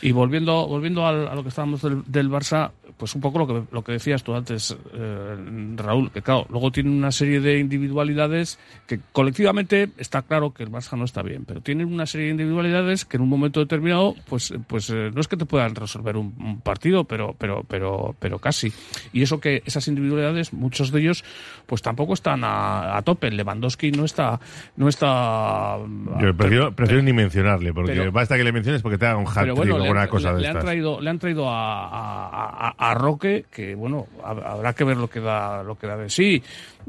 Y 0.00 0.12
volviendo, 0.12 0.66
volviendo 0.66 1.06
a 1.06 1.34
lo 1.34 1.42
que 1.42 1.48
estábamos 1.48 1.82
del, 1.82 2.02
del, 2.06 2.30
Barça, 2.30 2.70
pues 2.96 3.14
un 3.14 3.20
poco 3.20 3.38
lo 3.38 3.46
que, 3.46 3.62
lo 3.70 3.82
que 3.82 3.92
decías 3.92 4.22
tú 4.22 4.34
antes, 4.34 4.76
eh, 4.94 5.36
Raúl, 5.76 6.10
que 6.10 6.22
claro, 6.22 6.46
luego 6.50 6.70
tiene 6.72 6.90
una 6.90 7.12
serie 7.12 7.40
de 7.40 7.58
individualidades 7.58 8.58
que 8.86 9.00
colectivamente 9.12 9.90
está 9.98 10.22
claro 10.22 10.52
que 10.52 10.62
el 10.62 10.70
Barça 10.70 10.96
no 10.96 11.04
está 11.04 11.22
bien, 11.22 11.44
pero 11.44 11.60
tienen 11.60 11.92
una 11.92 12.06
serie 12.06 12.26
de 12.26 12.32
individualidades 12.32 13.04
que 13.04 13.16
en 13.16 13.22
un 13.22 13.28
momento 13.28 13.60
determinado, 13.60 14.14
pues, 14.28 14.52
pues 14.66 14.90
eh, 14.90 15.10
no 15.14 15.20
es 15.20 15.28
que 15.28 15.36
te 15.36 15.46
puedan 15.46 15.74
resolver 15.74 16.16
un, 16.16 16.60
partido, 16.62 17.04
pero, 17.04 17.34
pero, 17.38 17.64
pero, 17.68 18.14
pero 18.18 18.38
casi. 18.38 18.72
Y 19.12 19.22
eso 19.22 19.40
que 19.40 19.62
esas 19.64 19.88
individualidades, 19.88 20.52
muchos 20.52 20.90
de 20.92 21.00
ellos, 21.00 21.24
pues 21.66 21.82
tampoco 21.82 22.14
están 22.14 22.42
a, 22.44 23.00
tope. 23.04 23.30
Lewandowski 23.30 23.90
no 23.92 24.04
está, 24.04 24.38
no 24.76 24.88
está. 24.88 25.78
Yo 26.20 26.34
prefiero, 26.36 26.72
prefiero 26.72 26.91
ni 27.00 27.12
mencionarle, 27.12 27.72
porque 27.72 28.08
basta 28.10 28.36
que 28.36 28.44
le 28.44 28.52
menciones 28.52 28.82
porque 28.82 28.98
te 28.98 29.06
haga 29.06 29.16
un 29.16 29.26
hat-trick 29.26 29.72
o 29.72 29.76
alguna 29.76 30.08
cosa 30.08 30.32
le, 30.32 30.42
de 30.42 30.48
Han 30.48 30.58
traído, 30.58 31.00
le 31.00 31.10
han 31.10 31.18
traído 31.18 31.48
a, 31.48 32.74
a, 32.76 32.94
Roque, 32.94 33.46
que 33.50 33.74
bueno, 33.74 34.08
habrá 34.22 34.74
que 34.74 34.84
ver 34.84 34.96
lo 34.96 35.08
que 35.08 35.20
da, 35.20 35.62
lo 35.62 35.76
que 35.78 35.86
da 35.86 35.96
de 35.96 36.10
sí. 36.10 36.42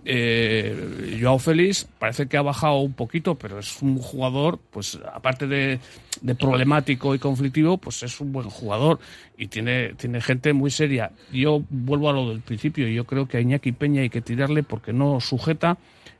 Eh, 0.05 1.19
Joao 1.21 1.37
Félix 1.37 1.87
parece 1.99 2.27
que 2.27 2.37
ha 2.37 2.41
bajado 2.41 2.79
un 2.79 2.93
poquito, 2.93 3.35
pero 3.35 3.59
es 3.59 3.81
un 3.81 3.99
jugador, 3.99 4.59
pues 4.71 4.99
aparte 5.13 5.47
de, 5.47 5.79
de, 6.21 6.35
problemático 6.35 7.13
y 7.13 7.19
conflictivo, 7.19 7.77
pues 7.77 8.03
es 8.03 8.19
un 8.19 8.31
buen 8.31 8.49
jugador 8.49 8.99
y 9.37 9.47
tiene, 9.47 9.93
tiene 9.93 10.19
gente 10.19 10.53
muy 10.53 10.71
seria. 10.71 11.11
Yo 11.31 11.61
vuelvo 11.69 12.09
a 12.09 12.13
lo 12.13 12.29
del 12.29 12.41
principio, 12.41 12.87
yo 12.87 13.05
creo 13.05 13.27
que 13.27 13.37
a 13.37 13.41
Iñaki 13.41 13.71
Peña 13.71 14.01
hay 14.01 14.09
que 14.09 14.21
tirarle 14.21 14.63
porque 14.63 14.93
no 14.93 15.19
sujeta 15.19 15.77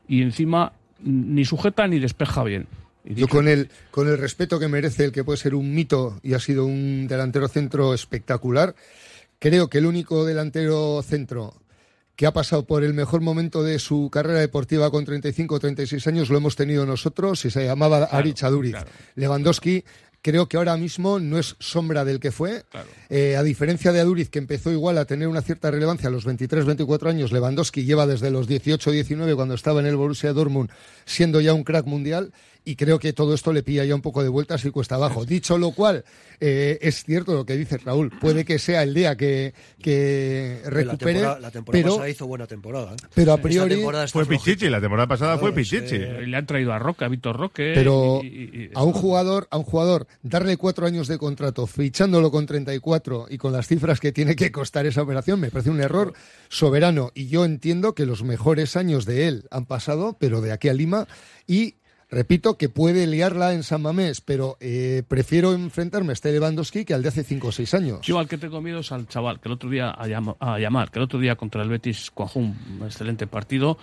y 0.08 0.22
encima 0.22 0.72
ni 1.00 1.44
sujeta 1.44 1.86
ni 1.86 1.98
despeja 1.98 2.44
bien. 2.44 2.66
Yo 3.04 3.28
con 3.28 3.48
el, 3.48 3.68
con 3.90 4.08
el 4.08 4.18
respeto 4.18 4.58
que 4.58 4.68
merece 4.68 5.04
el 5.04 5.12
que 5.12 5.24
puede 5.24 5.38
ser 5.38 5.54
un 5.54 5.74
mito 5.74 6.18
y 6.22 6.34
ha 6.34 6.40
sido 6.40 6.64
un 6.64 7.06
delantero 7.06 7.48
centro 7.48 7.92
espectacular, 7.92 8.74
creo 9.38 9.68
que 9.68 9.78
el 9.78 9.86
único 9.86 10.24
delantero 10.24 11.02
centro 11.02 11.54
que 12.16 12.26
ha 12.26 12.32
pasado 12.32 12.64
por 12.64 12.84
el 12.84 12.94
mejor 12.94 13.20
momento 13.20 13.62
de 13.62 13.78
su 13.78 14.08
carrera 14.10 14.38
deportiva 14.38 14.90
con 14.90 15.04
35 15.04 15.54
o 15.54 15.60
36 15.60 16.06
años 16.06 16.30
lo 16.30 16.38
hemos 16.38 16.56
tenido 16.56 16.86
nosotros 16.86 17.44
y 17.44 17.50
se 17.50 17.64
llamaba 17.64 18.04
Ari 18.04 18.34
Chaduriz. 18.34 18.76
Lewandowski 19.16 19.84
creo 20.22 20.48
que 20.48 20.56
ahora 20.56 20.76
mismo 20.78 21.18
no 21.18 21.38
es 21.38 21.54
sombra 21.58 22.02
del 22.04 22.18
que 22.18 22.32
fue. 22.32 22.64
Eh, 23.10 23.36
a 23.36 23.42
diferencia 23.42 23.92
de 23.92 24.00
Aduriz, 24.00 24.30
que 24.30 24.38
empezó 24.38 24.72
igual 24.72 24.96
a 24.96 25.04
tener 25.04 25.28
una 25.28 25.42
cierta 25.42 25.70
relevancia 25.70 26.08
a 26.08 26.12
los 26.12 26.24
23, 26.24 26.64
24 26.64 27.10
años, 27.10 27.30
Lewandowski 27.30 27.84
lleva 27.84 28.06
desde 28.06 28.30
los 28.30 28.46
18, 28.46 28.90
19, 28.90 29.34
cuando 29.34 29.54
estaba 29.54 29.80
en 29.80 29.86
el 29.86 29.96
Borussia 29.96 30.32
Dortmund, 30.32 30.70
siendo 31.04 31.42
ya 31.42 31.52
un 31.52 31.62
crack 31.62 31.84
mundial 31.84 32.32
y 32.66 32.76
creo 32.76 32.98
que 32.98 33.12
todo 33.12 33.34
esto 33.34 33.52
le 33.52 33.62
pilla 33.62 33.84
ya 33.84 33.94
un 33.94 34.00
poco 34.00 34.22
de 34.22 34.28
vueltas 34.28 34.64
y 34.64 34.70
cuesta 34.70 34.94
abajo. 34.94 35.24
Dicho 35.24 35.58
lo 35.58 35.72
cual, 35.72 36.04
eh, 36.40 36.78
es 36.80 37.04
cierto 37.04 37.34
lo 37.34 37.44
que 37.44 37.56
dice 37.56 37.76
Raúl, 37.78 38.10
puede 38.20 38.44
que 38.44 38.58
sea 38.58 38.82
el 38.82 38.94
día 38.94 39.16
que, 39.16 39.52
que 39.82 40.60
recupere, 40.64 41.20
la 41.20 41.28
temporada, 41.30 41.40
la 41.40 41.50
pero, 41.72 41.88
pasada 41.90 42.08
hizo 42.08 42.26
buena 42.26 42.46
temporada. 42.46 42.92
¿eh? 42.94 42.96
pero 43.14 43.32
a 43.32 43.36
priori 43.38 43.82
Fue. 44.10 44.24
Pichichi, 44.26 44.68
la 44.68 44.80
temporada 44.80 45.06
pasada 45.06 45.38
fue 45.38 45.52
Pichichi. 45.52 45.96
Eh, 45.96 46.26
le 46.26 46.36
han 46.36 46.46
traído 46.46 46.72
a 46.72 46.78
Roque, 46.78 47.04
a 47.04 47.08
Víctor 47.08 47.36
Roque. 47.36 47.72
Pero 47.74 48.20
y- 48.22 48.26
y- 48.26 48.30
y- 48.64 48.70
a 48.74 48.82
un 48.82 48.92
jugador, 48.92 49.46
a 49.50 49.58
un 49.58 49.64
jugador, 49.64 50.06
darle 50.22 50.56
cuatro 50.56 50.86
años 50.86 51.06
de 51.06 51.18
contrato, 51.18 51.66
fichándolo 51.66 52.30
con 52.30 52.46
34 52.46 53.26
y 53.28 53.36
con 53.38 53.52
las 53.52 53.66
cifras 53.68 54.00
que 54.00 54.12
tiene 54.12 54.34
que 54.36 54.50
costar 54.50 54.86
esa 54.86 55.02
operación, 55.02 55.38
me 55.38 55.50
parece 55.50 55.70
un 55.70 55.80
error 55.80 56.14
soberano. 56.48 57.10
Y 57.14 57.26
yo 57.28 57.44
entiendo 57.44 57.94
que 57.94 58.06
los 58.06 58.22
mejores 58.22 58.76
años 58.76 59.04
de 59.04 59.28
él 59.28 59.44
han 59.50 59.66
pasado, 59.66 60.16
pero 60.18 60.40
de 60.40 60.52
aquí 60.52 60.68
a 60.68 60.74
Lima, 60.74 61.06
y 61.46 61.76
repito 62.14 62.56
que 62.56 62.68
puede 62.68 63.06
liarla 63.06 63.52
en 63.52 63.62
San 63.62 63.82
Mamés, 63.82 64.20
pero 64.20 64.56
eh, 64.60 65.02
prefiero 65.06 65.52
enfrentarme 65.52 66.10
a 66.10 66.14
este 66.14 66.32
Lewandowski 66.32 66.84
que 66.84 66.94
al 66.94 67.02
de 67.02 67.08
hace 67.08 67.24
cinco 67.24 67.48
o 67.48 67.52
seis 67.52 67.74
años. 67.74 68.00
Yo 68.02 68.18
al 68.18 68.28
que 68.28 68.38
tengo 68.38 68.60
miedo 68.62 68.78
es 68.80 68.90
al 68.92 69.06
chaval, 69.08 69.40
que 69.40 69.48
el 69.48 69.52
otro 69.54 69.68
día 69.68 69.90
a, 69.90 70.06
llama- 70.06 70.36
a 70.40 70.58
llamar, 70.58 70.90
que 70.90 70.98
el 70.98 71.04
otro 71.04 71.18
día 71.18 71.36
contra 71.36 71.62
el 71.62 71.68
Betis 71.68 72.10
Cuajún, 72.10 72.56
un 72.80 72.86
excelente 72.86 73.26
partido. 73.26 73.76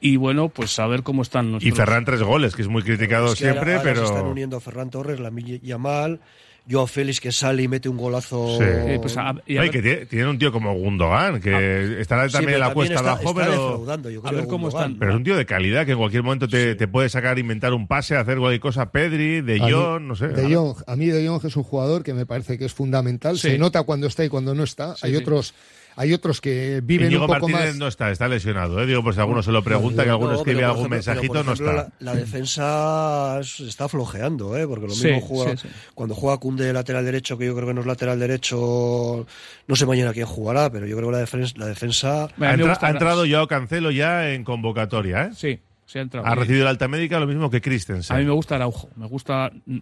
Y 0.00 0.16
bueno, 0.16 0.48
pues 0.48 0.78
a 0.78 0.86
ver 0.86 1.02
cómo 1.02 1.22
están 1.22 1.46
Y 1.46 1.50
nuestros... 1.52 1.76
Ferran 1.76 2.04
tres 2.04 2.22
goles, 2.22 2.54
que 2.54 2.62
es 2.62 2.68
muy 2.68 2.82
criticado 2.82 3.32
Es 3.32 3.38
que 3.38 3.48
ahora- 3.48 3.62
siempre, 3.64 3.74
ahora 3.90 3.94
se 3.96 4.02
están 4.04 4.16
pero... 4.18 4.30
uniendo 4.30 4.60
Ferran 4.60 4.90
Torres, 4.90 5.18
la 5.18 5.30
Yamal, 5.62 6.20
Joao 6.70 6.86
Félix 6.86 7.20
que 7.20 7.32
sale 7.32 7.62
y 7.62 7.68
mete 7.68 7.88
un 7.88 7.96
golazo. 7.96 8.58
Sí. 8.58 8.64
Eh, 8.64 8.98
pues 9.00 9.16
a- 9.16 9.34
y 9.46 9.56
a 9.56 9.62
Ay, 9.62 9.68
ver- 9.68 9.70
que 9.70 9.82
tiene, 9.82 10.06
tiene 10.06 10.28
un 10.28 10.38
tío 10.38 10.52
como 10.52 10.74
Gundogan, 10.74 11.40
que 11.40 12.00
estará 12.00 12.26
Sí, 12.28 12.32
también 12.32 12.54
pero 12.54 12.56
en 12.56 12.60
la 12.60 12.66
también 12.66 12.74
cuesta 12.74 12.94
está- 12.94 13.10
abajo, 13.12 13.28
está 13.30 13.40
pero... 13.40 13.50
defraudando, 13.52 14.10
yo 14.10 14.20
A 14.20 14.22
creo, 14.28 14.34
ver 14.40 14.48
cómo 14.48 14.64
Gundogan. 14.66 14.86
están. 14.90 14.98
Pero 14.98 15.10
es 15.12 15.16
un 15.16 15.24
tío 15.24 15.36
de 15.36 15.46
calidad 15.46 15.86
que 15.86 15.92
en 15.92 15.98
cualquier 15.98 16.22
momento 16.22 16.46
te, 16.48 16.74
te 16.74 16.88
puede 16.88 17.08
sacar, 17.08 17.38
inventar 17.38 17.72
un 17.72 17.86
pase, 17.86 18.16
hacer 18.16 18.38
cualquier 18.38 18.60
cosa. 18.60 18.90
Pedri, 18.92 19.40
De 19.40 19.60
A 19.60 19.64
mí- 19.66 19.72
Jong, 19.72 20.02
no 20.02 20.14
sé. 20.14 20.28
De 20.28 20.54
Jong, 20.54 20.76
a 20.86 20.96
mí 20.96 21.06
De 21.06 21.26
Jong 21.26 21.44
es 21.44 21.56
un 21.56 21.62
jugador 21.62 22.02
que 22.02 22.12
me 22.14 22.26
parece 22.26 22.58
que 22.58 22.64
es 22.66 22.74
fundamental. 22.74 23.38
Sí. 23.38 23.50
Se 23.50 23.58
nota 23.58 23.82
cuando 23.84 24.06
está 24.06 24.24
y 24.24 24.28
cuando 24.28 24.54
no 24.54 24.62
está. 24.64 24.94
hay 25.02 25.12
sí. 25.12 25.16
otros, 25.16 25.54
hay 26.00 26.12
otros 26.14 26.40
que 26.40 26.80
viven 26.82 27.08
Íñigo 27.08 27.22
un 27.24 27.26
poco 27.26 27.48
Martínez 27.48 27.70
más. 27.72 27.76
no 27.76 27.88
está, 27.88 28.10
está 28.10 28.28
lesionado. 28.28 28.80
¿eh? 28.80 28.86
Digo, 28.86 29.02
por 29.02 29.12
si 29.14 29.20
alguno 29.20 29.42
se 29.42 29.50
lo 29.52 29.62
pregunta, 29.64 30.04
que 30.04 30.10
alguno 30.10 30.32
No, 30.32 30.38
escribe 30.38 30.58
pero, 30.58 30.68
algún 30.68 30.86
ejemplo- 30.86 30.96
mensajito, 30.96 31.34
por 31.34 31.44
no 31.46 31.52
ejemplo, 31.52 31.70
está. 31.80 31.92
La, 31.98 32.12
la 32.12 32.18
defensa 32.18 33.38
es- 33.40 33.60
está 33.60 33.88
flojeando, 33.88 34.56
¿eh? 34.56 34.66
porque 34.66 34.86
lo 34.86 34.92
Sí, 34.94 35.08
mismo 35.08 35.20
juega, 35.20 35.56
sí, 35.56 35.68
sí. 35.68 35.74
cuando 35.94 36.14
juega 36.14 36.38
Kunde 36.38 36.64
de 36.64 36.72
lateral 36.72 37.04
derecho, 37.04 37.36
que 37.36 37.46
yo 37.46 37.54
creo 37.54 37.66
que 37.68 37.74
no 37.74 37.80
es 37.80 37.86
lateral 37.86 38.18
derecho, 38.18 39.26
no 39.66 39.76
sé 39.76 39.86
mañana 39.86 40.12
quién 40.12 40.26
jugará, 40.26 40.70
pero 40.70 40.86
yo 40.86 40.96
creo 40.96 41.08
que 41.08 41.12
la 41.12 41.18
defensa, 41.18 41.52
la 41.56 41.66
defensa 41.66 42.24
Ha, 42.40 42.54
entra- 42.54 42.78
ha 42.80 42.90
entrado 42.90 43.24
Joao 43.28 43.48
Cancelo 43.48 43.90
ya 43.90 44.30
en 44.32 44.44
convocatoria, 44.44 45.24
¿eh? 45.24 45.30
Sí, 45.34 45.60
ha 45.96 46.02
entrado. 46.02 46.26
Ha 46.26 46.32
Y- 46.32 46.38
recibido 46.40 46.64
la 46.64 46.70
alta 46.70 46.86
médica 46.88 47.18
lo 47.18 47.26
mismo 47.26 47.48
que 47.48 47.62
Christensen. 47.62 48.14
A 48.14 48.18
mí 48.18 48.26
me 48.26 48.32
gusta 48.32 48.56
Araujo, 48.56 48.90
me 48.96 49.06
gusta, 49.06 49.50
mm, 49.64 49.78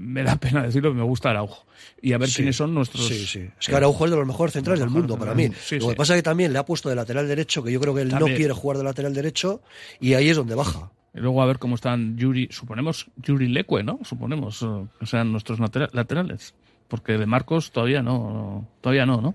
me 0.00 0.22
da 0.22 0.36
pena 0.36 0.62
decirlo, 0.64 0.92
me 0.92 1.02
gusta 1.02 1.30
Araujo. 1.30 1.64
Y 2.02 2.12
a 2.12 2.18
ver 2.18 2.28
Sí, 2.28 2.36
quiénes 2.36 2.56
son 2.56 2.74
nuestros... 2.74 3.06
Sí, 3.06 3.26
sí. 3.26 3.48
Es 3.58 3.66
que 3.68 3.74
Araujo 3.74 4.04
es 4.04 4.10
de 4.10 4.16
los 4.18 4.26
mejores 4.26 4.52
centrales 4.52 4.80
del 4.80 4.90
mundo 4.90 5.18
para 5.18 5.34
mí. 5.34 5.48
Sí, 5.60 5.76
Lo 5.76 5.82
sí. 5.82 5.88
que 5.90 5.94
pasa 5.96 6.14
es 6.14 6.18
que 6.18 6.22
también 6.24 6.52
le 6.52 6.58
ha 6.58 6.64
puesto 6.66 6.88
de 6.88 6.94
lateral 6.96 7.26
derecho, 7.26 7.62
que 7.62 7.72
yo 7.72 7.80
creo 7.80 7.94
que 7.94 8.02
él 8.02 8.10
También. 8.10 8.32
no 8.32 8.36
quiere 8.36 8.52
jugar 8.52 8.76
de 8.78 8.84
lateral 8.84 9.14
derecho, 9.14 9.62
y 10.00 10.14
ahí 10.14 10.28
es 10.28 10.36
donde 10.36 10.54
baja. 10.54 10.90
Y 11.14 11.20
luego 11.20 11.40
a 11.42 11.46
ver 11.46 11.58
cómo 11.58 11.74
están 11.74 12.16
Yuri, 12.18 12.48
suponemos 12.50 13.06
Yuri 13.16 13.48
Leque, 13.48 13.82
¿no? 13.82 13.98
Suponemos 14.04 14.62
eh, 14.62 14.66
que 15.00 15.06
sean 15.06 15.32
nuestros 15.32 15.58
latera- 15.58 15.88
laterales. 15.92 16.54
Porque 16.86 17.18
de 17.18 17.26
Marcos 17.26 17.70
todavía 17.70 18.02
no, 18.02 18.66
todavía 18.80 19.04
no, 19.06 19.20
¿no? 19.20 19.34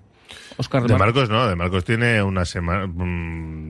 Oscar 0.58 0.84
De 0.84 0.98
Marcos 0.98 1.30
no, 1.30 1.48
de 1.48 1.56
Marcos 1.56 1.84
tiene 1.84 2.22
una 2.22 2.46
semana, 2.46 2.88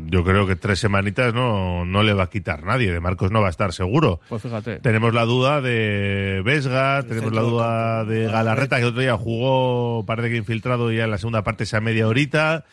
yo 0.07 0.23
creo 0.23 0.45
que 0.45 0.55
tres 0.55 0.79
semanitas 0.79 1.33
no, 1.33 1.85
no 1.85 2.03
le 2.03 2.13
va 2.13 2.23
a 2.23 2.29
quitar 2.29 2.63
nadie, 2.63 2.91
de 2.91 2.99
Marcos 2.99 3.31
no 3.31 3.41
va 3.41 3.47
a 3.47 3.51
estar 3.51 3.73
seguro. 3.73 4.19
Pues 4.29 4.41
fíjate. 4.41 4.79
Tenemos 4.79 5.13
la 5.13 5.23
duda 5.23 5.61
de 5.61 6.41
Vesga, 6.43 6.99
El 6.99 7.07
tenemos 7.07 7.33
la 7.33 7.41
duda 7.41 8.05
de 8.05 8.25
Galarreta, 8.25 8.79
que 8.79 8.85
otro 8.85 9.01
día 9.01 9.17
jugó, 9.17 10.05
parece 10.05 10.29
que 10.29 10.37
infiltrado 10.37 10.91
ya 10.91 11.05
en 11.05 11.11
la 11.11 11.17
segunda 11.17 11.43
parte 11.43 11.63
esa 11.63 11.79
media 11.79 12.07
horita. 12.07 12.65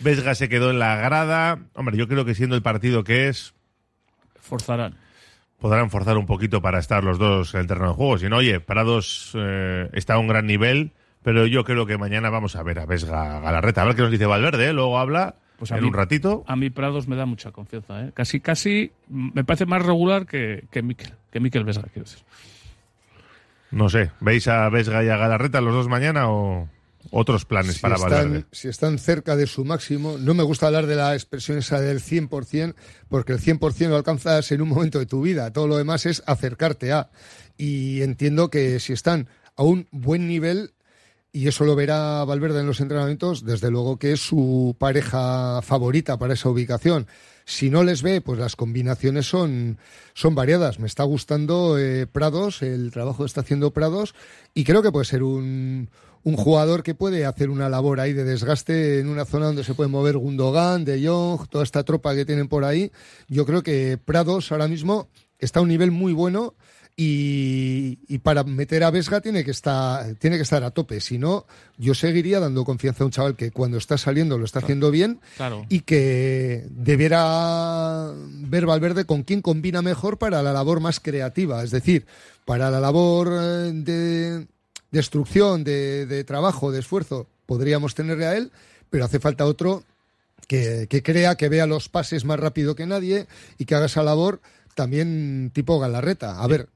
Vesga 0.00 0.34
se 0.34 0.48
quedó 0.48 0.70
en 0.70 0.78
la 0.78 0.96
grada. 0.96 1.58
Hombre, 1.74 1.96
yo 1.96 2.08
creo 2.08 2.24
que 2.24 2.34
siendo 2.34 2.56
el 2.56 2.62
partido 2.62 3.04
que 3.04 3.28
es, 3.28 3.54
Forzarán. 4.40 4.96
podrán 5.58 5.90
forzar 5.90 6.18
un 6.18 6.26
poquito 6.26 6.60
para 6.60 6.78
estar 6.78 7.02
los 7.04 7.18
dos 7.18 7.54
en 7.54 7.60
el 7.60 7.66
terreno 7.66 7.88
de 7.88 7.94
juego. 7.94 8.18
Si 8.18 8.28
no, 8.28 8.36
oye, 8.36 8.60
Prados 8.60 9.32
eh, 9.34 9.88
está 9.92 10.14
a 10.14 10.18
un 10.18 10.28
gran 10.28 10.46
nivel, 10.46 10.92
pero 11.24 11.46
yo 11.48 11.64
creo 11.64 11.84
que 11.86 11.98
mañana 11.98 12.30
vamos 12.30 12.54
a 12.54 12.62
ver 12.62 12.78
a 12.78 12.86
Vesga 12.86 13.40
Galarreta. 13.40 13.82
A 13.82 13.86
ver 13.86 13.96
qué 13.96 14.02
nos 14.02 14.12
dice 14.12 14.26
Valverde, 14.26 14.68
¿eh? 14.68 14.72
luego 14.72 14.98
habla 15.00 15.34
Pues 15.58 15.72
a 15.72 15.76
en 15.78 15.82
mí- 15.82 15.88
un 15.88 15.94
ratito. 15.94 16.44
A 16.46 16.54
mí 16.54 16.70
Prados 16.70 17.08
me 17.08 17.16
da 17.16 17.26
mucha 17.26 17.50
confianza, 17.50 18.04
¿eh? 18.04 18.12
Casi, 18.14 18.38
casi 18.38 18.92
me 19.08 19.42
parece 19.42 19.66
más 19.66 19.82
regular 19.84 20.26
que, 20.26 20.64
que 20.70 20.82
Miquel, 20.82 21.12
que 21.32 21.40
Miquel 21.40 21.64
Vesga, 21.64 21.82
quiero 21.92 22.08
decir. 22.08 22.22
No 23.70 23.88
sé, 23.88 24.10
¿veis 24.20 24.46
a 24.46 24.68
Vesga 24.68 25.02
y 25.02 25.08
a 25.08 25.16
Galarreta 25.16 25.60
los 25.60 25.74
dos 25.74 25.88
mañana 25.88 26.30
o 26.30 26.68
otros 27.10 27.44
planes 27.44 27.74
si 27.76 27.80
para 27.80 27.96
Valverde? 27.96 28.44
si 28.52 28.68
están 28.68 28.98
cerca 28.98 29.34
de 29.36 29.46
su 29.46 29.64
máximo, 29.64 30.16
no 30.18 30.32
me 30.34 30.42
gusta 30.44 30.66
hablar 30.68 30.86
de 30.86 30.94
la 30.96 31.14
expresión 31.14 31.58
esa 31.58 31.80
del 31.80 32.00
100%, 32.00 32.74
porque 33.08 33.32
el 33.32 33.40
100% 33.40 33.88
lo 33.88 33.96
alcanzas 33.96 34.52
en 34.52 34.62
un 34.62 34.68
momento 34.68 34.98
de 35.00 35.06
tu 35.06 35.22
vida, 35.22 35.52
todo 35.52 35.66
lo 35.66 35.76
demás 35.76 36.06
es 36.06 36.22
acercarte 36.26 36.92
a. 36.92 37.10
Y 37.58 38.02
entiendo 38.02 38.48
que 38.48 38.78
si 38.78 38.92
están 38.92 39.28
a 39.56 39.64
un 39.64 39.88
buen 39.90 40.28
nivel, 40.28 40.70
y 41.34 41.48
eso 41.48 41.64
lo 41.64 41.74
verá 41.74 42.24
Valverde 42.24 42.60
en 42.60 42.68
los 42.68 42.80
entrenamientos, 42.80 43.44
desde 43.44 43.68
luego 43.68 43.98
que 43.98 44.12
es 44.12 44.20
su 44.20 44.76
pareja 44.78 45.60
favorita 45.62 46.16
para 46.16 46.34
esa 46.34 46.48
ubicación. 46.48 47.08
Si 47.44 47.70
no 47.70 47.82
les 47.82 48.02
ve, 48.02 48.20
pues 48.20 48.38
las 48.38 48.54
combinaciones 48.54 49.26
son, 49.26 49.78
son 50.14 50.36
variadas. 50.36 50.78
Me 50.78 50.86
está 50.86 51.02
gustando 51.02 51.76
eh, 51.76 52.06
Prados, 52.06 52.62
el 52.62 52.92
trabajo 52.92 53.24
que 53.24 53.26
está 53.26 53.40
haciendo 53.40 53.72
Prados, 53.72 54.14
y 54.54 54.62
creo 54.62 54.80
que 54.80 54.92
puede 54.92 55.06
ser 55.06 55.24
un, 55.24 55.90
un 56.22 56.36
jugador 56.36 56.84
que 56.84 56.94
puede 56.94 57.26
hacer 57.26 57.50
una 57.50 57.68
labor 57.68 57.98
ahí 57.98 58.12
de 58.12 58.22
desgaste 58.22 59.00
en 59.00 59.08
una 59.08 59.24
zona 59.24 59.46
donde 59.46 59.64
se 59.64 59.74
puede 59.74 59.90
mover 59.90 60.16
Gundogan, 60.16 60.84
De 60.84 61.04
Jong, 61.04 61.48
toda 61.48 61.64
esta 61.64 61.82
tropa 61.82 62.14
que 62.14 62.24
tienen 62.24 62.46
por 62.46 62.64
ahí. 62.64 62.92
Yo 63.26 63.44
creo 63.44 63.64
que 63.64 63.98
Prados 63.98 64.52
ahora 64.52 64.68
mismo 64.68 65.08
está 65.40 65.58
a 65.58 65.62
un 65.64 65.68
nivel 65.68 65.90
muy 65.90 66.12
bueno 66.12 66.54
y, 66.96 67.98
y 68.06 68.18
para 68.18 68.44
meter 68.44 68.84
a 68.84 68.90
Vesga 68.90 69.20
tiene 69.20 69.44
que 69.44 69.50
estar 69.50 70.14
tiene 70.16 70.36
que 70.36 70.42
estar 70.42 70.62
a 70.62 70.70
tope. 70.70 71.00
Si 71.00 71.18
no, 71.18 71.44
yo 71.76 71.94
seguiría 71.94 72.38
dando 72.40 72.64
confianza 72.64 73.02
a 73.02 73.06
un 73.06 73.10
chaval 73.12 73.34
que 73.36 73.50
cuando 73.50 73.78
está 73.78 73.98
saliendo 73.98 74.38
lo 74.38 74.44
está 74.44 74.60
haciendo 74.60 74.90
bien 74.90 75.20
Claro. 75.36 75.66
y 75.68 75.80
que 75.80 76.64
debiera 76.70 78.12
ver 78.14 78.66
Valverde 78.66 79.04
con 79.04 79.22
quién 79.24 79.42
combina 79.42 79.82
mejor 79.82 80.18
para 80.18 80.42
la 80.42 80.52
labor 80.52 80.80
más 80.80 81.00
creativa, 81.00 81.62
es 81.64 81.70
decir, 81.70 82.06
para 82.44 82.70
la 82.70 82.80
labor 82.80 83.28
eh, 83.32 83.70
de 83.72 84.46
destrucción, 84.90 85.64
de, 85.64 86.06
de 86.06 86.22
trabajo, 86.24 86.70
de 86.70 86.78
esfuerzo, 86.78 87.26
podríamos 87.46 87.94
tenerle 87.94 88.26
a 88.26 88.36
él, 88.36 88.52
pero 88.90 89.04
hace 89.04 89.18
falta 89.18 89.44
otro 89.46 89.82
que, 90.46 90.86
que 90.88 91.02
crea, 91.02 91.34
que 91.34 91.48
vea 91.48 91.66
los 91.66 91.88
pases 91.88 92.24
más 92.24 92.38
rápido 92.38 92.76
que 92.76 92.86
nadie 92.86 93.26
y 93.58 93.64
que 93.64 93.74
haga 93.74 93.86
esa 93.86 94.02
labor 94.04 94.40
también 94.76 95.50
tipo 95.52 95.78
Galarreta. 95.80 96.40
A 96.42 96.46
ver, 96.46 96.68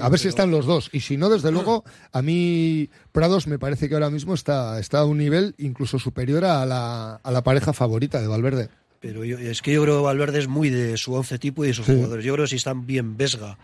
a 0.00 0.08
ver 0.08 0.18
si 0.18 0.28
están 0.28 0.50
los 0.50 0.64
dos. 0.66 0.88
Y 0.92 1.00
si 1.00 1.16
no, 1.16 1.28
desde 1.28 1.50
luego, 1.52 1.84
a 2.12 2.22
mí 2.22 2.88
Prados 3.12 3.46
me 3.46 3.58
parece 3.58 3.88
que 3.88 3.94
ahora 3.94 4.10
mismo 4.10 4.34
está, 4.34 4.78
está 4.80 5.00
a 5.00 5.04
un 5.04 5.18
nivel 5.18 5.54
incluso 5.58 5.98
superior 5.98 6.44
a 6.44 6.64
la, 6.66 7.16
a 7.16 7.30
la 7.30 7.42
pareja 7.42 7.72
favorita 7.72 8.20
de 8.20 8.26
Valverde. 8.28 8.68
Pero 9.00 9.24
yo- 9.24 9.38
es 9.38 9.60
que 9.62 9.72
yo 9.74 9.82
creo 9.82 9.98
que 9.98 10.04
Valverde 10.04 10.38
es 10.38 10.48
muy 10.48 10.70
de 10.70 10.96
su 10.96 11.12
once 11.14 11.38
tipo 11.38 11.64
y 11.64 11.68
de 11.68 11.74
sus 11.74 11.86
Sí. 11.86 11.94
jugadores. 11.94 12.24
Yo 12.24 12.32
creo 12.34 12.44
que 12.46 12.50
si 12.50 12.56
están 12.56 12.86
bien 12.86 13.16
Vesga 13.16 13.58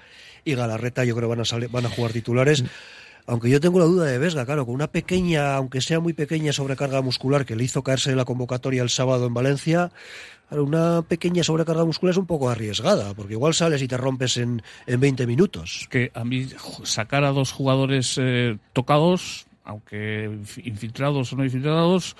y 0.44 0.54
Galarreta, 0.54 1.04
yo 1.04 1.14
creo 1.16 1.28
que 1.28 1.36
van 1.36 1.40
a, 1.40 1.44
salir, 1.46 1.68
van 1.70 1.86
a 1.86 1.90
jugar 1.90 2.12
titulares. 2.12 2.64
Aunque 3.26 3.48
yo 3.48 3.60
tengo 3.60 3.78
la 3.78 3.84
duda 3.84 4.04
de 4.06 4.18
Vesga, 4.18 4.44
claro, 4.44 4.66
con 4.66 4.74
una 4.74 4.88
pequeña, 4.88 5.54
aunque 5.54 5.80
sea 5.80 6.00
muy 6.00 6.12
pequeña 6.12 6.52
sobrecarga 6.52 7.00
muscular 7.02 7.46
que 7.46 7.54
le 7.56 7.62
hizo 7.64 7.82
caerse 7.84 8.10
en 8.10 8.16
la 8.16 8.24
convocatoria 8.24 8.82
el 8.82 8.90
sábado 8.90 9.26
en 9.26 9.32
Valencia, 9.34 9.92
una 10.60 11.02
pequeña 11.02 11.42
sobrecarga 11.42 11.84
muscular 11.84 12.10
es 12.12 12.18
un 12.18 12.26
poco 12.26 12.50
arriesgada, 12.50 13.14
porque 13.14 13.32
igual 13.34 13.54
sales 13.54 13.80
y 13.82 13.88
te 13.88 13.96
rompes 13.96 14.36
en, 14.36 14.62
en 14.86 15.00
20 15.00 15.26
minutos. 15.26 15.86
que 15.90 16.10
a 16.14 16.24
mí 16.24 16.46
sacar 16.84 17.24
a 17.24 17.30
dos 17.32 17.52
jugadores 17.52 18.18
eh, 18.20 18.58
tocados, 18.72 19.46
aunque 19.64 20.28
inf- 20.28 20.60
infiltrados 20.66 21.32
o 21.32 21.36
no 21.36 21.44
infiltrados, 21.44 22.16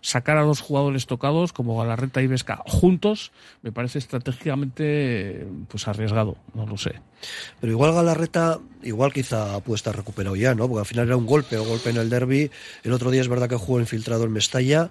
sacar 0.00 0.38
a 0.38 0.42
dos 0.42 0.60
jugadores 0.60 1.06
tocados 1.06 1.52
como 1.52 1.76
Galarreta 1.78 2.22
y 2.22 2.26
Vesca 2.26 2.62
juntos, 2.66 3.32
me 3.62 3.70
parece 3.72 3.98
estratégicamente 3.98 5.46
pues 5.68 5.86
arriesgado, 5.88 6.36
no 6.54 6.66
lo 6.66 6.76
sé. 6.76 6.94
Pero 7.60 7.72
igual 7.72 7.92
Galarreta, 7.94 8.58
igual 8.82 9.12
quizá 9.12 9.60
puede 9.60 9.76
estar 9.76 9.96
recuperado 9.96 10.36
ya, 10.36 10.54
¿no? 10.54 10.68
Porque 10.68 10.80
al 10.80 10.86
final 10.86 11.06
era 11.06 11.16
un 11.16 11.26
golpe, 11.26 11.56
o 11.58 11.64
golpe 11.64 11.90
en 11.90 11.96
el 11.96 12.10
derby. 12.10 12.50
El 12.82 12.92
otro 12.92 13.10
día 13.10 13.20
es 13.20 13.28
verdad 13.28 13.48
que 13.48 13.56
jugó 13.56 13.80
infiltrado 13.80 14.24
en 14.24 14.32
Mestalla. 14.32 14.90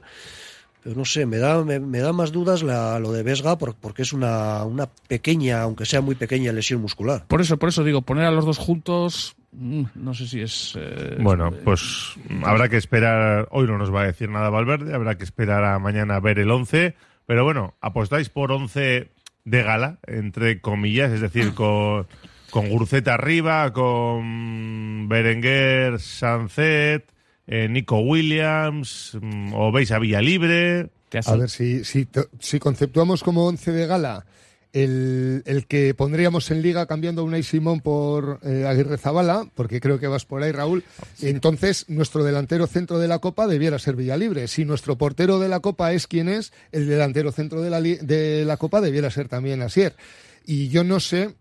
Pero 0.86 0.96
no 0.98 1.04
sé, 1.04 1.26
me 1.26 1.38
da, 1.40 1.64
me, 1.64 1.80
me 1.80 1.98
da 1.98 2.14
más 2.14 2.32
dudas 2.32 2.62
la- 2.62 3.00
lo 3.00 3.12
de 3.12 3.24
Vesga 3.24 3.58
por- 3.58 3.74
porque 3.76 4.04
es 4.04 4.14
una, 4.14 4.64
una 4.66 4.86
pequeña, 5.08 5.62
aunque 5.64 5.84
sea 5.84 6.00
muy 6.02 6.14
pequeña, 6.14 6.52
lesión 6.52 6.80
muscular. 6.80 7.26
Por 7.28 7.42
eso, 7.42 7.58
por 7.58 7.70
eso 7.70 7.84
digo, 7.84 8.04
poner 8.04 8.26
a 8.26 8.32
los 8.32 8.46
dos 8.46 8.60
juntos 8.60 9.36
mm, 9.52 9.84
no 9.96 10.14
sé 10.14 10.28
si 10.28 10.42
es... 10.42 10.74
eh, 10.78 11.18
Bueno, 11.20 11.48
eh, 11.48 11.62
pues 11.64 12.14
habrá 12.44 12.70
que 12.70 12.78
esperar. 12.78 13.48
Hoy 13.50 13.66
no 13.66 13.80
nos 13.80 13.92
va 13.92 14.02
a 14.04 14.06
decir 14.06 14.30
nada 14.30 14.52
Valverde, 14.52 14.94
habrá 14.94 15.18
que 15.18 15.24
esperar 15.24 15.64
a 15.64 15.80
mañana 15.80 16.18
a 16.18 16.20
ver 16.20 16.38
el 16.38 16.52
11. 16.52 16.94
Pero 17.26 17.44
bueno, 17.44 17.74
apostáis 17.82 18.30
por 18.30 18.52
11 18.52 19.10
de 19.44 19.64
gala, 19.64 19.98
entre 20.06 20.62
comillas, 20.62 21.12
es 21.12 21.22
decir, 21.22 21.56
con, 21.56 22.06
con 22.52 22.70
Gurceta 22.70 23.16
arriba, 23.16 23.74
con 23.74 25.08
Berenguer, 25.10 26.00
Sancet, 26.00 27.12
eh, 27.48 27.68
Nico 27.70 28.00
Williams, 28.00 29.18
mm, 29.22 29.54
o 29.54 29.72
veis 29.72 29.92
a 29.92 30.00
Villalibre. 30.00 30.90
que 31.10 31.20
has- 31.20 31.28
A 31.28 31.36
ver, 31.36 31.50
si, 31.50 31.84
si, 31.84 32.60
conceptuamos 32.60 33.24
como 33.24 33.46
once 33.46 33.72
de 33.72 33.86
gala 33.88 34.26
el, 34.74 35.44
el 35.46 35.68
que 35.68 35.94
pondríamos 35.94 36.52
en 36.52 36.62
liga 36.62 36.86
cambiando 36.86 37.22
a 37.22 37.24
Unai 37.24 37.44
Simón 37.44 37.80
por 37.80 38.40
eh, 38.44 38.66
Aguirre 38.68 38.98
Zabala, 38.98 39.48
porque 39.56 39.80
creo 39.80 40.00
que 40.00 40.08
vas 40.08 40.26
por 40.26 40.44
ahí, 40.44 40.52
Raúl, 40.52 40.84
entonces 41.22 41.86
nuestro 41.88 42.26
delantero 42.26 42.68
centro 42.68 43.00
de 43.00 43.08
la 43.08 43.20
Copa 43.20 43.48
debiera 43.48 43.80
ser 43.80 43.96
Villalibre. 43.96 44.48
Si 44.50 44.66
nuestro 44.66 44.98
portero 44.98 45.40
de 45.40 45.48
la 45.48 45.62
Copa 45.62 45.94
es 45.94 46.08
quien 46.08 46.28
es, 46.28 46.52
el 46.74 46.88
delantero 46.88 47.32
centro 47.32 47.62
de 47.62 47.70
la, 47.70 47.80
de 47.80 48.44
la 48.46 48.58
Copa 48.58 48.82
debiera 48.82 49.10
ser 49.12 49.30
también 49.30 49.62
Asier. 49.62 49.96
Y 50.46 50.68
yo 50.68 50.84
no 50.84 51.00
sé 51.00 51.36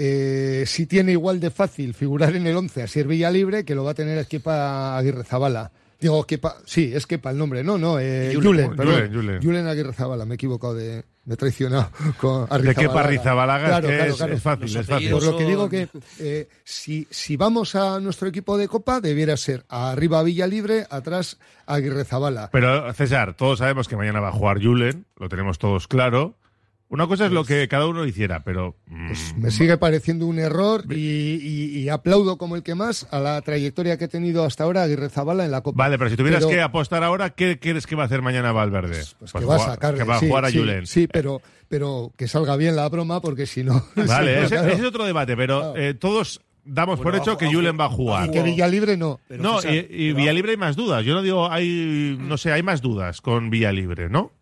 eh, 0.00 0.62
si 0.64 0.86
tiene 0.86 1.10
igual 1.10 1.40
de 1.40 1.50
fácil 1.50 1.92
figurar 1.92 2.36
en 2.36 2.46
el 2.46 2.56
11 2.56 2.84
Asier 2.84 3.08
Villalibre 3.08 3.64
que 3.64 3.74
lo 3.74 3.82
va 3.82 3.90
a 3.90 3.94
tener 3.94 4.16
Esquepa 4.16 4.96
Aguirre 4.96 5.24
Zabala. 5.24 5.72
Digo, 6.00 6.24
Kepa, 6.24 6.58
sí, 6.64 6.92
es 6.94 7.08
Kepa 7.08 7.32
el 7.32 7.38
nombre, 7.38 7.64
no, 7.64 7.76
no, 7.76 7.98
eh, 7.98 8.30
Julen, 8.32 8.44
Julen, 8.44 8.66
Julen, 8.66 8.76
perdón. 8.76 9.12
Julen. 9.12 9.42
Julen 9.42 9.66
Aguirre 9.66 9.92
Zabala, 9.92 10.24
me 10.24 10.34
he 10.34 10.36
equivocado 10.36 10.74
de, 10.74 11.04
me 11.24 11.34
he 11.34 11.36
traicionado 11.36 11.90
con 12.20 12.46
De 12.62 12.74
Kepa. 12.76 13.00
Arrizabalaga, 13.00 13.64
es 13.64 13.70
Claro, 13.70 13.88
que 13.88 13.96
claro, 13.96 14.10
es, 14.12 14.16
claro. 14.16 14.34
es 14.34 14.42
fácil, 14.42 14.76
es 14.76 14.86
fácil. 14.86 15.10
Por 15.10 15.24
lo 15.24 15.36
que 15.36 15.44
digo 15.44 15.68
que 15.68 15.88
eh, 16.20 16.48
si, 16.62 17.08
si 17.10 17.36
vamos 17.36 17.74
a 17.74 17.98
nuestro 17.98 18.28
equipo 18.28 18.56
de 18.56 18.68
Copa, 18.68 19.00
debiera 19.00 19.36
ser 19.36 19.64
arriba 19.68 20.22
Villa 20.22 20.46
Libre, 20.46 20.86
atrás 20.88 21.40
Aguirre 21.66 22.04
Zabala. 22.04 22.50
Pero 22.52 22.94
César, 22.94 23.34
todos 23.34 23.58
sabemos 23.58 23.88
que 23.88 23.96
mañana 23.96 24.20
va 24.20 24.28
a 24.28 24.32
jugar 24.32 24.62
Julen, 24.62 25.06
lo 25.16 25.28
tenemos 25.28 25.58
todos 25.58 25.88
claro. 25.88 26.36
Una 26.90 27.06
cosa 27.06 27.26
es 27.26 27.32
lo 27.32 27.44
que 27.44 27.68
cada 27.68 27.86
uno 27.86 28.06
hiciera, 28.06 28.42
pero 28.44 28.74
mm, 28.86 29.06
Pues 29.08 29.34
me 29.36 29.50
sigue 29.50 29.76
pareciendo 29.76 30.26
un 30.26 30.38
error 30.38 30.84
y, 30.90 30.94
y- 30.96 31.78
y 31.80 31.88
aplaudo 31.90 32.38
como 32.38 32.56
el 32.56 32.62
que 32.62 32.74
más 32.74 33.06
a 33.10 33.20
la 33.20 33.42
trayectoria 33.42 33.98
que 33.98 34.04
ha 34.06 34.08
tenido 34.08 34.42
hasta 34.44 34.64
ahora 34.64 34.84
Aguirre 34.84 35.10
Zabala 35.10 35.44
en 35.44 35.50
la 35.50 35.60
Copa. 35.60 35.76
Vale, 35.84 35.98
pero 35.98 36.08
si 36.08 36.16
tuvieras 36.16 36.40
Pero- 36.44 36.50
que 36.56 36.62
apostar 36.62 37.04
ahora, 37.04 37.30
¿qué 37.30 37.58
crees 37.60 37.86
que 37.86 37.94
va 37.94 38.04
a 38.04 38.06
hacer 38.06 38.22
mañana 38.22 38.52
Valverde? 38.52 39.02
Pues 39.18 39.32
que 39.34 39.44
va 39.44 39.56
a 39.56 39.58
sacarle, 39.58 39.98
que 39.98 40.04
va 40.04 40.16
a 40.16 40.20
sí, 40.20 40.28
jugar 40.28 40.44
a 40.46 40.50
sí, 40.50 40.58
Julen. 40.58 40.86
Sí, 40.86 41.06
pero, 41.06 41.42
pero 41.68 42.10
que 42.16 42.26
salga 42.26 42.56
bien 42.56 42.74
la 42.74 42.88
broma, 42.88 43.20
porque 43.20 43.44
si 43.44 43.64
no. 43.64 43.84
Vale, 43.94 44.38
ese, 44.44 44.54
claro. 44.54 44.68
ese 44.68 44.80
es 44.80 44.86
otro 44.88 45.04
debate, 45.04 45.36
pero 45.36 45.60
Claro. 45.60 45.76
eh, 45.76 45.92
todos 45.92 46.40
damos 46.64 47.00
por 47.00 47.14
hecho 47.16 47.36
que 47.36 47.52
Julen 47.52 47.78
va 47.78 47.84
a 47.86 47.90
Y 47.92 47.96
jugar. 47.96 48.30
que 48.30 48.42
Villalibre 48.42 48.96
no. 48.96 49.20
Pero 49.28 49.42
No, 49.42 49.58
y, 49.62 49.86
y 49.90 50.12
Villalibre 50.14 50.52
hay 50.52 50.56
más 50.56 50.74
dudas. 50.74 51.04
Yo 51.04 51.12
no 51.14 51.20
digo, 51.22 51.50
hay, 51.50 52.16
no 52.18 52.38
sé, 52.38 52.50
hay 52.52 52.62
más 52.62 52.80
dudas 52.80 53.20
con 53.20 53.50
Villalibre, 53.50 54.08
¿no? 54.08 54.32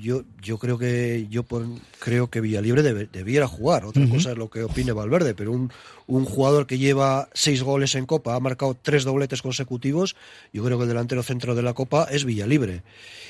Yo, 0.00 0.22
yo 0.42 0.58
creo 0.58 0.78
que 0.78 1.26
yo 1.30 1.42
pon- 1.42 1.80
creo 1.98 2.28
que 2.30 2.40
Villalibre 2.40 2.82
debe- 2.82 3.08
debiera 3.12 3.46
jugar. 3.48 3.84
Otra 3.84 4.06
cosa 4.08 4.32
es 4.32 4.38
lo 4.38 4.50
que 4.50 4.62
opine 4.62 4.92
Valverde, 4.92 5.34
pero 5.34 5.52
un, 5.52 5.70
un 6.06 6.24
jugador 6.24 6.66
que 6.66 6.78
lleva 6.78 7.28
seis 7.34 7.62
goles 7.62 7.94
en 7.94 8.06
Copa, 8.06 8.34
ha 8.34 8.40
marcado 8.40 8.76
tres 8.80 9.04
dobletes 9.04 9.42
consecutivos, 9.42 10.16
yo 10.52 10.64
creo 10.64 10.76
que 10.78 10.82
el 10.84 10.88
delantero 10.88 11.22
centro 11.22 11.54
de 11.54 11.62
la 11.62 11.72
Copa 11.74 12.06
es 12.10 12.24
Villalibre. 12.24 12.82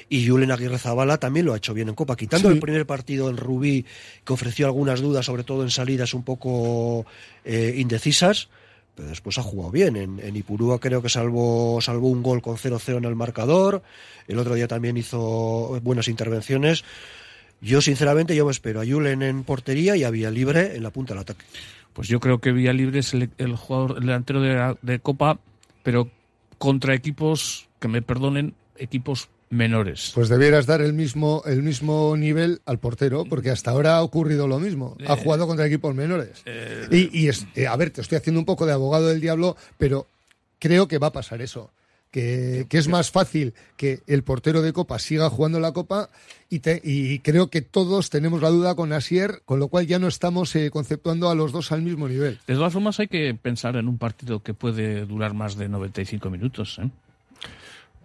Y 0.09 0.29
Julen 0.29 0.51
Aguirre 0.51 0.79
Zabala 0.79 1.17
también 1.19 1.47
lo 1.47 1.55
ha 1.55 1.57
hecho 1.57 1.73
bien 1.75 1.89
en 1.89 1.95
Copa, 1.95 2.17
quitando 2.17 2.49
Sí. 2.51 2.55
el 2.55 2.61
primer 2.61 2.85
partido 2.87 3.31
en 3.31 3.37
Rubí, 3.39 3.87
que 4.25 4.33
ofreció 4.35 4.67
algunas 4.67 5.01
dudas, 5.01 5.25
sobre 5.27 5.45
todo 5.45 5.63
en 5.63 5.71
salidas 5.71 6.13
un 6.15 6.25
poco 6.25 7.07
eh, 7.45 7.75
indecisas. 7.79 8.49
Pero 8.95 9.09
después 9.09 9.39
ha 9.39 9.43
jugado 9.43 9.73
bien. 9.73 9.97
En, 9.97 10.37
Ipurúa 10.37 10.79
creo 10.79 11.03
que 11.03 11.09
salvó, 11.09 11.81
salvó 11.81 12.09
un 12.09 12.23
gol 12.23 12.41
con 12.43 12.57
0-0 12.57 12.99
en 12.99 13.05
el 13.05 13.17
marcador. 13.17 13.83
El 14.29 14.39
otro 14.39 14.55
día 14.55 14.69
también 14.69 14.97
hizo 14.97 15.81
buenas 15.83 16.07
intervenciones. 16.09 16.85
Yo, 17.61 17.81
sinceramente, 17.81 18.37
yo 18.37 18.45
me 18.45 18.53
espero 18.53 18.81
a 18.81 18.87
Julen 18.87 19.23
en 19.23 19.43
portería 19.43 19.97
y 19.97 20.05
a 20.05 20.11
Villalibre 20.11 20.77
en 20.77 20.83
la 20.83 20.91
punta 20.91 21.15
del 21.15 21.23
ataque. 21.23 21.45
Pues 21.93 22.09
yo 22.09 22.21
creo 22.21 22.39
que 22.41 22.53
Villalibre 22.53 23.01
es 23.01 23.15
el, 23.15 23.57
jugador 23.57 23.97
el 23.99 24.07
delantero 24.07 24.41
de, 24.41 24.55
la- 24.55 24.77
de 24.83 24.99
Copa, 24.99 25.39
pero 25.83 26.09
contra 26.59 26.95
equipos, 26.95 27.69
que 27.81 27.89
me 27.89 28.03
perdonen, 28.03 28.55
equipos 28.77 29.29
menores. 29.55 30.11
Pues 30.15 30.29
debieras 30.29 30.67
dar 30.67 30.81
el 30.83 30.93
mismo, 30.93 31.43
el 31.47 31.63
mismo 31.63 32.17
nivel 32.17 32.61
al 32.67 32.79
portero, 32.79 33.25
porque 33.25 33.51
hasta 33.51 33.71
ahora 33.71 33.97
ha 33.97 34.03
ocurrido 34.03 34.47
lo 34.49 34.59
mismo. 34.59 34.97
Ha 35.07 35.17
jugado 35.17 35.47
contra 35.47 35.67
equipos 35.67 35.95
menores. 35.95 36.43
y 36.91 37.19
y 37.19 37.29
es- 37.29 37.47
eh, 37.55 37.67
a 37.67 37.77
ver, 37.77 37.91
te 37.91 38.01
estoy 38.01 38.17
haciendo 38.19 38.41
un 38.41 38.47
poco 38.47 38.67
de 38.67 38.73
abogado 38.73 39.09
del 39.09 39.21
diablo, 39.21 39.57
pero 39.79 40.07
creo 40.59 40.89
que 40.89 40.99
va 40.99 41.09
a 41.09 41.13
pasar 41.13 41.41
eso. 41.43 41.71
Que, 42.11 42.67
que 42.69 42.79
es 42.79 42.87
más 42.87 43.11
fácil 43.11 43.55
que 43.77 43.99
el 44.07 44.23
portero 44.23 44.63
de 44.63 44.73
Copa 44.73 45.01
siga 45.01 45.29
jugando 45.31 45.59
la 45.59 45.73
Copa 45.73 46.11
y, 46.49 46.61
te- 46.61 46.81
y 46.85 47.19
creo 47.19 47.51
que 47.51 47.61
todos 47.61 48.09
tenemos 48.09 48.41
la 48.41 48.51
duda 48.51 48.77
con 48.77 48.93
Asier, 48.93 49.43
con 49.45 49.59
lo 49.59 49.67
cual 49.67 49.89
ya 49.89 49.99
no 49.99 50.07
estamos 50.07 50.55
eh, 50.55 50.71
conceptuando 50.71 51.29
a 51.29 51.35
los 51.35 51.51
dos 51.51 51.73
al 51.73 51.83
mismo 51.83 52.07
nivel. 52.09 52.39
De 52.47 52.55
todas 52.55 52.73
formas, 52.73 53.01
hay 53.01 53.09
que 53.09 53.35
pensar 53.35 53.75
en 53.75 53.89
un 53.89 53.99
partido 53.99 54.45
que 54.45 54.55
puede 54.55 55.07
durar 55.07 55.35
más 55.35 55.57
de 55.57 55.69
95 55.69 56.31
minutos. 56.31 56.79
¿eh? 56.81 56.89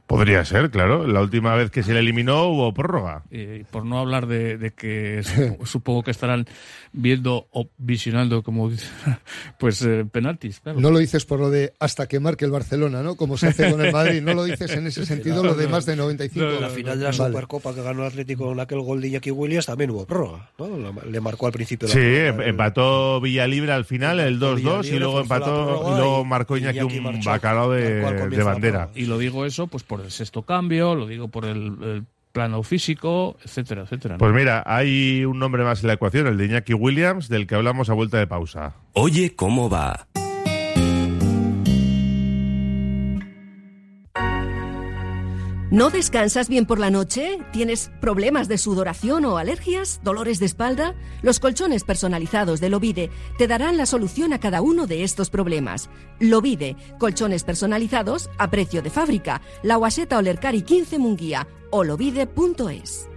Podría 0.10 0.43
ser, 0.43 0.72
claro. 0.72 1.05
La 1.07 1.22
última 1.22 1.53
vez 1.55 1.70
que 1.70 1.84
se 1.84 1.93
le 1.93 1.99
eliminó 1.99 2.47
hubo 2.47 2.74
prórroga. 2.74 3.24
Eh, 3.30 3.64
por 3.70 3.86
no 3.86 3.99
hablar 3.99 4.26
de, 4.26 4.57
de 4.57 4.72
que 4.72 5.22
supo- 5.24 5.66
supongo 5.68 6.01
que 6.03 6.10
estarán 6.12 6.47
viendo 6.91 7.47
o 7.51 7.70
visionando, 7.78 8.41
como 8.41 8.72
pues 9.60 9.82
eh, 9.84 10.05
penaltis. 10.12 10.62
Claro. 10.62 10.80
No 10.80 10.89
lo 10.89 10.97
dices 10.97 11.26
por 11.26 11.39
lo 11.39 11.51
de 11.51 11.74
hasta 11.80 12.07
que 12.07 12.20
marque 12.20 12.43
el 12.45 12.51
Barcelona, 12.51 13.03
¿no? 13.03 13.16
Como 13.16 13.38
se 13.38 13.47
hace 13.49 13.70
con 13.72 13.86
el 13.86 13.91
Madrid. 13.93 14.22
No 14.24 14.34
lo 14.34 14.43
dices 14.45 14.72
en 14.72 14.88
ese 14.88 15.05
sentido, 15.05 15.43
lo 15.43 15.53
de 15.53 15.68
más 15.68 15.86
de 15.86 15.95
95. 15.95 16.43
No, 16.43 16.51
no, 16.53 16.60
La 16.60 16.70
final 16.70 16.97
de 16.97 17.03
la 17.05 17.12
Vale. 17.12 17.32
Supercopa 17.32 17.76
que 17.76 17.84
ganó 17.84 18.01
el 18.01 18.07
Atlético 18.07 18.45
con 18.47 18.60
aquel 18.60 18.80
gol 18.82 19.01
de 19.01 19.10
Iñaki 19.10 19.30
Williams 19.30 19.68
también 19.68 19.91
hubo 19.91 20.07
prórroga. 20.07 20.49
¿no? 20.57 20.76
La- 20.76 20.91
Le 21.10 21.22
marcó 21.22 21.45
al 21.45 21.51
principio 21.53 21.88
de 21.88 21.93
Sí, 21.93 21.99
la 21.99 22.05
em- 22.05 22.26
prórroga. 22.36 22.49
empató 22.49 23.22
Villalibre 23.22 23.72
al 23.74 23.86
final, 23.86 24.20
el 24.20 24.34
Empató 24.41 24.57
2-2, 24.82 24.86
y 24.88 24.97
luego 24.99 25.16
la 25.18 25.22
empató 25.22 25.93
y 25.93 25.97
luego 25.97 26.26
marcó 26.26 26.57
Iñaki 26.57 26.80
Iñaki 26.80 26.97
un 26.97 27.03
marchó, 27.03 27.30
bacalao 27.30 27.72
de, 27.72 27.84
de 28.01 28.28
de 28.30 28.38
la 28.38 28.43
bandera. 28.43 28.89
Y 28.95 29.05
lo 29.05 29.20
digo 29.20 29.45
eso 29.45 29.68
pues 29.68 29.84
por 29.84 29.99
el 30.04 30.12
sexto 30.12 30.43
cambio, 30.43 30.95
lo 30.95 31.08
digo 31.08 31.28
por 31.28 31.45
el, 31.45 31.78
el 31.82 32.06
plano 32.32 32.64
físico, 32.64 33.38
etcétera, 33.43 33.84
etcétera. 33.84 34.16
¿no? 34.16 34.20
Pues 34.20 34.34
mira, 34.34 34.64
hay 34.66 35.26
un 35.26 35.39
nombre 35.39 35.64
más 35.64 35.82
en 35.82 35.88
la 35.88 35.93
ecuación, 35.93 36.28
el 36.28 36.38
de 36.38 36.45
Iñaki 36.45 36.74
Williams, 36.74 37.30
del 37.30 37.47
que 37.47 37.56
hablamos 37.56 37.89
a 37.89 37.93
vuelta 37.93 38.18
de 38.18 38.28
pausa. 38.28 38.76
Oye, 38.93 39.36
¿cómo 39.36 39.70
va? 39.70 40.08
¿No 45.72 45.91
descansas 45.91 46.49
bien 46.49 46.65
por 46.65 46.80
la 46.80 46.89
noche? 46.89 47.38
¿Tienes 47.51 47.91
problemas 48.01 48.47
de 48.47 48.57
sudoración 48.57 49.24
o 49.26 49.38
alergias? 49.38 50.01
¿Dolores 50.03 50.39
de 50.39 50.47
espalda? 50.47 50.95
Los 51.22 51.39
colchones 51.39 51.84
personalizados 51.84 52.59
de 52.59 52.70
Lovide 52.70 53.11
te 53.38 53.45
darán 53.45 53.78
la 53.78 53.86
solución 53.86 54.34
a 54.34 54.39
cada 54.39 54.63
uno 54.63 54.88
de 54.88 55.03
estos 55.03 55.30
problemas. 55.30 55.91
Lovide, 56.20 56.76
colchones 56.97 57.43
personalizados 57.43 58.32
a 58.39 58.49
precio 58.49 58.82
de 58.82 58.89
fábrica. 58.89 59.41
La 59.61 59.76
Guaseta 59.76 60.17
Olercari 60.17 60.63
15 60.63 60.97
Munguía 60.97 61.47
o 61.70 61.84
lovide.es. 61.84 63.07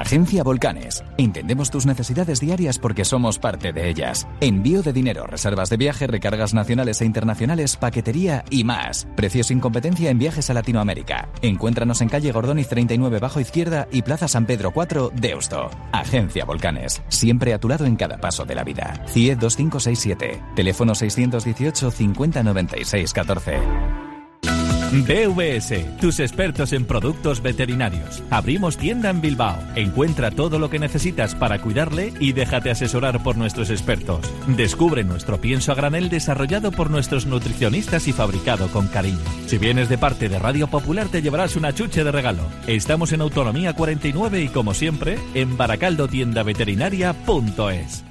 Agencia 0.01 0.43
Volcanes. 0.43 1.03
Entendemos 1.17 1.69
tus 1.69 1.85
necesidades 1.85 2.39
diarias 2.39 2.79
porque 2.79 3.05
somos 3.05 3.37
parte 3.37 3.71
de 3.71 3.87
ellas. 3.87 4.27
Envío 4.39 4.81
de 4.81 4.93
dinero, 4.93 5.27
reservas 5.27 5.69
de 5.69 5.77
viaje, 5.77 6.07
recargas 6.07 6.55
nacionales 6.55 7.01
e 7.01 7.05
internacionales, 7.05 7.77
paquetería 7.77 8.43
y 8.49 8.63
más. 8.63 9.07
Precios 9.15 9.47
sin 9.47 9.59
competencia 9.59 10.09
en 10.09 10.17
viajes 10.17 10.49
a 10.49 10.55
Latinoamérica. 10.55 11.29
Encuéntranos 11.43 12.01
en 12.01 12.09
calle 12.09 12.31
Gordoni 12.31 12.63
39 12.63 13.19
bajo 13.19 13.39
izquierda 13.39 13.87
y 13.91 14.01
Plaza 14.01 14.27
San 14.27 14.47
Pedro 14.47 14.71
4, 14.71 15.11
Deusto. 15.13 15.69
Agencia 15.91 16.45
Volcanes. 16.45 17.03
Siempre 17.07 17.53
a 17.53 17.59
tu 17.59 17.69
lado 17.69 17.85
en 17.85 17.95
cada 17.95 18.17
paso 18.17 18.43
de 18.43 18.55
la 18.55 18.63
vida. 18.63 19.05
CIE 19.07 19.35
2567. 19.35 20.41
Teléfono 20.55 20.95
618 20.95 21.91
50 21.91 22.41
96 22.41 23.13
14. 23.13 24.10
BVS, 24.91 25.97
tus 26.01 26.19
expertos 26.19 26.73
en 26.73 26.83
productos 26.83 27.41
veterinarios. 27.41 28.21
Abrimos 28.29 28.77
tienda 28.77 29.09
en 29.09 29.21
Bilbao. 29.21 29.57
Encuentra 29.75 30.31
todo 30.31 30.59
lo 30.59 30.69
que 30.69 30.79
necesitas 30.79 31.33
para 31.33 31.59
cuidarle 31.59 32.11
y 32.19 32.33
déjate 32.33 32.71
asesorar 32.71 33.23
por 33.23 33.37
nuestros 33.37 33.69
expertos. 33.69 34.29
Descubre 34.47 35.05
nuestro 35.05 35.39
pienso 35.39 35.71
a 35.71 35.75
granel 35.75 36.09
desarrollado 36.09 36.73
por 36.73 36.89
nuestros 36.89 37.25
nutricionistas 37.25 38.09
y 38.09 38.13
fabricado 38.13 38.67
con 38.67 38.87
cariño. 38.87 39.23
Si 39.47 39.57
vienes 39.57 39.87
de 39.87 39.97
parte 39.97 40.27
de 40.27 40.39
Radio 40.39 40.67
Popular 40.67 41.07
te 41.07 41.21
llevarás 41.21 41.55
una 41.55 41.73
chuche 41.73 42.03
de 42.03 42.11
regalo. 42.11 42.43
Estamos 42.67 43.13
en 43.13 43.21
Autonomía 43.21 43.71
49 43.73 44.41
y 44.41 44.49
como 44.49 44.73
siempre 44.73 45.17
en 45.33 45.55
baracaldotiendaveterinaria.es. 45.55 48.10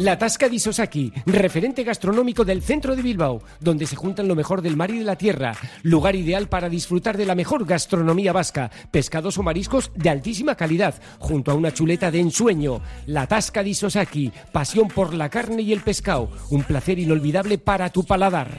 La 0.00 0.16
Tasca 0.16 0.48
di 0.48 0.58
Sosaki, 0.58 1.12
referente 1.26 1.84
gastronómico 1.84 2.42
del 2.42 2.62
centro 2.62 2.96
de 2.96 3.02
Bilbao, 3.02 3.42
donde 3.60 3.86
se 3.86 3.96
juntan 3.96 4.28
lo 4.28 4.34
mejor 4.34 4.62
del 4.62 4.74
mar 4.74 4.90
y 4.90 5.00
de 5.00 5.04
la 5.04 5.16
tierra. 5.16 5.54
Lugar 5.82 6.16
ideal 6.16 6.48
para 6.48 6.70
disfrutar 6.70 7.18
de 7.18 7.26
la 7.26 7.34
mejor 7.34 7.66
gastronomía 7.66 8.32
vasca, 8.32 8.70
pescados 8.90 9.36
o 9.36 9.42
mariscos 9.42 9.90
de 9.94 10.08
altísima 10.08 10.54
calidad, 10.54 10.94
junto 11.18 11.50
a 11.50 11.54
una 11.54 11.74
chuleta 11.74 12.10
de 12.10 12.20
ensueño. 12.20 12.80
La 13.04 13.26
Tasca 13.26 13.62
di 13.62 13.74
Sosaki, 13.74 14.32
pasión 14.52 14.88
por 14.88 15.12
la 15.12 15.28
carne 15.28 15.60
y 15.60 15.74
el 15.74 15.82
pescado, 15.82 16.30
un 16.48 16.62
placer 16.62 16.98
inolvidable 16.98 17.58
para 17.58 17.90
tu 17.90 18.06
paladar. 18.06 18.58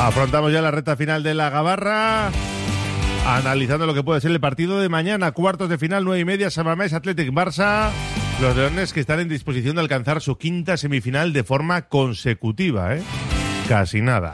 Afrontamos 0.00 0.52
ya 0.52 0.60
la 0.60 0.72
recta 0.72 0.96
final 0.96 1.22
de 1.22 1.34
la 1.34 1.50
Gabarra. 1.50 2.32
Analizando 3.28 3.84
lo 3.84 3.92
que 3.92 4.02
puede 4.02 4.22
ser 4.22 4.30
el 4.30 4.40
partido 4.40 4.80
de 4.80 4.88
mañana, 4.88 5.32
cuartos 5.32 5.68
de 5.68 5.76
final, 5.76 6.02
nueve 6.02 6.20
y 6.20 6.24
media, 6.24 6.48
Samamés 6.48 6.94
Athletic 6.94 7.28
Barça. 7.30 7.90
Los 8.40 8.56
leones 8.56 8.94
que 8.94 9.00
están 9.00 9.20
en 9.20 9.28
disposición 9.28 9.74
de 9.76 9.82
alcanzar 9.82 10.22
su 10.22 10.38
quinta 10.38 10.78
semifinal 10.78 11.34
de 11.34 11.44
forma 11.44 11.88
consecutiva, 11.88 12.96
¿eh? 12.96 13.02
Casi 13.68 14.00
nada. 14.00 14.32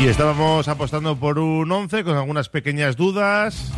Y 0.00 0.06
estábamos 0.06 0.66
apostando 0.68 1.16
por 1.16 1.38
un 1.38 1.70
11 1.70 2.04
con 2.04 2.16
algunas 2.16 2.48
pequeñas 2.48 2.96
dudas. 2.96 3.70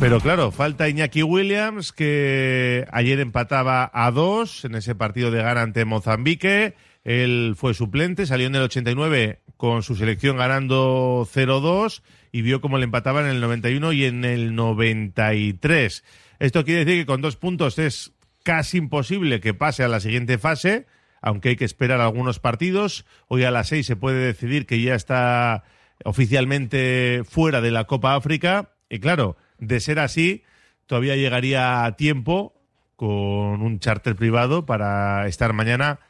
Pero 0.00 0.18
claro, 0.18 0.50
falta 0.50 0.88
Iñaki 0.88 1.22
Williams, 1.22 1.92
que 1.92 2.88
ayer 2.90 3.20
empataba 3.20 3.88
a 3.94 4.10
dos 4.10 4.64
en 4.64 4.74
ese 4.74 4.96
partido 4.96 5.30
de 5.30 5.44
gana 5.44 5.62
ante 5.62 5.84
Mozambique. 5.84 6.74
Él 7.04 7.54
fue 7.56 7.72
suplente, 7.72 8.26
salió 8.26 8.48
en 8.48 8.56
el 8.56 8.62
89 8.62 9.43
con 9.56 9.82
su 9.82 9.96
selección 9.96 10.36
ganando 10.36 11.26
0-2 11.32 12.02
y 12.32 12.42
vio 12.42 12.60
cómo 12.60 12.78
le 12.78 12.84
empataban 12.84 13.26
en 13.26 13.32
el 13.32 13.40
91 13.40 13.92
y 13.92 14.04
en 14.04 14.24
el 14.24 14.54
93. 14.54 16.04
Esto 16.38 16.64
quiere 16.64 16.84
decir 16.84 17.02
que 17.02 17.06
con 17.06 17.20
dos 17.20 17.36
puntos 17.36 17.78
es 17.78 18.12
casi 18.42 18.78
imposible 18.78 19.40
que 19.40 19.54
pase 19.54 19.84
a 19.84 19.88
la 19.88 20.00
siguiente 20.00 20.38
fase, 20.38 20.86
aunque 21.22 21.50
hay 21.50 21.56
que 21.56 21.64
esperar 21.64 22.00
algunos 22.00 22.40
partidos. 22.40 23.06
Hoy 23.28 23.44
a 23.44 23.50
las 23.50 23.68
seis 23.68 23.86
se 23.86 23.96
puede 23.96 24.24
decidir 24.24 24.66
que 24.66 24.80
ya 24.80 24.94
está 24.94 25.64
oficialmente 26.04 27.22
fuera 27.24 27.60
de 27.60 27.70
la 27.70 27.84
Copa 27.84 28.14
África. 28.14 28.72
Y 28.90 28.98
claro, 28.98 29.36
de 29.58 29.80
ser 29.80 29.98
así, 29.98 30.42
todavía 30.86 31.16
llegaría 31.16 31.84
a 31.84 31.96
tiempo 31.96 32.54
con 32.96 33.62
un 33.62 33.78
charter 33.80 34.14
privado 34.14 34.66
para 34.66 35.26
estar 35.26 35.52
mañana 35.52 36.00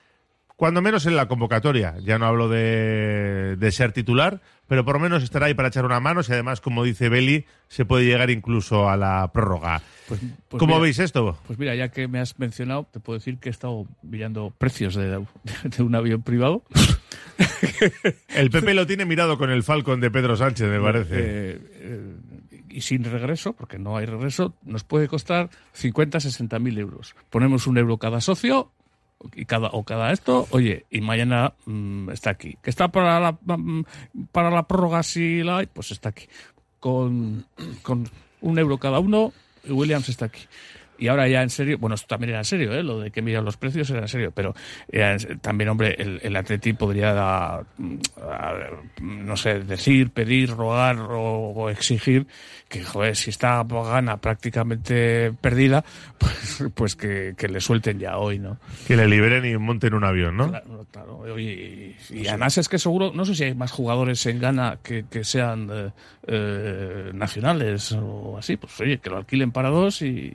cuando 0.57 0.81
menos 0.83 1.07
en 1.07 1.17
la 1.17 1.27
convocatoria. 1.27 1.97
Ya 2.03 2.19
no 2.19 2.27
hablo 2.27 2.49
de, 2.49 3.57
de, 3.59 3.73
ser 3.73 3.93
titular, 3.93 4.41
pero 4.69 4.85
por 4.85 4.95
lo 4.95 5.01
menos 5.01 5.23
estará 5.23 5.47
ahí 5.47 5.55
para 5.55 5.69
echar 5.69 5.85
una 5.85 6.01
mano. 6.01 6.21
Y 6.27 6.33
además, 6.33 6.61
como 6.61 6.85
dice 6.85 7.09
Beli, 7.09 7.45
se 7.69 7.85
puede 7.85 8.05
llegar 8.05 8.31
incluso 8.31 8.89
a 8.89 8.97
la 8.97 9.31
prórroga. 9.33 9.83
Pues, 10.09 10.21
pues 10.49 10.61
¿Cómo 10.61 10.75
mira, 10.75 10.83
veis 10.83 10.99
esto? 10.99 11.39
Pues 11.47 11.59
mira, 11.59 11.75
ya 11.75 11.89
que 11.89 12.07
me 12.09 12.21
has 12.21 12.39
mencionado, 12.39 12.87
te 12.91 13.01
puedo 13.01 13.19
decir 13.19 13.39
que 13.39 13.49
he 13.49 13.53
estado 13.53 13.87
mirando 14.03 14.53
precios 14.57 14.95
de, 14.95 15.25
de 15.65 15.83
un 15.83 15.95
avión 15.95 16.23
privado. 16.23 16.63
el 18.29 18.51
PP 18.51 18.75
lo 18.75 18.87
tiene 18.87 19.05
mirado 19.05 19.39
con 19.39 19.51
el 19.51 19.65
Falcon 19.65 20.01
de 20.01 20.11
Pedro 20.11 20.37
Sánchez, 20.37 20.69
me 20.69 20.81
parece. 20.81 21.15
Eh, 21.17 21.61
eh, 21.81 22.17
y 22.69 22.81
sin 22.81 23.05
regreso, 23.05 23.53
porque 23.55 23.79
no 23.79 23.97
hay 23.97 24.07
regreso, 24.07 24.55
nos 24.65 24.85
puede 24.85 25.09
costar 25.09 25.51
50, 25.73 26.21
60 26.21 26.59
mil 26.59 26.79
euros. 26.79 27.15
Ponemos 27.31 27.67
un 27.67 27.79
euro 27.79 27.99
cada 27.99 28.21
socio 28.21 28.73
y 29.35 29.45
cada 29.45 29.69
o 29.69 29.85
cada 29.85 30.12
esto, 30.12 30.47
oye, 30.51 30.87
y 30.91 31.01
mañana 31.01 31.55
mmm, 31.67 32.11
está 32.11 32.31
aquí. 32.31 32.57
Que 32.62 32.71
está 32.71 32.89
para 32.89 33.21
la 33.21 33.39
para 34.33 34.51
la 34.51 34.65
prórroga 34.65 35.03
si 35.03 35.43
la 35.43 35.59
hay, 35.59 35.67
pues 35.67 35.91
está 35.91 36.11
aquí. 36.11 36.27
Con, 36.81 37.47
con 37.83 38.09
un 38.41 38.59
euro 38.59 38.79
cada 38.79 38.99
uno, 38.99 39.33
Williams 39.69 40.09
está 40.09 40.27
aquí. 40.27 40.43
Y 40.99 41.09
ahora 41.09 41.28
ya 41.28 41.42
en 41.42 41.51
serio, 41.51 41.78
bueno, 41.78 41.95
esto 41.95 42.07
también 42.07 42.30
era 42.30 42.38
en 42.38 42.45
serio, 42.45 42.72
¿eh? 42.72 42.82
lo 42.82 43.01
de 43.01 43.11
que 43.11 43.22
miran 43.22 43.45
los 43.45 43.57
precios 43.57 43.90
era 43.90 44.01
en 44.01 44.09
serio, 44.09 44.32
pero 44.32 44.55
eh, 44.90 45.16
también, 45.40 45.70
hombre, 45.70 45.97
el, 45.99 46.20
el 46.22 46.36
Atleti 46.36 46.72
podría, 46.72 47.12
dar, 47.12 47.64
no 49.01 49.36
sé, 49.36 49.61
decir, 49.61 50.11
pedir, 50.11 50.51
rogar 50.51 50.99
o, 50.99 51.51
o, 51.51 51.70
exigir 51.70 52.26
que, 52.68 52.82
joder, 52.82 53.16
si 53.16 53.30
está 53.30 53.62
gana 53.64 54.16
prácticamente 54.18 55.32
perdida, 55.40 55.84
pues, 56.18 56.64
pues 56.74 56.97
que, 56.97 57.34
que, 57.36 57.49
le 57.49 57.61
suelten 57.61 57.99
ya 57.99 58.18
hoy, 58.18 58.38
¿no? 58.38 58.59
Que 58.86 58.97
le 58.97 59.07
liberen 59.07 59.45
y 59.45 59.57
monten 59.57 59.95
un 59.95 60.05
avión, 60.05 60.36
¿no? 60.36 60.49
Claro, 60.49 60.86
claro. 60.90 61.38
Y, 61.38 61.42
y, 61.42 61.97
y 62.11 62.28
además 62.28 62.59
es 62.59 62.68
que 62.68 62.78
seguro, 62.78 63.12
no 63.14 63.24
sé 63.24 63.34
si 63.34 63.45
hay 63.45 63.55
más 63.55 63.72
jugadores 63.72 64.24
en 64.26 64.40
Ghana 64.40 64.78
que, 64.82 65.05
que 65.11 65.24
sean 65.24 65.68
eh, 65.72 65.90
eh, 66.26 67.11
nacionales 67.12 67.92
o 67.92 68.36
así, 68.38 68.57
pues 68.57 68.80
oye, 68.80 68.99
que 68.99 69.11
lo 69.11 69.16
alquilen 69.16 69.53
para 69.53 69.70
dos 69.70 70.03
y... 70.03 70.32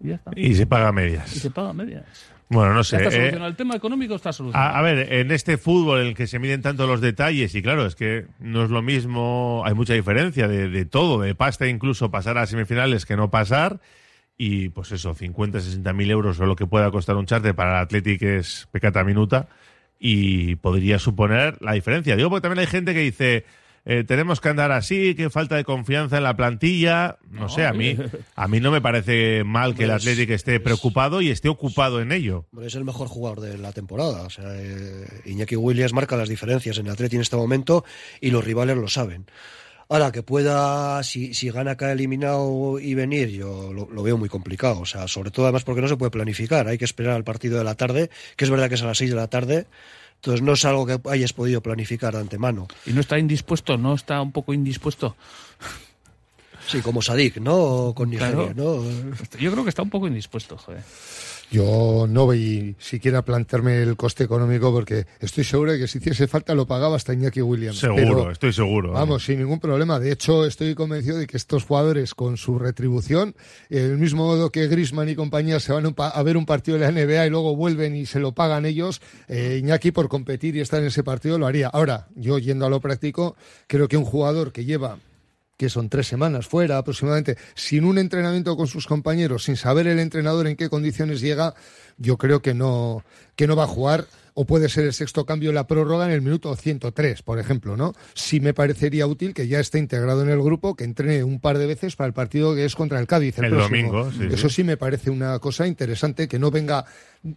Y, 0.00 0.08
ya 0.08 0.14
está. 0.16 0.30
y 0.34 0.54
se 0.54 0.66
paga 0.66 0.92
medias. 0.92 1.34
Y 1.36 1.40
se 1.40 1.50
paga 1.50 1.72
medias. 1.72 2.04
Bueno, 2.48 2.74
no 2.74 2.82
sé. 2.82 2.96
Está 2.96 3.10
solucionado. 3.10 3.46
Eh, 3.46 3.50
el 3.50 3.56
tema 3.56 3.76
económico 3.76 4.14
está 4.16 4.32
solucionado. 4.32 4.74
A, 4.74 4.78
a, 4.78 4.82
ver, 4.82 5.12
en 5.12 5.30
este 5.30 5.56
fútbol 5.56 6.00
en 6.00 6.08
el 6.08 6.14
que 6.14 6.26
se 6.26 6.38
miden 6.38 6.62
tanto 6.62 6.86
los 6.86 7.00
detalles, 7.00 7.54
y 7.54 7.62
claro, 7.62 7.86
es 7.86 7.94
que 7.94 8.26
no 8.40 8.64
es 8.64 8.70
lo 8.70 8.82
mismo, 8.82 9.62
hay 9.64 9.74
mucha 9.74 9.94
diferencia 9.94 10.48
de, 10.48 10.68
de 10.68 10.84
todo, 10.84 11.20
de 11.20 11.34
pasta 11.34 11.68
incluso 11.68 12.10
pasar 12.10 12.38
a 12.38 12.46
semifinales 12.46 13.06
que 13.06 13.16
no 13.16 13.30
pasar. 13.30 13.80
Y 14.36 14.70
pues 14.70 14.90
eso, 14.90 15.14
50, 15.14 15.60
60 15.60 15.92
mil 15.92 16.10
euros 16.10 16.40
o 16.40 16.46
lo 16.46 16.56
que 16.56 16.66
pueda 16.66 16.90
costar 16.90 17.14
un 17.16 17.26
charter 17.26 17.54
para 17.54 17.72
el 17.72 17.82
Athletic 17.82 18.22
es 18.22 18.68
pecata 18.72 19.04
minuta 19.04 19.48
y 19.98 20.56
podría 20.56 20.98
suponer 20.98 21.58
la 21.60 21.74
diferencia. 21.74 22.16
Digo, 22.16 22.30
porque 22.30 22.48
también 22.48 22.60
hay 22.60 22.66
gente 22.66 22.94
que 22.94 23.00
dice, 23.00 23.44
eh, 23.86 24.04
tenemos 24.04 24.40
que 24.40 24.50
andar 24.50 24.72
así, 24.72 25.14
que 25.14 25.30
falta 25.30 25.56
de 25.56 25.64
confianza 25.64 26.18
en 26.18 26.24
la 26.24 26.36
plantilla. 26.36 27.18
No, 27.30 27.42
no 27.42 27.48
sé, 27.48 27.64
a 27.64 27.72
mí, 27.72 27.96
a 28.34 28.48
mí 28.48 28.60
no 28.60 28.70
me 28.70 28.80
parece 28.80 29.42
mal 29.44 29.74
que 29.74 29.84
el 29.84 29.90
Athletic 29.90 30.30
esté 30.30 30.60
preocupado 30.60 31.22
y 31.22 31.30
esté 31.30 31.48
ocupado 31.48 32.00
en 32.00 32.12
ello. 32.12 32.46
Es 32.62 32.74
el 32.74 32.84
mejor 32.84 33.08
jugador 33.08 33.40
de 33.40 33.56
la 33.58 33.72
temporada. 33.72 34.22
O 34.22 34.30
sea, 34.30 34.44
eh, 34.54 35.06
Iñaki 35.24 35.56
Williams 35.56 35.92
marca 35.92 36.16
las 36.16 36.28
diferencias 36.28 36.78
en 36.78 36.86
el 36.86 36.92
Athletic 36.92 37.14
en 37.14 37.22
este 37.22 37.36
momento 37.36 37.84
y 38.20 38.30
los 38.30 38.44
rivales 38.44 38.76
lo 38.76 38.88
saben. 38.88 39.26
Ahora, 39.88 40.12
que 40.12 40.22
pueda, 40.22 41.02
si, 41.02 41.34
si 41.34 41.50
gana 41.50 41.72
acá 41.72 41.90
eliminado 41.90 42.78
y 42.78 42.94
venir, 42.94 43.30
yo 43.30 43.72
lo, 43.72 43.90
lo, 43.90 44.02
veo 44.04 44.16
muy 44.16 44.28
complicado. 44.28 44.78
O 44.78 44.86
sea, 44.86 45.08
sobre 45.08 45.32
todo 45.32 45.46
además 45.46 45.64
porque 45.64 45.80
no 45.80 45.88
se 45.88 45.96
puede 45.96 46.12
planificar. 46.12 46.68
Hay 46.68 46.78
que 46.78 46.84
esperar 46.84 47.14
al 47.14 47.24
partido 47.24 47.58
de 47.58 47.64
la 47.64 47.74
tarde, 47.74 48.08
que 48.36 48.44
es 48.44 48.50
verdad 48.50 48.68
que 48.68 48.76
es 48.76 48.82
a 48.82 48.86
las 48.86 48.98
6 48.98 49.10
de 49.10 49.16
la 49.16 49.26
tarde. 49.26 49.66
Entonces 50.20 50.42
no 50.42 50.52
es 50.52 50.64
algo 50.66 50.84
que 50.84 51.00
hayas 51.08 51.32
podido 51.32 51.62
planificar 51.62 52.12
de 52.12 52.20
antemano. 52.20 52.68
¿Y 52.84 52.92
no 52.92 53.00
está 53.00 53.18
indispuesto? 53.18 53.78
¿No 53.78 53.94
está 53.94 54.20
un 54.20 54.32
poco 54.32 54.52
indispuesto? 54.52 55.16
Sí, 56.66 56.82
como 56.82 57.00
Sadik, 57.00 57.38
¿no? 57.38 57.94
Con 57.96 58.10
Nigeria, 58.10 58.52
claro. 58.52 58.54
¿no? 58.54 58.84
Yo 59.38 59.50
creo 59.50 59.64
que 59.64 59.70
está 59.70 59.80
un 59.80 59.88
poco 59.88 60.06
indispuesto, 60.06 60.58
joder. 60.58 60.82
Yo 61.50 62.06
no 62.08 62.26
voy 62.26 62.76
siquiera 62.78 63.18
a 63.18 63.24
plantearme 63.24 63.82
el 63.82 63.96
coste 63.96 64.22
económico 64.22 64.72
porque 64.72 65.06
estoy 65.18 65.42
seguro 65.42 65.72
de 65.72 65.80
que 65.80 65.88
si 65.88 65.98
hiciese 65.98 66.28
falta 66.28 66.54
lo 66.54 66.66
pagaba 66.66 66.94
hasta 66.94 67.12
Iñaki 67.12 67.42
Williams. 67.42 67.78
Seguro, 67.78 68.02
Pero, 68.02 68.30
estoy 68.30 68.52
seguro. 68.52 68.92
Vamos, 68.92 69.24
sin 69.24 69.40
ningún 69.40 69.58
problema. 69.58 69.98
De 69.98 70.12
hecho, 70.12 70.46
estoy 70.46 70.76
convencido 70.76 71.18
de 71.18 71.26
que 71.26 71.36
estos 71.36 71.64
jugadores 71.64 72.14
con 72.14 72.36
su 72.36 72.58
retribución, 72.58 73.34
el 73.68 73.98
mismo 73.98 74.26
modo 74.26 74.50
que 74.50 74.68
Grisman 74.68 75.08
y 75.08 75.16
compañía 75.16 75.58
se 75.58 75.72
van 75.72 75.92
a 75.96 76.22
ver 76.22 76.36
un 76.36 76.46
partido 76.46 76.78
de 76.78 76.84
la 76.84 76.92
NBA 76.92 77.26
y 77.26 77.30
luego 77.30 77.56
vuelven 77.56 77.96
y 77.96 78.06
se 78.06 78.20
lo 78.20 78.32
pagan 78.32 78.64
ellos, 78.64 79.02
eh, 79.26 79.58
Iñaki 79.60 79.90
por 79.90 80.08
competir 80.08 80.54
y 80.54 80.60
estar 80.60 80.80
en 80.80 80.86
ese 80.86 81.02
partido 81.02 81.36
lo 81.36 81.48
haría. 81.48 81.66
Ahora, 81.66 82.06
yo 82.14 82.38
yendo 82.38 82.64
a 82.64 82.70
lo 82.70 82.80
práctico, 82.80 83.34
creo 83.66 83.88
que 83.88 83.96
un 83.96 84.04
jugador 84.04 84.52
que 84.52 84.64
lleva 84.64 84.98
que 85.60 85.68
son 85.68 85.90
tres 85.90 86.06
semanas 86.06 86.46
fuera 86.46 86.78
aproximadamente, 86.78 87.36
sin 87.54 87.84
un 87.84 87.98
entrenamiento 87.98 88.56
con 88.56 88.66
sus 88.66 88.86
compañeros, 88.86 89.44
sin 89.44 89.58
saber 89.58 89.86
el 89.88 89.98
entrenador 89.98 90.46
en 90.46 90.56
qué 90.56 90.70
condiciones 90.70 91.20
llega, 91.20 91.52
yo 91.98 92.16
creo 92.16 92.40
que 92.40 92.54
no, 92.54 93.04
que 93.36 93.46
no 93.46 93.56
va 93.56 93.64
a 93.64 93.66
jugar 93.66 94.06
o 94.32 94.46
puede 94.46 94.70
ser 94.70 94.86
el 94.86 94.94
sexto 94.94 95.26
cambio 95.26 95.50
en 95.50 95.56
la 95.56 95.66
prórroga 95.66 96.06
en 96.06 96.12
el 96.12 96.22
minuto 96.22 96.56
103, 96.56 97.20
por 97.20 97.38
ejemplo, 97.38 97.76
¿no? 97.76 97.92
Sí 98.14 98.40
me 98.40 98.54
parecería 98.54 99.06
útil 99.06 99.34
que 99.34 99.48
ya 99.48 99.60
esté 99.60 99.78
integrado 99.78 100.22
en 100.22 100.30
el 100.30 100.40
grupo, 100.40 100.74
que 100.74 100.84
entrene 100.84 101.24
un 101.24 101.40
par 101.40 101.58
de 101.58 101.66
veces 101.66 101.94
para 101.94 102.08
el 102.08 102.14
partido 102.14 102.54
que 102.54 102.64
es 102.64 102.74
contra 102.74 102.98
el 102.98 103.06
Cádiz 103.06 103.38
el, 103.38 103.44
El 103.44 103.50
próximo. 103.50 103.92
domingo, 103.92 104.10
sí, 104.12 104.34
Eso 104.34 104.48
sí. 104.48 104.54
sí 104.54 104.64
me 104.64 104.78
parece 104.78 105.10
una 105.10 105.38
cosa 105.40 105.66
interesante, 105.66 106.26
que 106.26 106.38
no 106.38 106.50
venga 106.50 106.86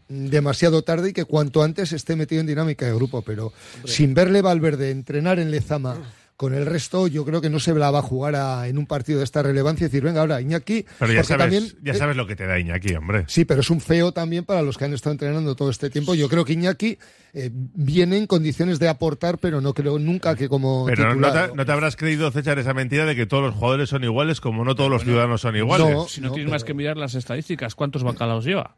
demasiado 0.08 0.82
tarde 0.84 1.10
y 1.10 1.14
que 1.14 1.26
cuanto 1.26 1.62
antes 1.62 1.92
esté 1.92 2.16
metido 2.16 2.40
en 2.40 2.48
dinámica 2.48 2.86
de 2.86 2.94
grupo, 2.94 3.22
pero 3.22 3.52
sin 3.84 4.14
verle 4.14 4.42
Valverde 4.42 4.92
entrenar 4.92 5.40
en 5.40 5.52
Lezama 5.52 5.98
con 6.36 6.54
el 6.56 6.66
resto, 6.66 7.08
yo 7.08 7.24
creo 7.26 7.42
que 7.42 7.50
no 7.50 7.60
se 7.60 7.74
la 7.76 7.92
va 7.92 8.00
a 8.00 8.02
jugar 8.02 8.36
a- 8.36 8.68
en 8.68 8.78
un 8.78 8.86
partido 8.88 9.20
de 9.20 9.24
esta 9.24 9.44
relevancia 9.44 9.86
y 9.86 9.88
decir, 9.88 10.04
venga, 10.04 10.22
ahora 10.22 10.42
Iñaki, 10.42 10.86
Pero 11.00 11.14
ya 11.14 11.20
porque 11.20 11.28
sabes, 11.28 11.38
también 11.44 11.64
ya 11.84 11.92
eh, 11.94 11.96
sabes 11.96 12.18
lo 12.18 12.26
que 12.28 12.36
te 12.36 12.46
da 12.48 12.60
Iñaki, 12.60 12.96
hombre. 12.96 13.26
Sí, 13.28 13.46
pero 13.46 13.62
es 13.62 13.70
un 13.70 13.80
feo 13.82 14.12
también 14.12 14.44
para 14.44 14.62
los 14.62 14.78
que 14.78 14.86
han 14.86 14.94
estado 14.94 15.12
entrenando 15.14 15.56
todo 15.56 15.70
este 15.70 15.90
tiempo. 15.90 16.16
Yo 16.16 16.28
creo 16.30 16.44
que 16.44 16.54
Iñaki 16.54 16.98
eh, 17.34 17.50
viene 17.54 18.18
en 18.18 18.28
condiciones 18.28 18.80
de 18.80 18.90
aportar, 18.90 19.38
pero 19.38 19.62
no 19.62 19.74
creo 19.74 20.00
nunca 20.00 20.36
que 20.36 20.50
como 20.50 20.86
Pero 20.86 21.16
no 21.16 21.32
te, 21.32 21.56
no 21.56 21.66
te 21.66 21.72
habrás 21.72 21.96
creído, 21.96 22.30
César, 22.32 22.58
esa 22.60 22.74
mentira 22.74 23.06
de 23.06 23.16
que 23.16 23.26
todos 23.26 23.44
los 23.44 23.56
jugadores 23.56 23.90
son 23.90 24.04
iguales, 24.04 24.42
como 24.42 24.66
no 24.66 24.76
todos 24.76 24.90
los 24.90 25.04
ciudadanos 25.04 25.42
son 25.42 25.56
iguales. 25.56 26.12
si 26.12 26.22
no, 26.22 26.32
tienes 26.32 26.52
más 26.52 26.64
que 26.64 26.74
mirar 26.74 26.98
las 26.98 27.16
estadísticas, 27.16 27.76
¿cuántos 27.76 28.04
bacalaos 28.04 28.44
lleva? 28.46 28.76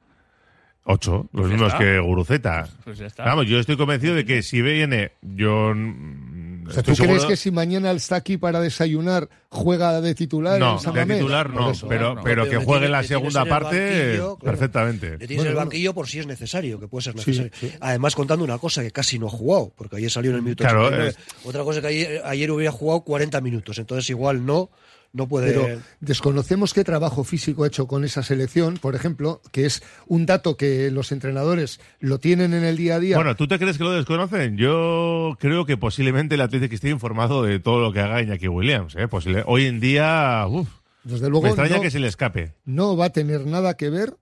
Ocho, 0.88 1.28
los 1.34 1.41
Pues 1.41 1.47
mismos 1.51 1.74
está. 1.74 1.80
que 1.80 1.99
Guruceta. 1.99 2.68
Pues 2.84 2.99
ya 2.99 3.08
está. 3.08 3.24
Vamos, 3.26 3.47
yo 3.47 3.60
estoy 3.60 3.76
convencido 3.76 4.14
de 4.14 4.24
que 4.24 4.43
si 4.43 4.62
viene, 4.62 5.14
yo 5.24 5.74
O 6.68 6.72
sea, 6.72 6.80
estoy 6.82 6.95
¿Tú 6.95 7.03
crees 7.03 7.26
que 7.26 7.36
si 7.36 7.51
mañana 7.51 7.91
está 7.91 8.16
aquí 8.16 8.38
para 8.38 8.59
desayunar, 8.59 9.30
juega 9.49 10.01
de 10.01 10.16
titular 10.16 10.59
no, 10.59 10.74
en 10.74 10.80
San 10.80 10.93
de 10.93 11.05
titular 11.16 11.49
no, 11.49 11.72
eso. 11.72 11.88
pero, 11.88 12.16
No, 12.16 12.24
pero 12.24 12.43
pero 12.43 12.49
que 12.59 12.66
juegue 12.66 12.82
tiene- 12.82 12.89
la 12.89 13.03
segunda 13.03 13.45
parte 13.45 13.99
banquillo, 14.18 14.38
perfectamente. 14.39 15.18
Le 15.18 15.28
tienes 15.28 15.45
en 15.45 15.51
el 15.51 15.55
banquillo 15.57 15.93
por 15.93 16.07
si 16.07 16.20
es 16.20 16.28
necesario, 16.28 16.80
que 16.80 16.88
puede 16.88 17.03
ser 17.03 17.16
necesario. 17.16 17.51
sí. 17.59 17.72
Además, 17.80 18.16
contando 18.16 18.43
una 18.43 18.57
cosa 18.57 18.82
que 18.82 18.91
casi 18.91 19.20
no 19.20 19.28
ha 19.28 19.32
jugado, 19.32 19.72
porque 19.76 19.97
ayer 19.97 20.09
salió 20.11 20.32
en 20.32 20.38
el 20.38 20.41
minuto 20.43 20.63
Claro, 20.63 20.86
89. 20.88 21.16
Otra 21.45 21.63
cosa 21.63 21.82
que 21.82 21.88
ayer, 21.88 22.22
ayer 22.26 22.51
hubiera 22.51 22.72
jugado 22.72 23.01
40 23.01 23.41
minutos, 23.41 23.78
entonces 23.78 24.09
igual 24.09 24.45
no, 24.45 24.70
no 25.16 25.28
puede... 25.28 25.51
Pero 25.53 25.82
desconocemos 26.01 26.74
qué 26.74 26.84
trabajo 26.84 27.24
físico 27.24 27.63
ha 27.63 27.68
hecho 27.68 27.88
con 27.88 28.03
esa 28.03 28.22
selección, 28.22 28.78
por 28.78 28.93
ejemplo, 28.95 29.41
que 29.51 29.66
es 29.66 29.82
un 30.07 30.26
dato 30.26 30.57
que 30.57 30.91
los 30.91 31.11
entrenadores 31.11 31.80
lo 31.99 32.20
tienen 32.20 32.53
en 32.53 32.63
el 32.63 32.78
día 32.78 32.95
a 32.95 32.99
día. 32.99 33.16
Bueno, 33.16 33.36
¿tú 33.36 33.47
te 33.47 33.57
crees 33.57 33.78
que 33.78 33.84
lo 33.84 33.91
desconocen? 33.91 34.57
Yo 34.57 35.36
creo 35.39 35.66
que 35.66 35.78
posiblemente 35.78 36.36
el 36.36 36.41
Atlético 36.41 36.76
esté 36.76 36.89
informado 36.89 37.41
de 37.43 37.59
todo 37.59 37.80
lo 37.80 37.91
que 37.93 38.01
haga 38.01 38.22
Iñaki 38.22 38.47
Williams. 38.47 38.95
¿eh? 38.95 39.07
Posible- 39.07 39.43
Hoy 39.47 39.66
en 39.66 39.80
día, 39.80 40.45
uf, 40.47 40.68
Desde 41.03 41.30
luego 41.30 41.43
me 41.43 41.49
extraña 41.49 41.78
no- 41.78 41.82
que 41.82 41.91
se 41.91 41.99
le 41.99 42.07
escape. 42.07 42.53
no 42.66 42.95
va 42.97 43.05
a 43.05 43.09
tener 43.11 43.45
nada 43.45 43.76
que 43.78 43.89
ver 43.89 44.16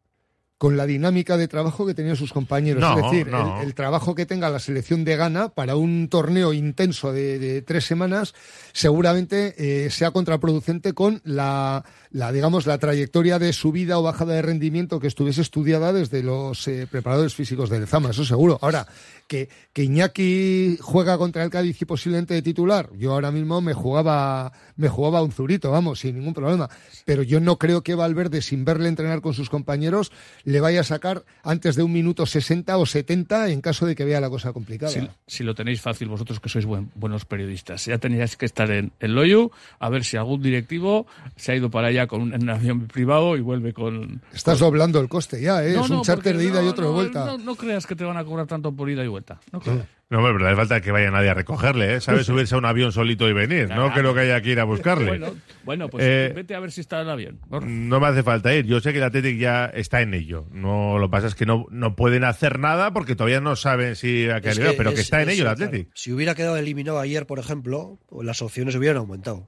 con 0.64 0.78
la 0.78 0.86
dinámica 0.86 1.36
de 1.36 1.50
trabajo 1.50 1.86
que 1.86 1.94
tenían 1.94 2.16
sus 2.16 2.32
compañeros. 2.32 2.80
No, 2.80 2.96
es 2.98 3.04
decir, 3.04 3.28
no. 3.28 3.60
el, 3.60 3.68
el 3.68 3.76
trabajo 3.76 4.16
que 4.16 4.26
tenga 4.26 4.50
la 4.50 4.60
selección 4.60 5.04
de 5.04 5.18
Ghana 5.18 5.50
para 5.50 5.76
un 5.76 6.08
torneo 6.08 6.54
intenso 6.54 7.12
de, 7.12 7.38
de 7.38 7.62
tres 7.62 7.84
semanas 7.84 8.34
seguramente 8.72 9.56
eh, 9.58 9.90
sea 9.90 10.12
contraproducente 10.12 10.94
con 10.94 11.20
la, 11.26 11.84
la, 12.14 12.32
digamos, 12.32 12.66
la 12.68 12.78
trayectoria 12.78 13.40
de 13.40 13.52
subida 13.54 13.98
o 14.00 14.04
bajada 14.04 14.34
de 14.36 14.42
rendimiento 14.44 15.00
que 15.00 15.08
estuviese 15.08 15.42
estudiada 15.42 15.92
desde 15.92 16.24
los 16.24 16.68
eh, 16.68 16.88
preparadores 16.90 17.34
físicos 17.34 17.70
del 17.70 17.88
Zama, 17.88 18.12
eso 18.12 18.24
seguro. 18.24 18.58
Ahora, 18.62 18.88
que, 19.28 19.50
que 19.74 19.84
Iñaki 19.84 20.78
juega 20.80 21.18
contra 21.18 21.44
el 21.44 21.50
Cádiz 21.50 21.82
y 21.82 21.86
posiblemente 21.86 22.34
de 22.36 22.42
titular, 22.42 22.90
yo 22.98 23.14
ahora 23.14 23.32
mismo 23.32 23.62
me 23.62 23.74
jugaba, 23.74 24.52
me 24.76 24.90
jugaba 24.90 25.24
un 25.24 25.32
zurito, 25.32 25.72
vamos, 25.72 26.00
sin 26.02 26.16
ningún 26.16 26.34
problema. 26.36 26.70
Pero 27.06 27.24
yo 27.24 27.40
no 27.40 27.58
creo 27.58 27.82
que 27.82 27.96
Valverde, 27.96 28.42
sin 28.42 28.64
verle 28.64 28.90
entrenar 28.90 29.22
con 29.22 29.34
sus 29.34 29.50
compañeros, 29.50 30.12
le 30.44 30.60
vaya 30.62 30.82
a 30.82 30.84
sacar 30.84 31.24
antes 31.44 31.76
de 31.76 31.84
un 31.84 31.92
minuto 31.92 32.26
60 32.26 32.78
o 32.78 32.86
70 32.86 33.50
en 33.50 33.62
caso 33.62 33.86
de 33.88 33.96
que 33.96 34.06
vea 34.06 34.22
la 34.22 34.30
cosa 34.30 34.54
complicada. 34.54 34.92
Si, 35.26 35.44
lo 35.44 35.56
tenéis 35.56 35.82
fácil 35.82 36.10
vosotros 36.10 36.40
que 36.40 36.50
sois 36.50 36.66
buen- 36.66 36.92
buenos 36.96 37.26
periodistas, 37.26 37.86
ya 37.86 37.98
teníais 37.98 38.38
que 38.38 38.46
estar 38.46 38.70
en 38.70 38.92
el 39.00 39.16
Loyu 39.16 39.52
a 39.80 39.90
ver 39.90 40.04
si 40.04 40.16
algún 40.18 40.42
directivo 40.44 41.08
se 41.36 41.52
ha 41.54 41.56
ido 41.56 41.72
para 41.72 41.88
allá 41.88 42.03
con 42.08 42.22
un, 42.22 42.34
en 42.34 42.44
un 42.44 42.50
avión 42.50 42.88
privado 42.88 43.36
y 43.38 43.42
vuelve 43.42 43.74
con... 43.74 44.22
Estás 44.34 44.60
doblando 44.60 45.00
el 45.00 45.10
coste 45.10 45.42
ya, 45.42 45.64
¿eh? 45.66 45.74
No, 45.74 45.84
es 45.86 45.90
un 45.90 45.98
no, 45.98 46.02
charter 46.04 46.38
de 46.38 46.46
ida 46.46 46.62
y 46.62 46.66
no, 46.66 46.72
otro 46.72 46.86
de 46.86 46.90
no, 46.92 46.96
vuelta. 46.96 47.26
No, 47.26 47.38
no 47.38 47.56
creas 47.56 47.86
que 47.88 47.96
te 47.96 48.04
van 48.04 48.18
a 48.18 48.24
cobrar 48.26 48.48
tanto 48.48 48.72
por 48.76 48.90
ida 48.90 49.04
y 49.04 49.08
vuelta. 49.08 49.40
No 49.52 49.60
creas. 49.60 49.86
No, 50.10 50.20
hombre, 50.20 50.34
pero 50.34 50.44
no 50.44 50.48
hace 50.48 50.56
falta 50.58 50.82
que 50.82 50.92
vaya 50.92 51.10
nadie 51.10 51.30
a 51.30 51.34
recogerle, 51.34 51.96
¿eh? 51.96 52.02
¿Sabes 52.02 52.28
subirse 52.28 52.54
a 52.54 52.60
un 52.60 52.66
avión 52.66 52.92
solito 52.92 53.28
y 53.28 53.34
venir? 53.34 53.68
No 53.70 53.88
Claro. 53.88 53.94
creo 53.94 54.14
que 54.14 54.20
haya 54.20 54.42
que 54.42 54.52
ir 54.52 54.60
a 54.60 54.64
buscarle. 54.64 55.08
Bueno, 55.08 55.34
bueno, 55.64 55.90
pues 55.90 56.04
Eh, 56.06 56.32
vete 56.36 56.54
a 56.54 56.60
ver 56.60 56.72
si 56.72 56.82
está 56.82 56.98
en 57.02 57.08
el 57.08 57.12
avión. 57.14 57.40
No 57.50 58.00
me 58.00 58.08
hace 58.08 58.22
falta 58.22 58.54
ir. 58.54 58.66
Yo 58.68 58.80
sé 58.80 58.92
que 58.92 59.00
el 59.00 59.06
Athletic 59.06 59.40
ya 59.40 59.66
está 59.66 60.02
en 60.02 60.14
ello. 60.14 60.46
No, 60.52 61.00
lo 61.00 61.08
que 61.08 61.12
pasa 61.14 61.28
es 61.28 61.36
que 61.36 61.48
no, 61.48 61.66
no 61.72 61.96
pueden 61.96 62.26
hacer 62.26 62.60
nada 62.60 62.94
porque 62.94 63.16
todavía 63.16 63.42
no 63.42 63.56
saben 63.56 63.96
si 63.96 64.30
a 64.30 64.40
qué 64.40 64.50
Es 64.50 64.60
nivel, 64.60 64.76
pero 64.78 64.92
que 64.92 64.96
es- 64.98 65.02
está 65.02 65.24
en 65.24 65.30
ello 65.30 65.50
el 65.50 65.56
claro, 65.56 65.66
Athletic. 65.70 65.90
si 65.96 66.12
hubiera 66.12 66.36
quedado 66.36 66.58
eliminado 66.58 67.00
ayer, 67.00 67.26
por 67.26 67.40
ejemplo, 67.40 67.98
las 68.22 68.44
opciones 68.44 68.76
hubieran 68.76 68.98
aumentado. 68.98 69.48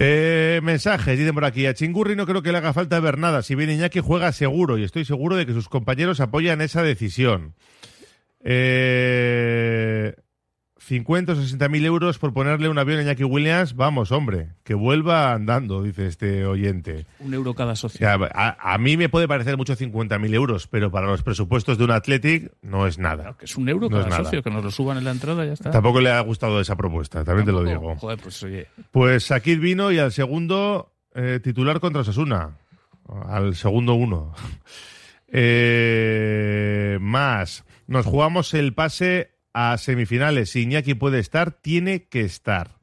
Eh, 0.00 0.60
mensajes, 0.62 1.18
dicen 1.18 1.34
por 1.34 1.44
aquí. 1.44 1.66
A 1.66 1.74
Chingurri 1.74 2.14
no 2.14 2.24
creo 2.24 2.40
que 2.40 2.52
le 2.52 2.58
haga 2.58 2.72
falta 2.72 3.00
ver 3.00 3.18
nada. 3.18 3.42
Si 3.42 3.56
viene 3.56 3.74
Iñaki, 3.74 3.98
juega 3.98 4.30
seguro 4.30 4.78
y 4.78 4.84
estoy 4.84 5.04
seguro 5.04 5.34
de 5.34 5.44
que 5.44 5.52
sus 5.52 5.68
compañeros 5.68 6.20
apoyan 6.20 6.60
esa 6.60 6.84
decisión. 6.84 7.54
Eh, 8.44 10.14
50 10.78 11.32
o 11.32 11.36
60 11.36 11.68
mil 11.68 11.84
euros 11.84 12.18
por 12.18 12.32
ponerle 12.32 12.68
un 12.68 12.78
avión 12.78 13.00
a 13.00 13.02
Iñaki 13.02 13.24
Williams. 13.24 13.74
Vamos, 13.74 14.12
hombre, 14.12 14.50
que 14.64 14.74
vuelva 14.74 15.32
andando, 15.32 15.82
dice 15.82 16.06
este 16.06 16.46
oyente. 16.46 17.04
Un 17.18 17.34
euro 17.34 17.54
cada 17.54 17.74
socio. 17.76 18.08
A, 18.08 18.56
a 18.74 18.78
mí 18.78 18.96
me 18.96 19.08
puede 19.08 19.26
parecer 19.26 19.56
mucho 19.56 19.74
50 19.74 20.18
mil 20.18 20.32
euros, 20.34 20.66
pero 20.68 20.90
para 20.90 21.06
los 21.08 21.22
presupuestos 21.22 21.78
de 21.78 21.84
un 21.84 21.90
Athletic 21.90 22.52
no 22.62 22.86
es 22.86 22.98
nada. 22.98 23.34
Que 23.38 23.46
es 23.46 23.56
un 23.56 23.68
euro 23.68 23.88
No 23.90 24.00
cada 24.00 24.16
socio, 24.24 24.42
que 24.42 24.50
nos 24.50 24.64
lo 24.64 24.70
suban 24.70 24.98
en 24.98 25.04
la 25.04 25.10
entrada 25.10 25.44
y 25.44 25.48
ya 25.48 25.54
está. 25.54 25.70
Tampoco 25.70 26.00
le 26.00 26.10
ha 26.10 26.20
gustado 26.20 26.60
esa 26.60 26.76
propuesta, 26.76 27.24
también 27.24 27.46
te 27.46 27.52
lo 27.52 27.64
digo. 27.64 27.96
Joder, 27.96 28.18
pues 28.18 28.42
oye. 28.44 28.66
Pues 28.92 29.24
Sakir 29.24 29.58
vino 29.58 29.90
y 29.90 29.98
al 29.98 30.12
segundo 30.12 30.92
eh, 31.14 31.40
titular 31.42 31.80
contra 31.80 32.02
Osasuna. 32.02 32.56
Al 33.26 33.54
segundo 33.54 33.94
uno. 33.94 34.34
Eh, 35.30 36.96
más. 37.02 37.66
Nos 37.86 38.06
jugamos 38.06 38.54
el 38.54 38.72
pase 38.72 39.37
a 39.52 39.76
semifinales. 39.78 40.50
Si 40.50 40.62
Iñaki 40.62 40.94
puede 40.94 41.18
estar, 41.18 41.52
tiene 41.52 42.04
que 42.04 42.20
estar. 42.22 42.78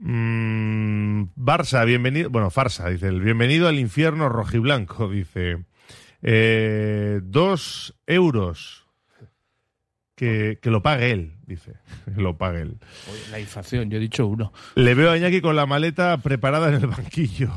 Mm, 0.00 1.24
Barça, 1.36 1.84
bienvenido. 1.84 2.30
Bueno, 2.30 2.50
Farsa, 2.50 2.88
dice. 2.88 3.08
El 3.08 3.20
bienvenido 3.20 3.68
al 3.68 3.78
infierno 3.78 4.28
rojiblanco, 4.28 5.08
dice. 5.10 5.64
Eh, 6.22 7.20
dos 7.22 7.94
euros. 8.06 8.82
Que, 10.16 10.60
que 10.62 10.70
lo 10.70 10.80
pague 10.80 11.10
él, 11.10 11.38
dice. 11.44 11.72
Que 12.04 12.20
lo 12.22 12.38
pague 12.38 12.62
él. 12.62 12.78
Oye, 13.10 13.20
la 13.32 13.40
inflación, 13.40 13.90
yo 13.90 13.96
he 13.96 14.00
dicho 14.00 14.26
uno. 14.26 14.52
Le 14.76 14.94
veo 14.94 15.10
a 15.10 15.16
Iñaki 15.16 15.40
con 15.40 15.56
la 15.56 15.66
maleta 15.66 16.18
preparada 16.18 16.68
en 16.68 16.74
el 16.74 16.86
banquillo. 16.86 17.50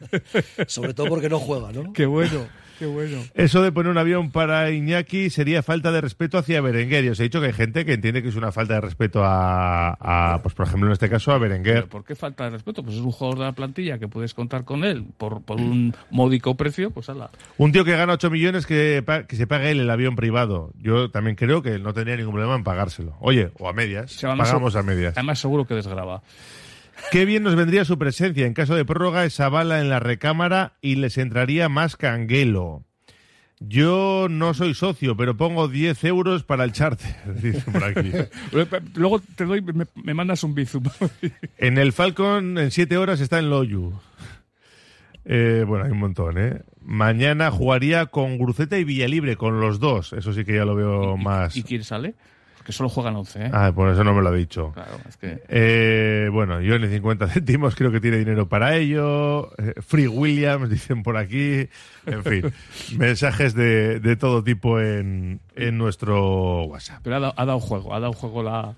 Sobre 0.66 0.92
todo 0.92 1.08
porque 1.08 1.30
no 1.30 1.38
juega, 1.38 1.72
¿no? 1.72 1.94
Qué 1.94 2.04
bueno, 2.04 2.46
qué 2.78 2.86
bueno. 2.86 3.22
Eso 3.34 3.62
de 3.62 3.72
poner 3.72 3.90
un 3.90 3.98
avión 3.98 4.30
para 4.30 4.70
Iñaki 4.70 5.30
sería 5.30 5.62
falta 5.62 5.92
de 5.92 6.00
respeto 6.00 6.38
hacia 6.38 6.60
Berenguer. 6.60 7.04
Y 7.04 7.08
os 7.10 7.20
he 7.20 7.24
dicho 7.24 7.40
que 7.40 7.48
hay 7.48 7.52
gente 7.52 7.84
que 7.84 7.94
entiende 7.94 8.22
que 8.22 8.28
es 8.28 8.36
una 8.36 8.52
falta 8.52 8.74
de 8.74 8.80
respeto 8.80 9.22
a, 9.24 9.96
a, 10.00 10.42
pues 10.42 10.54
por 10.54 10.66
ejemplo, 10.66 10.88
en 10.88 10.92
este 10.92 11.08
caso 11.08 11.32
a 11.32 11.38
Berenguer. 11.38 11.74
¿Pero 11.74 11.88
¿Por 11.88 12.04
qué 12.04 12.14
falta 12.14 12.44
de 12.44 12.50
respeto? 12.50 12.82
Pues 12.82 12.96
es 12.96 13.02
un 13.02 13.12
jugador 13.12 13.38
de 13.38 13.44
la 13.44 13.52
plantilla 13.52 13.98
que 13.98 14.08
puedes 14.08 14.34
contar 14.34 14.64
con 14.64 14.84
él 14.84 15.04
por, 15.16 15.42
por 15.42 15.60
un 15.60 15.94
módico 16.10 16.56
precio, 16.56 16.90
pues 16.90 17.08
ala. 17.08 17.30
Un 17.58 17.72
tío 17.72 17.84
que 17.84 17.96
gana 17.96 18.14
8 18.14 18.30
millones 18.30 18.66
que, 18.66 19.04
que 19.28 19.36
se 19.36 19.46
pague 19.46 19.70
él 19.70 19.80
el 19.80 19.90
avión 19.90 20.16
privado. 20.16 20.72
Yo 20.80 21.10
también 21.10 21.36
creo 21.36 21.62
que 21.62 21.78
no 21.78 21.92
tendría 21.92 22.16
ningún 22.16 22.34
problema 22.34 22.56
en 22.56 22.64
pagárselo. 22.64 23.16
Oye, 23.20 23.50
o 23.58 23.68
a 23.68 23.72
medias. 23.72 24.12
Se 24.12 24.26
Pagamos 24.26 24.76
a 24.76 24.82
medias. 24.82 25.14
Además, 25.16 25.38
seguro 25.38 25.66
que 25.66 25.74
desgraba. 25.74 26.22
Qué 27.10 27.24
bien 27.24 27.42
nos 27.42 27.56
vendría 27.56 27.84
su 27.84 27.98
presencia. 27.98 28.46
En 28.46 28.54
caso 28.54 28.74
de 28.74 28.84
prórroga, 28.84 29.24
esa 29.24 29.48
bala 29.48 29.80
en 29.80 29.88
la 29.88 30.00
recámara 30.00 30.74
y 30.80 30.96
les 30.96 31.18
entraría 31.18 31.68
más 31.68 31.96
canguelo. 31.96 32.84
Yo 33.58 34.26
no 34.28 34.52
soy 34.52 34.74
socio, 34.74 35.16
pero 35.16 35.36
pongo 35.36 35.68
10 35.68 36.04
euros 36.04 36.44
para 36.44 36.64
el 36.64 36.72
charter, 36.72 37.16
dice 37.42 37.70
por 37.70 37.84
aquí. 37.84 38.12
Luego 38.94 39.20
te 39.20 39.46
doy, 39.46 39.62
me, 39.62 39.86
me 39.94 40.14
mandas 40.14 40.44
un 40.44 40.54
bizum. 40.54 40.84
En 41.58 41.78
el 41.78 41.92
Falcon, 41.92 42.58
en 42.58 42.70
7 42.70 42.96
horas, 42.98 43.20
está 43.20 43.38
en 43.38 43.48
Loyu. 43.48 43.94
Eh, 45.24 45.64
bueno, 45.66 45.84
hay 45.84 45.90
un 45.90 45.98
montón, 45.98 46.38
¿eh? 46.38 46.62
Mañana 46.82 47.50
jugaría 47.50 48.06
con 48.06 48.38
Gruceta 48.38 48.78
y 48.78 48.84
Villalibre, 48.84 49.36
con 49.36 49.58
los 49.58 49.80
dos. 49.80 50.12
Eso 50.12 50.32
sí 50.32 50.44
que 50.44 50.54
ya 50.54 50.64
lo 50.64 50.76
veo 50.76 51.16
más. 51.16 51.56
¿Y 51.56 51.64
quién 51.64 51.82
sale? 51.82 52.14
Porque 52.66 52.78
solo 52.78 52.88
juegan 52.88 53.14
11, 53.14 53.44
¿eh? 53.44 53.50
Ah, 53.52 53.70
por 53.72 53.88
eso 53.88 54.02
no 54.02 54.12
me 54.12 54.22
lo 54.22 54.30
ha 54.30 54.32
dicho. 54.32 54.72
Claro, 54.72 54.98
es 55.08 55.16
que... 55.18 55.40
Eh, 55.48 56.28
bueno, 56.32 56.60
yo 56.60 56.76
ni 56.80 56.88
50 56.88 57.28
céntimos 57.28 57.76
creo 57.76 57.92
que 57.92 58.00
tiene 58.00 58.16
dinero 58.16 58.48
para 58.48 58.74
ello. 58.74 59.52
Eh, 59.56 59.74
Free 59.82 60.08
Williams, 60.08 60.68
dicen 60.68 61.04
por 61.04 61.16
aquí. 61.16 61.68
En 62.06 62.24
fin, 62.24 62.52
mensajes 62.98 63.54
de, 63.54 64.00
de 64.00 64.16
todo 64.16 64.42
tipo 64.42 64.80
en, 64.80 65.38
en 65.54 65.78
nuestro 65.78 66.64
WhatsApp. 66.64 67.02
Pero 67.04 67.14
ha 67.14 67.20
dado, 67.20 67.34
ha 67.36 67.44
dado 67.44 67.60
juego, 67.60 67.94
ha 67.94 68.00
dado 68.00 68.14
juego 68.14 68.42
la, 68.42 68.74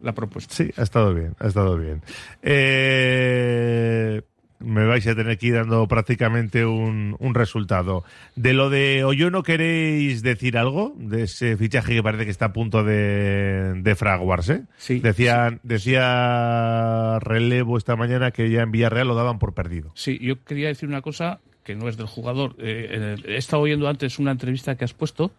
la 0.00 0.12
propuesta. 0.12 0.54
Sí, 0.54 0.70
ha 0.76 0.82
estado 0.82 1.14
bien, 1.14 1.34
ha 1.38 1.46
estado 1.46 1.78
bien. 1.78 2.02
Eh, 2.42 4.20
me 4.58 4.86
vais 4.86 5.06
a 5.06 5.14
tener 5.14 5.38
que 5.38 5.48
ir 5.48 5.54
dando 5.54 5.86
prácticamente 5.86 6.64
un, 6.64 7.16
un 7.18 7.34
resultado. 7.34 8.04
De 8.34 8.52
lo 8.52 8.70
de 8.70 9.04
Oyono, 9.04 9.42
¿queréis 9.42 10.22
decir 10.22 10.56
algo? 10.56 10.94
De 10.96 11.24
ese 11.24 11.56
fichaje 11.56 11.94
que 11.94 12.02
parece 12.02 12.24
que 12.24 12.30
está 12.30 12.46
a 12.46 12.52
punto 12.52 12.84
de, 12.84 13.74
de 13.82 13.94
fraguarse. 13.94 14.64
Sí. 14.76 15.00
Decían, 15.00 15.60
decía 15.62 17.18
Relevo 17.20 17.78
esta 17.78 17.96
mañana 17.96 18.30
que 18.30 18.50
ya 18.50 18.62
en 18.62 18.70
Villarreal 18.70 19.08
lo 19.08 19.14
daban 19.14 19.38
por 19.38 19.54
perdido. 19.54 19.92
Sí, 19.94 20.18
yo 20.20 20.42
quería 20.44 20.68
decir 20.68 20.88
una 20.88 21.02
cosa 21.02 21.40
que 21.64 21.74
no 21.74 21.88
es 21.88 21.96
del 21.96 22.06
jugador. 22.06 22.54
Eh, 22.58 23.16
he 23.26 23.36
estado 23.36 23.62
oyendo 23.62 23.88
antes 23.88 24.18
una 24.18 24.30
entrevista 24.30 24.76
que 24.76 24.84
has 24.84 24.94
puesto 24.94 25.32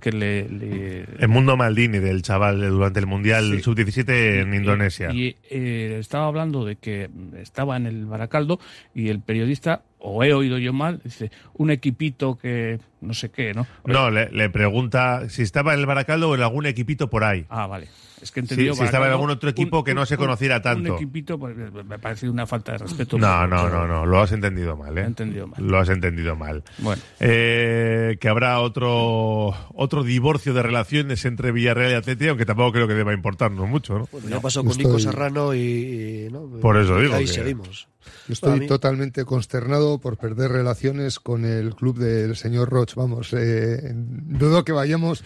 que 0.00 0.12
le, 0.12 0.48
le- 0.48 1.06
El 1.18 1.28
mundo 1.28 1.56
Maldini 1.56 1.98
del 1.98 2.22
chaval 2.22 2.60
durante 2.68 3.00
el 3.00 3.06
Mundial 3.06 3.52
Sí. 3.56 3.62
Sub-17 3.62 4.40
en 4.42 4.54
Indonesia. 4.54 5.10
Y 5.12 5.36
eh, 5.50 5.96
estaba 6.00 6.26
hablando 6.26 6.64
de 6.64 6.76
que 6.76 7.08
estaba 7.40 7.76
en 7.76 7.86
el 7.86 8.04
Baracaldo 8.06 8.58
y 8.94 9.08
el 9.08 9.20
periodista, 9.20 9.82
o 9.98 10.22
he 10.24 10.32
oído 10.34 10.58
yo 10.58 10.72
mal, 10.72 11.00
dice, 11.04 11.30
un 11.54 11.70
equipito 11.70 12.36
que 12.36 12.78
no 13.00 13.14
sé 13.14 13.30
qué, 13.30 13.54
¿no? 13.54 13.66
no, 13.86 14.10
le, 14.10 14.30
le 14.30 14.50
pregunta 14.50 15.28
si 15.30 15.42
estaba 15.42 15.74
en 15.74 15.80
el 15.80 15.86
Baracaldo 15.86 16.30
o 16.30 16.34
en 16.34 16.42
algún 16.42 16.66
equipito 16.66 17.08
por 17.08 17.24
ahí. 17.24 17.46
Ah, 17.48 17.66
vale. 17.66 17.88
Es 18.22 18.30
que 18.30 18.40
he 18.40 18.46
Sí, 18.46 18.54
si 18.74 18.82
estaba 18.84 19.06
en 19.06 19.12
algún 19.12 19.30
otro 19.30 19.50
equipo 19.50 19.84
que 19.84 19.94
no 19.94 20.06
se 20.06 20.16
conociera 20.16 20.62
tanto. 20.62 20.92
Un 20.92 20.96
equipito, 20.96 21.38
pues, 21.38 21.56
me 21.56 21.98
parece 21.98 22.28
una 22.28 22.46
falta 22.46 22.72
de 22.72 22.78
respeto. 22.78 23.18
No, 23.18 23.46
no, 23.46 23.68
no, 23.68 23.86
no, 23.86 24.06
lo 24.06 24.20
has 24.20 24.32
entendido 24.32 24.76
mal, 24.76 24.96
¿eh? 24.96 25.02
He 25.02 25.06
entendido 25.06 25.46
mal. 25.46 25.62
Lo 25.66 25.78
has 25.78 25.88
entendido 25.88 26.36
mal. 26.36 26.62
Bueno. 26.78 27.02
Eh, 27.20 28.16
que 28.20 28.28
habrá 28.28 28.60
otro 28.60 29.54
otro 29.74 30.02
divorcio 30.02 30.54
de 30.54 30.62
relaciones 30.62 31.24
entre 31.24 31.52
Villarreal 31.52 31.92
y 31.92 31.94
Atleti, 31.94 32.28
aunque 32.28 32.46
tampoco 32.46 32.72
creo 32.72 32.88
que 32.88 32.94
deba 32.94 33.12
importarnos 33.12 33.68
mucho, 33.68 33.98
¿no? 33.98 34.08
Bueno, 34.10 34.28
ya 34.28 34.40
pasó 34.40 34.62
con 34.62 34.70
Estoy- 34.72 34.86
Nico 34.86 34.98
Serrano 34.98 35.54
y, 35.54 35.58
y, 35.58 36.28
¿no? 36.32 36.46
Por 36.60 36.76
eso 36.76 36.98
digo 36.98 37.14
Ahí 37.14 37.24
que- 37.26 37.32
seguimos. 37.32 37.88
Yo 38.28 38.32
estoy 38.32 38.60
mí- 38.60 38.66
totalmente 38.66 39.24
consternado 39.24 39.98
por 39.98 40.16
perder 40.16 40.50
relaciones 40.52 41.18
con 41.20 41.44
el 41.44 41.74
club 41.74 41.98
del 41.98 42.36
señor 42.36 42.70
Roch. 42.70 42.94
Vamos, 42.94 43.32
eh, 43.32 43.92
dudo 43.94 44.64
que 44.64 44.72
vayamos 44.72 45.22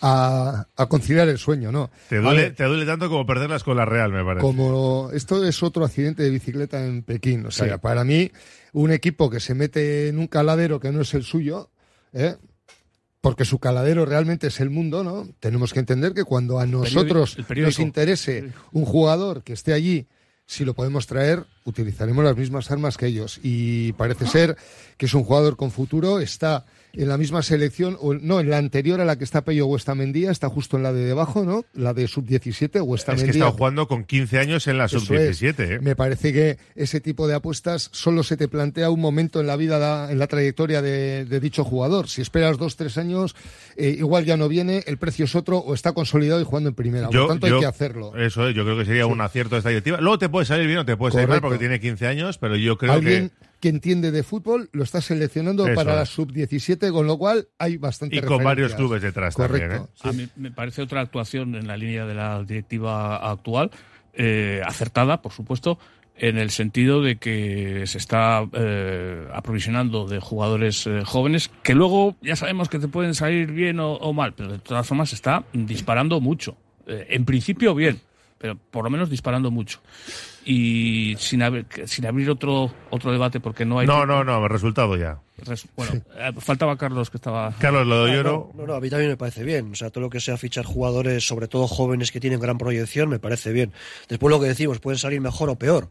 a, 0.00 0.66
a 0.76 0.86
conciliar 0.86 1.28
el 1.28 1.38
sueño, 1.38 1.72
¿no? 1.72 1.90
Te 2.08 2.18
duele, 2.18 2.42
ver, 2.42 2.54
te 2.54 2.64
duele 2.64 2.86
tanto 2.86 3.08
como 3.08 3.26
perderlas 3.26 3.64
con 3.64 3.76
la 3.76 3.84
Real, 3.84 4.12
me 4.12 4.24
parece. 4.24 4.40
como 4.40 5.10
esto 5.12 5.44
es 5.46 5.62
otro 5.62 5.84
accidente 5.84 6.22
de 6.22 6.30
bicicleta 6.30 6.84
en 6.84 7.02
Pekín. 7.02 7.46
O 7.46 7.50
sea, 7.50 7.74
Sí. 7.74 7.80
para 7.80 8.04
mí, 8.04 8.30
un 8.72 8.90
equipo 8.92 9.30
que 9.30 9.40
se 9.40 9.54
mete 9.54 10.08
en 10.08 10.18
un 10.18 10.26
caladero 10.26 10.80
que 10.80 10.92
no 10.92 11.00
es 11.02 11.14
el 11.14 11.22
suyo, 11.24 11.70
¿eh? 12.12 12.36
porque 13.20 13.44
su 13.44 13.60
caladero 13.60 14.04
realmente 14.04 14.48
es 14.48 14.58
el 14.60 14.68
mundo, 14.70 15.04
¿no? 15.04 15.28
Tenemos 15.38 15.72
que 15.72 15.78
entender 15.78 16.12
que 16.12 16.24
cuando 16.24 16.58
a 16.58 16.66
nosotros 16.66 17.36
el 17.38 17.44
periódico. 17.44 17.68
nos 17.70 17.78
interese 17.78 18.50
un 18.72 18.84
jugador 18.84 19.44
que 19.44 19.52
esté 19.52 19.72
allí, 19.72 20.08
si 20.46 20.64
lo 20.64 20.74
podemos 20.74 21.06
traer, 21.06 21.44
utilizaremos 21.64 22.24
las 22.24 22.36
mismas 22.36 22.70
armas 22.70 22.96
que 22.96 23.06
ellos. 23.06 23.40
Y 23.42 23.92
parece 23.92 24.26
ser 24.26 24.56
que 24.96 25.06
es 25.06 25.14
un 25.14 25.24
jugador 25.24 25.56
con 25.56 25.70
futuro, 25.70 26.20
está 26.20 26.66
en 26.94 27.08
la 27.08 27.16
misma 27.16 27.42
selección, 27.42 27.96
o 28.00 28.14
no, 28.14 28.40
en 28.40 28.50
la 28.50 28.58
anterior 28.58 29.00
a 29.00 29.04
la 29.04 29.16
que 29.16 29.24
está 29.24 29.42
Pello 29.42 29.66
Huestamendía, 29.66 30.30
está 30.30 30.48
justo 30.48 30.76
en 30.76 30.82
la 30.82 30.92
de 30.92 31.04
debajo, 31.04 31.44
¿no? 31.44 31.64
La 31.72 31.94
de 31.94 32.06
sub-17, 32.06 32.62
es 32.62 32.70
que 32.70 32.80
Huestamendía. 32.80 33.30
estado 33.32 33.52
jugando 33.52 33.88
con 33.88 34.04
15 34.04 34.38
años 34.38 34.66
en 34.66 34.78
la 34.78 34.84
Eso 34.86 35.00
Sub-17, 35.00 35.60
es. 35.60 35.70
¿eh? 35.70 35.78
Me 35.80 35.96
parece 35.96 36.32
que 36.32 36.58
ese 36.74 37.00
tipo 37.00 37.26
de 37.26 37.34
apuestas 37.34 37.88
solo 37.92 38.22
se 38.22 38.36
te 38.36 38.46
plantea 38.48 38.90
un 38.90 39.00
momento 39.00 39.40
en 39.40 39.46
la 39.46 39.56
vida, 39.56 39.78
da- 39.78 40.12
en 40.12 40.18
la 40.18 40.26
trayectoria 40.26 40.82
de, 40.82 41.24
de 41.24 41.40
dicho 41.40 41.64
jugador. 41.64 42.08
Si 42.08 42.20
esperas 42.22 42.58
dos, 42.58 42.76
tres 42.76 42.98
años, 42.98 43.34
eh, 43.76 43.94
igual 43.98 44.24
ya 44.24 44.36
no 44.36 44.48
viene, 44.48 44.84
el 44.86 44.98
precio 44.98 45.24
es 45.24 45.34
otro 45.34 45.58
o 45.58 45.74
está 45.74 45.92
consolidado 45.92 46.40
y 46.40 46.44
jugando 46.44 46.68
en 46.68 46.74
primera. 46.74 47.06
Por 47.06 47.14
lo 47.16 47.26
tanto, 47.28 47.46
hay 47.46 47.58
que 47.58 47.66
hacerlo. 47.66 48.16
Eso 48.16 48.48
es, 48.48 48.54
yo 48.54 48.64
creo 48.64 48.76
que 48.76 48.84
sería 48.84 49.06
un 49.06 49.20
acierto 49.20 49.54
de 49.54 49.60
esta 49.60 49.70
directiva. 49.70 49.98
Luego 50.00 50.18
te 50.18 50.28
puede 50.28 50.46
salir 50.46 50.66
bien 50.66 50.78
o 50.80 50.84
te 50.84 50.96
puede 50.96 51.12
salir 51.12 51.28
mal 51.28 51.40
porque 51.40 51.58
tiene 51.58 51.80
15 51.80 52.06
años, 52.06 52.38
pero 52.38 52.56
yo 52.56 52.76
creo 52.76 52.92
Alguien 52.92 53.28
que... 53.30 53.51
que... 53.62 53.68
entiende 53.68 54.10
de 54.10 54.22
fútbol 54.22 54.68
lo 54.72 54.82
está 54.82 55.00
seleccionando 55.00 55.66
Eso 55.66 55.74
para 55.74 55.94
la 55.94 56.02
es. 56.02 56.10
sub-17, 56.10 56.92
con 56.92 57.06
lo 57.06 57.16
cual 57.16 57.48
hay 57.58 57.76
bastante 57.78 58.16
Y 58.16 58.20
con 58.20 58.42
varios 58.44 58.74
clubes 58.74 59.00
detrás 59.02 59.34
Correcto. 59.34 59.58
también, 59.58 59.82
¿eh? 59.82 59.88
sí. 59.94 60.08
A 60.08 60.12
mí 60.12 60.28
me 60.36 60.50
parece 60.50 60.82
otra 60.82 61.00
actuación 61.00 61.54
en 61.54 61.66
la 61.66 61.76
línea 61.76 62.04
de 62.04 62.14
la 62.14 62.42
directiva 62.42 63.16
actual, 63.30 63.70
eh, 64.14 64.60
acertada, 64.66 65.22
por 65.22 65.32
supuesto, 65.32 65.78
en 66.16 66.36
el 66.36 66.50
sentido 66.50 67.00
de 67.00 67.16
que 67.16 67.86
se 67.86 67.96
está 67.98 68.46
eh, 68.52 69.26
aprovisionando 69.32 70.06
de 70.06 70.20
jugadores 70.20 70.86
eh, 70.86 71.02
jóvenes 71.04 71.50
que 71.62 71.74
luego 71.74 72.16
ya 72.20 72.36
sabemos 72.36 72.68
que 72.68 72.78
te 72.78 72.86
pueden 72.88 73.14
salir 73.14 73.50
bien 73.50 73.80
o, 73.80 73.94
o 73.94 74.12
mal, 74.12 74.34
pero 74.34 74.52
de 74.52 74.58
todas 74.58 74.86
formas 74.86 75.08
se 75.08 75.14
está 75.14 75.44
disparando 75.52 76.20
mucho. 76.20 76.56
Eh, 76.86 77.06
en 77.10 77.24
principio 77.24 77.74
bien, 77.74 78.00
pero 78.42 78.56
por 78.56 78.82
lo 78.84 78.90
menos 78.90 79.08
disparando 79.08 79.50
mucho. 79.52 79.80
Y 80.44 81.14
sin, 81.18 81.40
haber- 81.42 81.66
sin 81.86 82.04
abrir 82.04 82.28
otro 82.28 82.74
otro 82.90 83.12
debate 83.12 83.38
porque 83.38 83.64
no 83.64 83.78
hay... 83.78 83.86
No, 83.86 84.04
no, 84.04 84.24
no, 84.24 84.48
resultado 84.48 84.96
ya. 84.96 85.20
Res- 85.38 85.68
Bueno, 85.76 85.92
eh, 86.16 86.32
faltaba 86.40 86.76
Carlos 86.76 87.08
que 87.08 87.18
estaba... 87.18 87.54
Carlos, 87.60 87.86
lo 87.86 87.96
doy 87.98 88.10
Ah, 88.10 88.22
no, 88.24 88.50
no, 88.54 88.66
no, 88.66 88.74
a 88.74 88.80
mí 88.80 88.90
también 88.90 89.10
me 89.12 89.16
parece 89.16 89.44
bien. 89.44 89.70
O 89.70 89.74
sea, 89.76 89.90
todo 89.90 90.02
lo 90.02 90.10
que 90.10 90.18
sea 90.18 90.36
fichar 90.36 90.64
jugadores, 90.64 91.24
sobre 91.24 91.46
todo 91.46 91.68
jóvenes 91.68 92.10
que 92.10 92.18
tienen 92.18 92.40
gran 92.40 92.58
proyección, 92.58 93.08
me 93.08 93.20
parece 93.20 93.52
bien. 93.52 93.72
Después 94.08 94.30
lo 94.32 94.40
que 94.40 94.48
decimos, 94.48 94.80
pueden 94.80 94.98
salir 94.98 95.20
mejor 95.20 95.48
o 95.48 95.54
peor. 95.56 95.88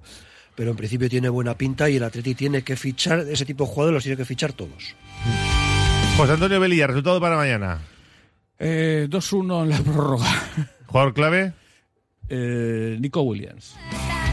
Pero 0.53 0.71
en 0.71 0.75
principio 0.77 1.09
tiene 1.09 1.29
buena 1.29 1.55
pinta 1.57 1.89
y 1.89 1.95
el 1.95 2.03
Atleti 2.03 2.35
tiene 2.35 2.61
que 2.61 2.75
fichar, 2.75 3.19
ese 3.19 3.45
tipo 3.45 3.63
de 3.63 3.69
jugadores 3.71 3.93
los 3.95 4.03
tiene 4.03 4.17
que 4.17 4.25
fichar 4.25 4.51
todos. 4.51 4.93
José 6.17 6.33
Antonio 6.33 6.59
Velilla, 6.59 6.87
resultado 6.87 7.21
para 7.21 7.37
mañana. 7.37 7.79
Eh, 8.59 9.07
2-1 9.09 9.63
en 9.63 9.69
la 9.69 9.77
prórroga. 9.79 10.27
Jugador 10.87 11.13
clave, 11.13 11.53
Eh, 12.33 12.97
Nico 13.01 13.21
Williams. 13.23 13.75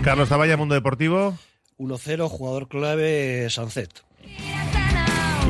Carlos 0.03 0.29
Zavalla, 0.29 0.57
Mundo 0.57 0.77
Deportivo 0.77 1.37
1-0, 1.79 2.29
jugador 2.29 2.69
clave, 2.69 3.49
Sancet. 3.51 3.91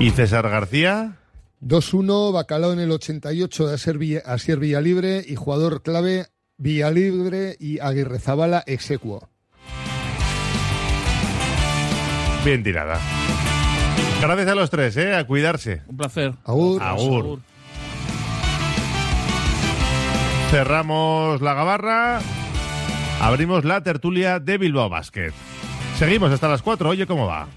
y 0.01 0.11
César 0.11 0.49
García. 0.49 1.17
2-1, 1.61 2.33
Bacalao 2.33 2.73
en 2.73 2.79
el 2.81 2.91
88 2.91 3.67
de 3.67 3.75
Asier, 3.75 3.99
Villa, 3.99 4.23
Asier 4.25 4.59
Villalibre 4.59 5.23
y 5.27 5.35
jugador 5.35 5.83
clave 5.83 6.27
Villalibre 6.57 7.57
y 7.61 7.81
Aguirre 7.81 8.19
Zabala 8.19 8.63
execuo. 8.67 9.29
Bien 12.45 12.63
tirada. 12.63 12.99
Gracias 14.23 14.49
a 14.49 14.55
los 14.55 14.71
tres, 14.71 14.97
¿eh? 14.97 15.15
A 15.15 15.27
cuidarse. 15.27 15.83
Un 15.87 15.97
placer. 15.97 16.35
Agur. 16.45 16.83
Agur. 16.83 17.41
Cerramos 20.51 21.41
la 21.43 21.55
gabarra. 21.55 22.21
Abrimos 23.21 23.65
la 23.65 23.83
tertulia 23.83 24.39
de 24.39 24.59
Bilbao 24.59 24.89
Basket. 24.89 25.33
Seguimos 25.99 26.31
hasta 26.31 26.49
las 26.49 26.63
4. 26.63 26.89
Oye, 26.89 27.07
¿cómo 27.07 27.27
va? 27.27 27.49